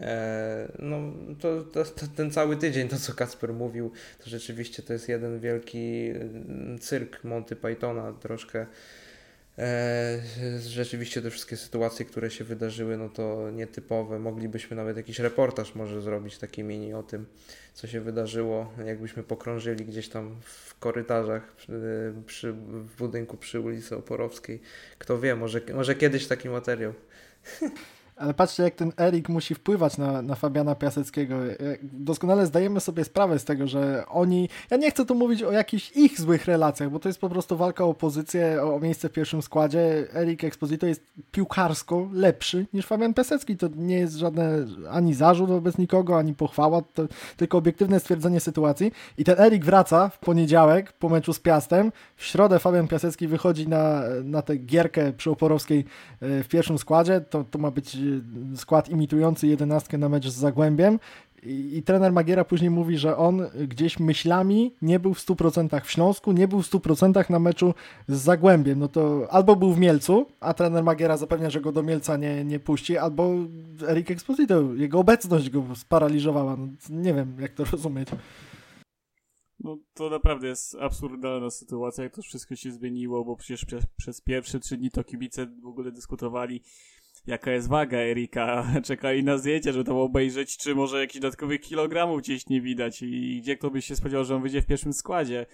E, 0.00 0.72
no, 0.78 0.96
to, 1.40 1.62
to, 1.62 1.84
to, 1.84 2.06
ten 2.16 2.30
cały 2.30 2.56
tydzień, 2.56 2.88
to 2.88 2.96
co 2.96 3.14
Kasper 3.14 3.52
mówił, 3.52 3.92
to 4.24 4.30
rzeczywiście 4.30 4.82
to 4.82 4.92
jest 4.92 5.08
jeden 5.08 5.40
wielki 5.40 6.10
mm, 6.10 6.78
cyrk 6.78 7.24
Monty 7.24 7.56
Pythona, 7.56 8.12
troszkę. 8.12 8.66
E, 9.60 10.18
rzeczywiście 10.60 11.22
te 11.22 11.30
wszystkie 11.30 11.56
sytuacje, 11.56 12.04
które 12.04 12.30
się 12.30 12.44
wydarzyły, 12.44 12.96
no 12.96 13.08
to 13.08 13.50
nietypowe. 13.50 14.18
Moglibyśmy 14.18 14.76
nawet 14.76 14.96
jakiś 14.96 15.18
reportaż 15.18 15.74
może 15.74 16.02
zrobić 16.02 16.38
taki 16.38 16.64
mini 16.64 16.94
o 16.94 17.02
tym, 17.02 17.26
co 17.74 17.86
się 17.86 18.00
wydarzyło, 18.00 18.72
jakbyśmy 18.86 19.22
pokrążyli 19.22 19.84
gdzieś 19.84 20.08
tam 20.08 20.36
w 20.42 20.78
korytarzach 20.78 21.56
przy, 21.56 22.12
przy 22.26 22.52
w 22.52 22.96
budynku 22.98 23.36
przy 23.36 23.60
ulicy 23.60 23.96
Oporowskiej. 23.96 24.60
Kto 24.98 25.18
wie, 25.18 25.36
może, 25.36 25.60
może 25.74 25.94
kiedyś 25.94 26.26
taki 26.26 26.48
materiał. 26.48 26.92
Ale 28.20 28.34
patrzcie, 28.34 28.62
jak 28.62 28.74
ten 28.74 28.92
Erik 29.00 29.28
musi 29.28 29.54
wpływać 29.54 29.98
na, 29.98 30.22
na 30.22 30.34
Fabiana 30.34 30.74
Piaseckiego. 30.74 31.36
Doskonale 31.82 32.46
zdajemy 32.46 32.80
sobie 32.80 33.04
sprawę 33.04 33.38
z 33.38 33.44
tego, 33.44 33.66
że 33.66 34.04
oni. 34.08 34.48
Ja 34.70 34.76
nie 34.76 34.90
chcę 34.90 35.06
tu 35.06 35.14
mówić 35.14 35.42
o 35.42 35.52
jakichś 35.52 35.92
ich 35.96 36.20
złych 36.20 36.44
relacjach, 36.44 36.90
bo 36.90 36.98
to 36.98 37.08
jest 37.08 37.20
po 37.20 37.28
prostu 37.28 37.56
walka 37.56 37.84
o 37.84 37.94
pozycję, 37.94 38.62
o, 38.62 38.80
miejsce 38.80 39.08
w 39.08 39.12
pierwszym 39.12 39.42
składzie. 39.42 40.06
Erik 40.14 40.44
Exposito 40.44 40.86
jest 40.86 41.02
piłkarsko 41.32 42.08
lepszy 42.12 42.66
niż 42.72 42.86
Fabian 42.86 43.14
Piasecki. 43.14 43.56
To 43.56 43.68
nie 43.76 43.96
jest 43.96 44.14
żadne 44.14 44.66
ani 44.90 45.14
zarzut 45.14 45.48
wobec 45.48 45.78
nikogo, 45.78 46.18
ani 46.18 46.34
pochwała, 46.34 46.82
to 46.82 47.02
tylko 47.36 47.58
obiektywne 47.58 48.00
stwierdzenie 48.00 48.40
sytuacji. 48.40 48.92
I 49.18 49.24
ten 49.24 49.40
Erik 49.40 49.64
wraca 49.64 50.08
w 50.08 50.18
poniedziałek 50.18 50.92
po 50.92 51.08
meczu 51.08 51.32
z 51.32 51.40
Piastem. 51.40 51.92
W 52.16 52.24
środę 52.24 52.58
Fabian 52.58 52.88
Piasecki 52.88 53.28
wychodzi 53.28 53.68
na, 53.68 54.02
na 54.24 54.42
tę 54.42 54.56
gierkę 54.56 55.12
przy 55.12 55.30
Oporowskiej 55.30 55.84
e, 56.20 56.42
w 56.42 56.48
pierwszym 56.48 56.78
składzie. 56.78 57.20
To, 57.20 57.44
to 57.50 57.58
ma 57.58 57.70
być 57.70 57.96
skład 58.56 58.88
imitujący 58.88 59.46
jedenastkę 59.46 59.98
na 59.98 60.08
mecz 60.08 60.28
z 60.28 60.34
Zagłębiem 60.34 60.98
i, 61.42 61.76
i, 61.76 61.82
trener 61.82 62.12
Magiera 62.12 62.44
później 62.44 62.70
mówi, 62.70 62.98
że 62.98 63.16
on 63.16 63.42
gdzieś 63.68 64.00
myślami 64.00 64.74
nie 64.82 65.00
był 65.00 65.14
w 65.14 65.18
100% 65.18 65.84
w 65.84 65.90
Śląsku, 65.90 66.32
nie 66.32 66.48
był 66.48 66.62
w 66.62 66.70
100% 66.70 67.30
na 67.30 67.38
meczu 67.38 67.74
z 68.08 68.20
Zagłębiem. 68.20 68.78
No 68.78 68.88
to 68.88 69.26
albo 69.30 69.56
był 69.56 69.72
w 69.72 69.78
Mielcu, 69.78 70.26
a 70.40 70.54
trener 70.54 70.84
Magiera 70.84 71.16
zapewnia, 71.16 71.50
że 71.50 71.60
go 71.60 71.72
do 71.72 71.82
Mielca 71.82 72.16
nie, 72.16 72.44
nie 72.44 72.60
puści, 72.60 72.98
albo 72.98 73.34
Erik 73.88 74.10
Exposito, 74.10 74.74
jego 74.74 74.98
obecność 74.98 75.50
go 75.50 75.64
sparaliżowała. 75.74 76.56
No, 76.56 76.68
nie 76.90 77.14
wiem, 77.14 77.36
jak 77.40 77.54
to 77.54 77.64
rozumieć. 77.64 78.08
No 79.64 79.78
to 79.94 80.10
naprawdę 80.10 80.48
jest 80.48 80.74
absurdalna 80.74 81.50
sytuacja, 81.50 82.04
jak 82.04 82.14
to 82.14 82.22
wszystko 82.22 82.56
się 82.56 82.72
zmieniło, 82.72 83.24
bo 83.24 83.36
przecież 83.36 83.64
przez, 83.64 83.84
przez 83.96 84.20
pierwsze 84.20 84.60
trzy 84.60 84.76
dni 84.76 84.90
to 84.90 85.04
kibice 85.04 85.46
w 85.46 85.66
ogóle 85.66 85.92
dyskutowali 85.92 86.62
jaka 87.26 87.50
jest 87.50 87.68
waga 87.68 87.98
Erika. 87.98 88.66
Czekali 88.84 89.24
na 89.24 89.38
zdjęcia, 89.38 89.72
żeby 89.72 89.84
to 89.84 90.02
obejrzeć, 90.02 90.56
czy 90.56 90.74
może 90.74 91.00
jakichś 91.00 91.20
dodatkowych 91.20 91.60
kilogramów 91.60 92.20
gdzieś 92.20 92.48
nie 92.48 92.60
widać 92.60 93.02
i 93.02 93.40
gdzie 93.42 93.56
kto 93.56 93.70
by 93.70 93.82
się 93.82 93.96
spodziewał, 93.96 94.24
że 94.24 94.36
on 94.36 94.42
wyjdzie 94.42 94.62
w 94.62 94.66
pierwszym 94.66 94.92
składzie. 94.92 95.46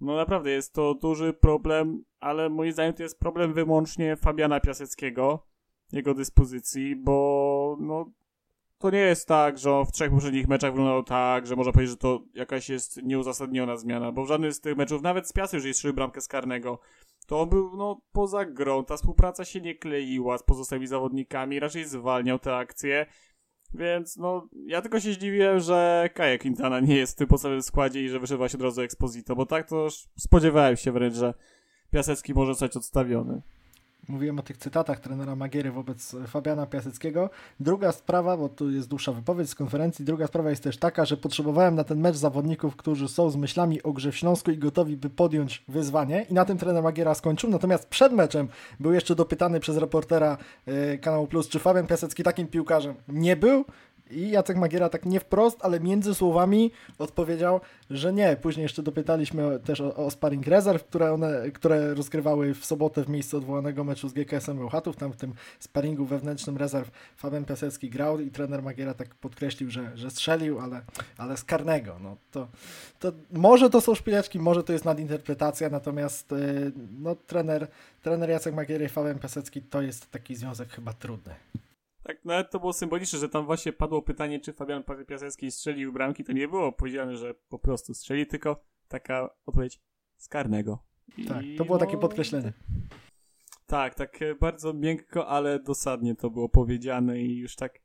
No 0.00 0.16
naprawdę 0.16 0.50
jest 0.50 0.74
to 0.74 0.94
duży 0.94 1.32
problem, 1.32 2.04
ale 2.20 2.48
moim 2.48 2.72
zdaniem 2.72 2.94
to 2.94 3.02
jest 3.02 3.18
problem 3.18 3.54
wyłącznie 3.54 4.16
Fabiana 4.16 4.60
Piaseckiego, 4.60 5.46
jego 5.92 6.14
dyspozycji, 6.14 6.96
bo 6.96 7.76
no 7.80 8.10
to 8.78 8.90
nie 8.90 8.98
jest 8.98 9.28
tak, 9.28 9.58
że 9.58 9.72
on 9.72 9.86
w 9.86 9.92
trzech 9.92 10.10
poprzednich 10.10 10.48
meczach 10.48 10.70
wyglądał 10.70 11.02
tak, 11.02 11.46
że 11.46 11.56
można 11.56 11.72
powiedzieć, 11.72 11.90
że 11.90 11.96
to 11.96 12.22
jakaś 12.34 12.68
jest 12.68 13.02
nieuzasadniona 13.02 13.76
zmiana, 13.76 14.12
bo 14.12 14.24
w 14.24 14.28
żadnym 14.28 14.52
z 14.52 14.60
tych 14.60 14.76
meczów, 14.76 15.02
nawet 15.02 15.28
z 15.28 15.32
Piasem, 15.32 15.58
jeżeli 15.58 15.74
strzelił 15.74 15.94
bramkę 15.94 16.20
z 16.20 16.28
karnego, 16.28 16.78
to 17.26 17.46
był 17.46 17.76
no, 17.76 18.00
poza 18.12 18.44
grą, 18.44 18.84
ta 18.84 18.96
współpraca 18.96 19.44
się 19.44 19.60
nie 19.60 19.74
kleiła 19.74 20.38
z 20.38 20.42
pozostałymi 20.42 20.86
zawodnikami, 20.86 21.60
raczej 21.60 21.84
zwalniał 21.84 22.38
te 22.38 22.56
akcje, 22.56 23.06
więc 23.74 24.16
no, 24.16 24.48
ja 24.66 24.82
tylko 24.82 25.00
się 25.00 25.12
zdziwiłem, 25.12 25.60
że 25.60 26.08
Kaja 26.14 26.38
Quintana 26.38 26.80
nie 26.80 26.96
jest 26.96 27.12
w 27.12 27.16
tym 27.16 27.26
podstawowym 27.26 27.62
składzie 27.62 28.02
i 28.02 28.08
że 28.08 28.20
wyszedł 28.20 28.48
się 28.48 28.58
od 28.58 28.62
razu 28.62 28.82
Exposito, 28.82 29.36
bo 29.36 29.46
tak 29.46 29.68
to 29.68 29.88
spodziewałem 30.18 30.76
się 30.76 30.92
wręcz, 30.92 31.14
że 31.14 31.34
Piasecki 31.90 32.34
może 32.34 32.52
zostać 32.52 32.76
odstawiony. 32.76 33.42
Mówiłem 34.08 34.38
o 34.38 34.42
tych 34.42 34.56
cytatach 34.56 35.00
trenera 35.00 35.36
Magiery 35.36 35.70
wobec 35.70 36.16
Fabiana 36.26 36.66
Piaseckiego. 36.66 37.30
Druga 37.60 37.92
sprawa, 37.92 38.36
bo 38.36 38.48
tu 38.48 38.70
jest 38.70 38.88
dłuższa 38.88 39.12
wypowiedź 39.12 39.50
z 39.50 39.54
konferencji, 39.54 40.04
druga 40.04 40.26
sprawa 40.26 40.50
jest 40.50 40.62
też 40.62 40.76
taka, 40.78 41.04
że 41.04 41.16
potrzebowałem 41.16 41.74
na 41.74 41.84
ten 41.84 42.00
mecz 42.00 42.16
zawodników, 42.16 42.76
którzy 42.76 43.08
są 43.08 43.30
z 43.30 43.36
myślami 43.36 43.82
o 43.82 43.92
grze 43.92 44.12
w 44.12 44.16
Śląsku 44.16 44.50
i 44.50 44.58
gotowi 44.58 44.96
by 44.96 45.10
podjąć 45.10 45.64
wyzwanie 45.68 46.26
i 46.30 46.34
na 46.34 46.44
tym 46.44 46.58
trener 46.58 46.82
Magiera 46.82 47.14
skończył. 47.14 47.50
Natomiast 47.50 47.88
przed 47.88 48.12
meczem 48.12 48.48
był 48.80 48.92
jeszcze 48.92 49.14
dopytany 49.14 49.60
przez 49.60 49.76
reportera 49.76 50.38
yy, 50.66 50.98
Kanału 50.98 51.26
Plus, 51.26 51.48
czy 51.48 51.58
Fabian 51.58 51.86
Piasecki 51.86 52.22
takim 52.22 52.46
piłkarzem 52.46 52.94
nie 53.08 53.36
był. 53.36 53.64
I 54.14 54.30
Jacek 54.30 54.56
Magiera 54.56 54.88
tak 54.88 55.06
nie 55.06 55.20
wprost, 55.20 55.58
ale 55.60 55.80
między 55.80 56.14
słowami 56.14 56.70
odpowiedział, 56.98 57.60
że 57.90 58.12
nie. 58.12 58.36
Później 58.36 58.62
jeszcze 58.62 58.82
dopytaliśmy 58.82 59.60
też 59.60 59.80
o, 59.80 59.96
o 59.96 60.10
sparring 60.10 60.46
rezerw, 60.46 60.84
które, 60.84 61.12
one, 61.12 61.50
które 61.50 61.94
rozgrywały 61.94 62.54
w 62.54 62.64
sobotę 62.64 63.04
w 63.04 63.08
miejscu 63.08 63.36
odwołanego 63.36 63.84
meczu 63.84 64.08
z 64.08 64.12
GKS-em 64.12 64.58
Bełchatów. 64.58 64.96
Tam 64.96 65.12
w 65.12 65.16
tym 65.16 65.34
sparingu 65.60 66.04
wewnętrznym 66.04 66.56
rezerw 66.56 66.90
Fabian 67.16 67.44
Piasecki 67.44 67.90
grał 67.90 68.20
i 68.20 68.30
trener 68.30 68.62
Magiera 68.62 68.94
tak 68.94 69.14
podkreślił, 69.14 69.70
że, 69.70 69.96
że 69.96 70.10
strzelił, 70.10 70.60
ale, 70.60 70.82
ale 71.18 71.36
z 71.36 71.44
karnego. 71.44 71.96
No, 72.02 72.16
to, 72.30 72.48
to 72.98 73.12
może 73.32 73.70
to 73.70 73.80
są 73.80 73.94
szpileczki, 73.94 74.38
może 74.38 74.64
to 74.64 74.72
jest 74.72 74.84
nadinterpretacja, 74.84 75.70
natomiast 75.70 76.32
y, 76.32 76.72
no, 76.98 77.14
trener, 77.14 77.66
trener 78.02 78.30
Jacek 78.30 78.54
Magiera 78.54 78.84
i 78.84 78.88
Fabian 78.88 79.18
Piasecki 79.18 79.62
to 79.62 79.82
jest 79.82 80.10
taki 80.10 80.34
związek 80.34 80.68
chyba 80.68 80.92
trudny. 80.92 81.34
Tak, 82.04 82.24
nawet 82.24 82.50
to 82.50 82.60
było 82.60 82.72
symboliczne, 82.72 83.18
że 83.18 83.28
tam 83.28 83.46
właśnie 83.46 83.72
padło 83.72 84.02
pytanie, 84.02 84.40
czy 84.40 84.52
Fabian 84.52 84.84
Piasecki 85.06 85.50
strzelił 85.50 85.92
bramki. 85.92 86.24
To 86.24 86.32
nie 86.32 86.48
było 86.48 86.72
powiedziane, 86.72 87.16
że 87.16 87.34
po 87.48 87.58
prostu 87.58 87.94
strzeli, 87.94 88.26
tylko 88.26 88.64
taka 88.88 89.30
odpowiedź 89.46 89.80
z 90.16 90.28
karnego. 90.28 90.84
I 91.18 91.26
tak, 91.26 91.44
to 91.58 91.64
było 91.64 91.78
no, 91.78 91.86
takie 91.86 91.98
podkreślenie. 91.98 92.52
Tak, 93.66 93.94
tak 93.94 94.22
e, 94.22 94.34
bardzo 94.34 94.72
miękko, 94.72 95.28
ale 95.28 95.60
dosadnie 95.60 96.14
to 96.14 96.30
było 96.30 96.48
powiedziane 96.48 97.20
i 97.20 97.38
już 97.38 97.56
tak 97.56 97.80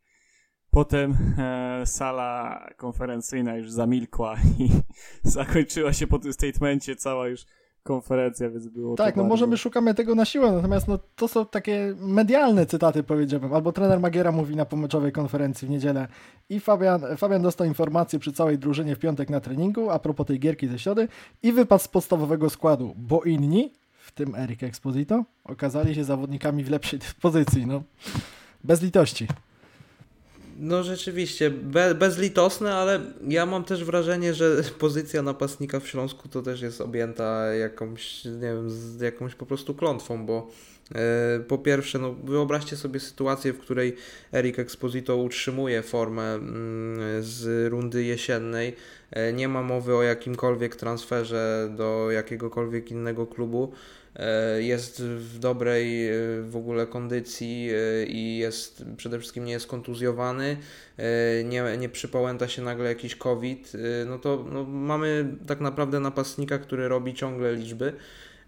potem 0.72 1.18
e, 1.38 1.86
sala 1.86 2.66
konferencyjna 2.78 3.58
już 3.58 3.72
zamilkła 3.72 4.36
i 4.60 4.70
zakończyła 5.24 5.94
się 5.94 6.08
po 6.08 6.20
tym 6.20 6.34
statemencie 6.34 6.96
cała 6.96 7.28
już 7.28 7.46
konferencja, 7.84 8.50
więc 8.50 8.68
było 8.68 8.96
Tak, 8.96 9.16
no 9.16 9.24
bardzo... 9.24 9.30
może 9.30 9.48
my 9.48 9.58
szukamy 9.58 9.94
tego 9.94 10.16
na 10.16 10.26
siłę, 10.26 10.52
natomiast 10.52 10.88
no, 10.88 11.00
to 11.16 11.28
są 11.28 11.46
takie 11.46 11.96
medialne 12.00 12.66
cytaty, 12.66 13.04
powiedziałbym. 13.04 13.54
Albo 13.54 13.72
trener 13.72 14.00
Magiera 14.00 14.32
mówi 14.32 14.56
na 14.56 14.66
pomyczowej 14.66 15.12
konferencji 15.12 15.68
w 15.68 15.72
niedzielę 15.72 16.08
i 16.50 16.60
Fabian, 16.60 17.18
Fabian 17.18 17.42
dostał 17.42 17.68
informację 17.68 18.20
przy 18.20 18.34
całej 18.34 18.58
drużynie 18.58 18.96
w 18.96 19.00
piątek 19.00 19.30
na 19.30 19.40
treningu 19.40 19.90
a 19.90 20.00
propos 20.00 20.28
tej 20.28 20.40
gierki 20.40 20.68
ze 20.68 20.80
środy 20.80 21.08
i 21.44 21.52
wypadł 21.52 21.84
z 21.84 21.88
podstawowego 21.88 22.50
składu, 22.50 22.94
bo 22.98 23.24
inni, 23.24 23.74
w 23.92 24.12
tym 24.12 24.36
Erik 24.36 24.64
Exposito, 24.64 25.24
okazali 25.44 25.96
się 25.96 26.04
zawodnikami 26.04 26.64
w 26.64 26.70
lepszej 26.70 27.00
pozycji. 27.22 27.66
No, 27.66 27.84
bez 28.64 28.82
litości. 28.82 29.28
No 30.62 30.84
rzeczywiście, 30.84 31.49
be, 31.49 31.95
bezlitosne, 31.95 32.76
ale 32.76 32.99
ja 33.28 33.45
mam 33.45 33.64
też 33.64 33.84
wrażenie, 33.84 34.34
że 34.34 34.64
pozycja 34.80 35.22
napastnika 35.22 35.80
w 35.80 35.88
Śląsku 35.88 36.30
to 36.30 36.41
też 36.41 36.62
jest 36.62 36.82
objęta 36.82 37.53
jakąś, 37.53 38.26
nie 38.26 38.39
wiem, 38.39 38.70
jakąś 39.01 39.36
po 39.36 39.45
prostu 39.45 39.76
klątwą, 39.76 40.26
bo 40.26 40.47
e, 40.95 41.39
po 41.47 41.57
pierwsze, 41.57 41.99
no 41.99 42.14
wyobraźcie 42.14 42.78
sobie 42.78 42.99
sytuację, 42.99 43.53
w 43.53 43.60
której 43.60 43.95
Erik 44.34 44.60
Exposito 44.60 45.18
utrzymuje 45.18 45.84
formę 45.84 46.34
mm, 46.34 47.24
z 47.24 47.72
rundy 47.72 48.03
jesiennej, 48.03 48.76
e, 49.12 49.34
nie 49.34 49.47
ma 49.47 49.64
mowy 49.64 49.95
o 49.95 50.03
jakimkolwiek 50.03 50.76
transferze 50.76 51.70
do 51.78 52.12
jakiegokolwiek 52.12 52.91
innego 52.91 53.28
klubu, 53.28 53.74
jest 54.60 55.03
w 55.03 55.39
dobrej 55.39 56.10
e, 56.10 56.14
w 56.41 56.55
ogóle 56.55 56.88
kondycji 56.88 57.70
e, 57.70 58.05
i 58.05 58.38
jest 58.38 58.84
przede 58.97 59.20
wszystkim 59.20 59.45
nie 59.45 59.51
jest 59.51 59.68
kontuzjowany, 59.68 60.57
nie, 61.43 61.78
nie 61.78 61.89
przypałęta 61.89 62.47
się 62.47 62.62
nagle 62.62 62.89
jakiś 62.89 63.16
COVID, 63.16 63.74
no 64.05 64.20
to 64.20 64.45
no, 64.51 64.64
mamy 64.64 65.36
tak 65.47 65.62
naprawdę 65.62 65.99
napastnika, 65.99 66.57
który 66.57 66.88
robi 66.88 67.14
ciągle 67.14 67.55
liczby. 67.55 67.93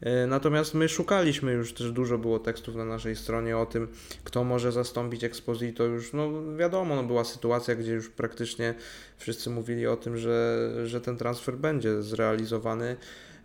E, 0.02 0.28
natomiast 0.28 0.74
my 0.74 0.90
szukaliśmy 0.90 1.52
już 1.52 1.74
też 1.74 1.92
dużo 1.92 2.18
było 2.18 2.40
tekstów 2.40 2.76
na 2.76 2.86
naszej 2.86 3.16
stronie 3.16 3.58
o 3.58 3.66
tym, 3.66 3.88
kto 4.24 4.44
może 4.44 4.72
zastąpić 4.72 5.24
Exposito. 5.24 5.84
Już 5.84 6.14
no 6.14 6.56
wiadomo, 6.58 6.96
no 6.96 7.04
była 7.04 7.24
sytuacja, 7.24 7.76
gdzie 7.76 7.92
już 7.92 8.10
praktycznie 8.10 8.74
wszyscy 9.18 9.50
mówili 9.50 9.88
o 9.88 9.98
tym, 9.98 10.18
że, 10.18 10.70
że 10.86 11.02
ten 11.02 11.18
transfer 11.18 11.58
będzie 11.58 12.02
zrealizowany. 12.02 12.96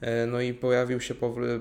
E, 0.01 0.26
no 0.26 0.40
i 0.40 0.55
pojawił 0.55 1.01
się, 1.01 1.14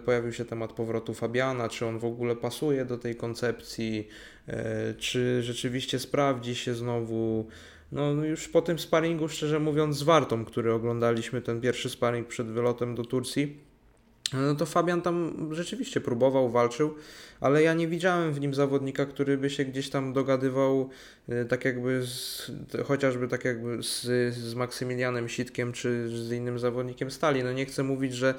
pojawił 0.05 0.33
się 0.33 0.45
temat 0.45 0.73
powrotu 0.73 1.13
Fabiana, 1.13 1.69
czy 1.69 1.85
on 1.85 1.99
w 1.99 2.05
ogóle 2.05 2.35
pasuje 2.35 2.85
do 2.85 2.97
tej 2.97 3.15
koncepcji, 3.15 4.07
e, 4.47 4.93
czy 4.93 5.43
rzeczywiście 5.43 5.99
sprawdzi 5.99 6.55
się 6.55 6.73
znowu. 6.73 7.47
No 7.91 8.11
już 8.11 8.47
po 8.47 8.61
tym 8.61 8.79
sparingu, 8.79 9.29
szczerze 9.29 9.59
mówiąc, 9.59 9.97
z 9.97 10.03
Wartą, 10.03 10.45
który 10.45 10.73
oglądaliśmy, 10.73 11.41
ten 11.41 11.61
pierwszy 11.61 11.89
sparing 11.89 12.27
przed 12.27 12.47
wylotem 12.47 12.95
do 12.95 13.05
Turcji, 13.05 13.64
no 14.41 14.55
to 14.55 14.65
Fabian 14.65 15.01
tam 15.01 15.49
rzeczywiście 15.51 16.01
próbował, 16.01 16.49
walczył, 16.49 16.95
ale 17.41 17.63
ja 17.63 17.73
nie 17.73 17.87
widziałem 17.87 18.33
w 18.33 18.39
nim 18.39 18.53
zawodnika, 18.53 19.05
który 19.05 19.37
by 19.37 19.49
się 19.49 19.65
gdzieś 19.65 19.89
tam 19.89 20.13
dogadywał 20.13 20.89
y, 21.29 21.45
tak 21.45 21.65
jakby 21.65 22.05
z, 22.05 22.51
chociażby 22.85 23.27
tak 23.27 23.45
jakby 23.45 23.83
z, 23.83 24.01
z 24.35 24.55
Maksymilianem 24.55 25.29
Sitkiem 25.29 25.73
czy 25.73 26.09
z 26.09 26.31
innym 26.31 26.59
zawodnikiem 26.59 27.11
stali. 27.11 27.43
No 27.43 27.53
nie 27.53 27.65
chcę 27.65 27.83
mówić, 27.83 28.13
że 28.13 28.33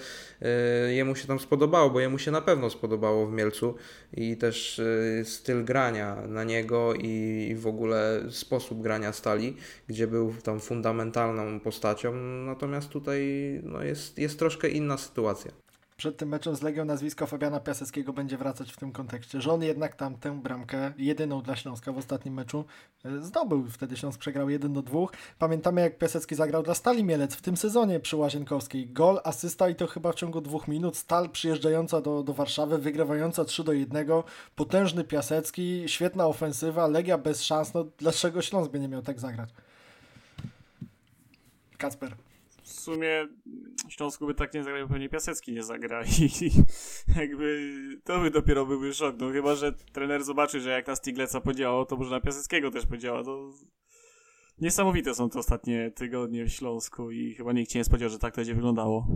y, 0.88 0.94
jemu 0.94 1.16
się 1.16 1.26
tam 1.26 1.38
spodobało, 1.38 1.90
bo 1.90 2.00
jemu 2.00 2.18
się 2.18 2.30
na 2.30 2.40
pewno 2.40 2.70
spodobało 2.70 3.26
w 3.26 3.32
Mielcu 3.32 3.74
i 4.12 4.36
też 4.36 4.78
y, 4.78 5.22
styl 5.24 5.64
grania 5.64 6.16
na 6.28 6.44
niego 6.44 6.94
i, 6.94 7.48
i 7.50 7.54
w 7.54 7.66
ogóle 7.66 8.22
sposób 8.30 8.82
grania 8.82 9.12
stali, 9.12 9.56
gdzie 9.88 10.06
był 10.06 10.34
tam 10.42 10.60
fundamentalną 10.60 11.60
postacią, 11.60 12.14
natomiast 12.46 12.88
tutaj 12.88 13.22
no 13.62 13.82
jest, 13.82 14.18
jest 14.18 14.38
troszkę 14.38 14.68
inna 14.68 14.98
sytuacja 14.98 15.65
przed 15.96 16.16
tym 16.16 16.28
meczem 16.28 16.56
z 16.56 16.62
Legią 16.62 16.84
nazwisko 16.84 17.26
Fabiana 17.26 17.60
Piaseckiego 17.60 18.12
będzie 18.12 18.38
wracać 18.38 18.72
w 18.72 18.76
tym 18.76 18.92
kontekście, 18.92 19.40
że 19.40 19.52
on 19.52 19.62
jednak 19.62 19.94
tam 19.94 20.16
tę 20.16 20.40
bramkę, 20.40 20.92
jedyną 20.98 21.42
dla 21.42 21.56
Śląska 21.56 21.92
w 21.92 21.98
ostatnim 21.98 22.34
meczu, 22.34 22.64
e, 23.04 23.22
zdobył. 23.22 23.66
Wtedy 23.70 23.96
Śląsk 23.96 24.20
przegrał 24.20 24.50
1 24.50 24.72
do 24.72 24.82
2. 24.82 25.06
Pamiętamy 25.38 25.80
jak 25.80 25.98
Piasecki 25.98 26.34
zagrał 26.34 26.62
dla 26.62 26.74
Stali 26.74 27.04
Mielec 27.04 27.34
w 27.34 27.42
tym 27.42 27.56
sezonie 27.56 28.00
przy 28.00 28.16
Łazienkowskiej. 28.16 28.88
Gol, 28.88 29.20
asysta 29.24 29.68
i 29.68 29.74
to 29.74 29.86
chyba 29.86 30.12
w 30.12 30.14
ciągu 30.14 30.40
dwóch 30.40 30.68
minut. 30.68 30.96
Stal 30.96 31.30
przyjeżdżająca 31.30 32.00
do, 32.00 32.22
do 32.22 32.32
Warszawy, 32.32 32.78
wygrywająca 32.78 33.44
3 33.44 33.64
do 33.64 33.72
1. 33.72 34.06
Potężny 34.56 35.04
Piasecki, 35.04 35.84
świetna 35.86 36.26
ofensywa, 36.26 36.86
Legia 36.86 37.18
bez 37.18 37.42
szans. 37.42 37.74
No 37.74 37.84
dlaczego 37.98 38.42
Śląsk 38.42 38.70
by 38.70 38.80
nie 38.80 38.88
miał 38.88 39.02
tak 39.02 39.20
zagrać? 39.20 39.50
Kacper 41.78 42.25
w 42.66 42.80
sumie 42.80 43.28
Śląsku 43.88 44.26
by 44.26 44.34
tak 44.34 44.54
nie 44.54 44.64
zagrał, 44.64 44.88
pewnie 44.88 45.08
Piasecki 45.08 45.52
nie 45.52 45.62
zagra 45.62 46.02
i 46.04 46.50
jakby 47.20 47.72
to 48.04 48.20
by 48.20 48.30
dopiero 48.30 48.66
byłby 48.66 48.94
szok, 48.94 49.16
no 49.18 49.30
chyba, 49.30 49.54
że 49.54 49.72
trener 49.72 50.24
zobaczy, 50.24 50.60
że 50.60 50.70
jak 50.70 50.86
na 50.86 50.96
Stigleca 50.96 51.40
podziałało, 51.40 51.86
to 51.86 51.96
może 51.96 52.10
na 52.10 52.20
Piaseckiego 52.20 52.70
też 52.70 52.86
podziała, 52.86 53.24
to 53.24 53.50
niesamowite 54.58 55.14
są 55.14 55.30
te 55.30 55.38
ostatnie 55.38 55.90
tygodnie 55.90 56.44
w 56.44 56.48
Śląsku 56.48 57.10
i 57.10 57.34
chyba 57.34 57.52
nikt 57.52 57.72
się 57.72 57.78
nie 57.78 57.84
spodziewał, 57.84 58.12
że 58.12 58.18
tak 58.18 58.34
to 58.34 58.36
będzie 58.36 58.54
wyglądało. 58.54 59.06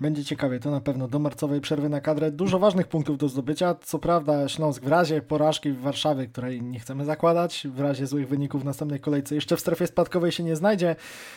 Będzie 0.00 0.24
ciekawie, 0.24 0.60
to 0.60 0.70
na 0.70 0.80
pewno 0.80 1.08
do 1.08 1.18
marcowej 1.18 1.60
przerwy 1.60 1.88
na 1.88 2.00
kadrę. 2.00 2.30
Dużo 2.30 2.58
ważnych 2.58 2.88
punktów 2.88 3.18
do 3.18 3.28
zdobycia. 3.28 3.74
Co 3.82 3.98
prawda 3.98 4.48
Śląsk 4.48 4.82
w 4.82 4.88
razie 4.88 5.22
porażki 5.22 5.72
w 5.72 5.80
Warszawie, 5.80 6.26
której 6.26 6.62
nie 6.62 6.80
chcemy 6.80 7.04
zakładać, 7.04 7.66
w 7.70 7.80
razie 7.80 8.06
złych 8.06 8.28
wyników 8.28 8.62
w 8.62 8.64
następnej 8.64 9.00
kolejce 9.00 9.34
jeszcze 9.34 9.56
w 9.56 9.60
strefie 9.60 9.86
spadkowej 9.86 10.32
się 10.32 10.42
nie 10.42 10.56
znajdzie. 10.56 10.96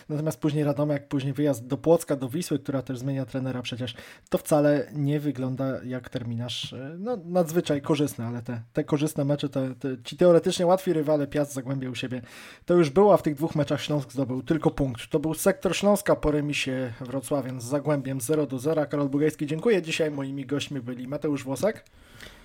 Natomiast 0.09 0.39
później 0.39 0.63
Radomiak, 0.63 1.07
później 1.07 1.33
wyjazd 1.33 1.67
do 1.67 1.77
Płocka, 1.77 2.15
do 2.15 2.29
Wisły, 2.29 2.59
która 2.59 2.81
też 2.81 2.99
zmienia 2.99 3.25
trenera 3.25 3.61
przecież. 3.61 3.95
To 4.29 4.37
wcale 4.37 4.87
nie 4.93 5.19
wygląda 5.19 5.83
jak 5.83 6.09
terminarz 6.09 6.73
e, 6.73 6.95
no, 6.99 7.17
nadzwyczaj 7.25 7.81
korzystny, 7.81 8.25
ale 8.25 8.41
te, 8.41 8.61
te 8.73 8.83
korzystne 8.83 9.25
mecze, 9.25 9.49
te, 9.49 9.75
te, 9.75 9.97
ci 10.03 10.17
teoretycznie 10.17 10.65
łatwi 10.65 10.93
rywale 10.93 11.27
Piast 11.27 11.59
u 11.91 11.95
siebie, 11.95 12.21
to 12.65 12.73
już 12.73 12.89
było, 12.89 13.13
a 13.13 13.17
w 13.17 13.21
tych 13.21 13.35
dwóch 13.35 13.55
meczach 13.55 13.81
Śląsk 13.81 14.11
zdobył 14.11 14.43
tylko 14.43 14.71
punkt. 14.71 15.09
To 15.09 15.19
był 15.19 15.33
sektor 15.33 15.75
Śląska 15.75 16.15
po 16.15 16.31
remisie 16.31 16.93
Wrocławiem 17.01 17.61
z 17.61 17.63
Zagłębiem 17.63 18.18
0 18.21 18.45
do 18.45 18.59
0. 18.59 18.85
Karol 18.85 19.09
Bugajski, 19.09 19.47
dziękuję. 19.47 19.81
Dzisiaj 19.81 20.11
moimi 20.11 20.45
gośćmi 20.45 20.81
byli 20.81 21.07
Mateusz 21.07 21.43
Włosek. 21.43 21.85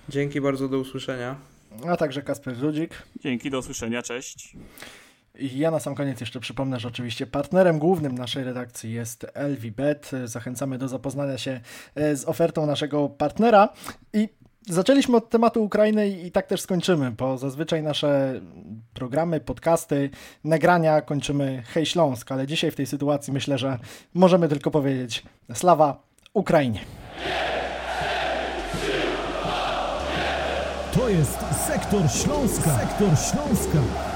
Dzięki 0.09 0.41
bardzo, 0.41 0.69
do 0.69 0.79
usłyszenia. 0.79 1.35
A 1.87 1.97
także 1.97 2.21
Kasper 2.21 2.59
Rudzik. 2.59 3.03
Dzięki, 3.23 3.49
do 3.49 3.59
usłyszenia, 3.59 4.01
cześć. 4.01 4.55
I 5.39 5.57
ja 5.57 5.71
na 5.71 5.79
sam 5.79 5.95
koniec 5.95 6.19
jeszcze 6.19 6.39
przypomnę, 6.39 6.79
że 6.79 6.87
oczywiście 6.87 7.27
partnerem 7.27 7.79
głównym 7.79 8.17
naszej 8.17 8.43
redakcji 8.43 8.93
jest 8.93 9.25
LVBet. 9.33 10.11
Zachęcamy 10.25 10.77
do 10.77 10.87
zapoznania 10.87 11.37
się 11.37 11.61
e, 11.95 12.15
z 12.15 12.25
ofertą 12.25 12.65
naszego 12.65 13.09
partnera. 13.09 13.69
I 14.13 14.29
Zaczęliśmy 14.69 15.17
od 15.17 15.29
tematu 15.29 15.63
Ukrainy 15.63 16.09
i 16.09 16.31
tak 16.31 16.47
też 16.47 16.61
skończymy, 16.61 17.11
bo 17.11 17.37
zazwyczaj 17.37 17.83
nasze 17.83 18.41
programy, 18.93 19.39
podcasty, 19.39 20.09
nagrania 20.43 21.01
kończymy 21.01 21.63
Hej 21.65 21.85
Śląsk, 21.85 22.31
ale 22.31 22.47
dzisiaj 22.47 22.71
w 22.71 22.75
tej 22.75 22.85
sytuacji 22.85 23.33
myślę, 23.33 23.57
że 23.57 23.79
możemy 24.13 24.49
tylko 24.49 24.71
powiedzieć 24.71 25.23
Slawa 25.53 26.03
Ukrainie. 26.33 26.79
To 30.93 31.09
jest 31.09 31.39
Sektor 31.67 32.01
Śląska. 32.11 32.79
Sektor 32.79 33.09
Śląska. 33.09 34.14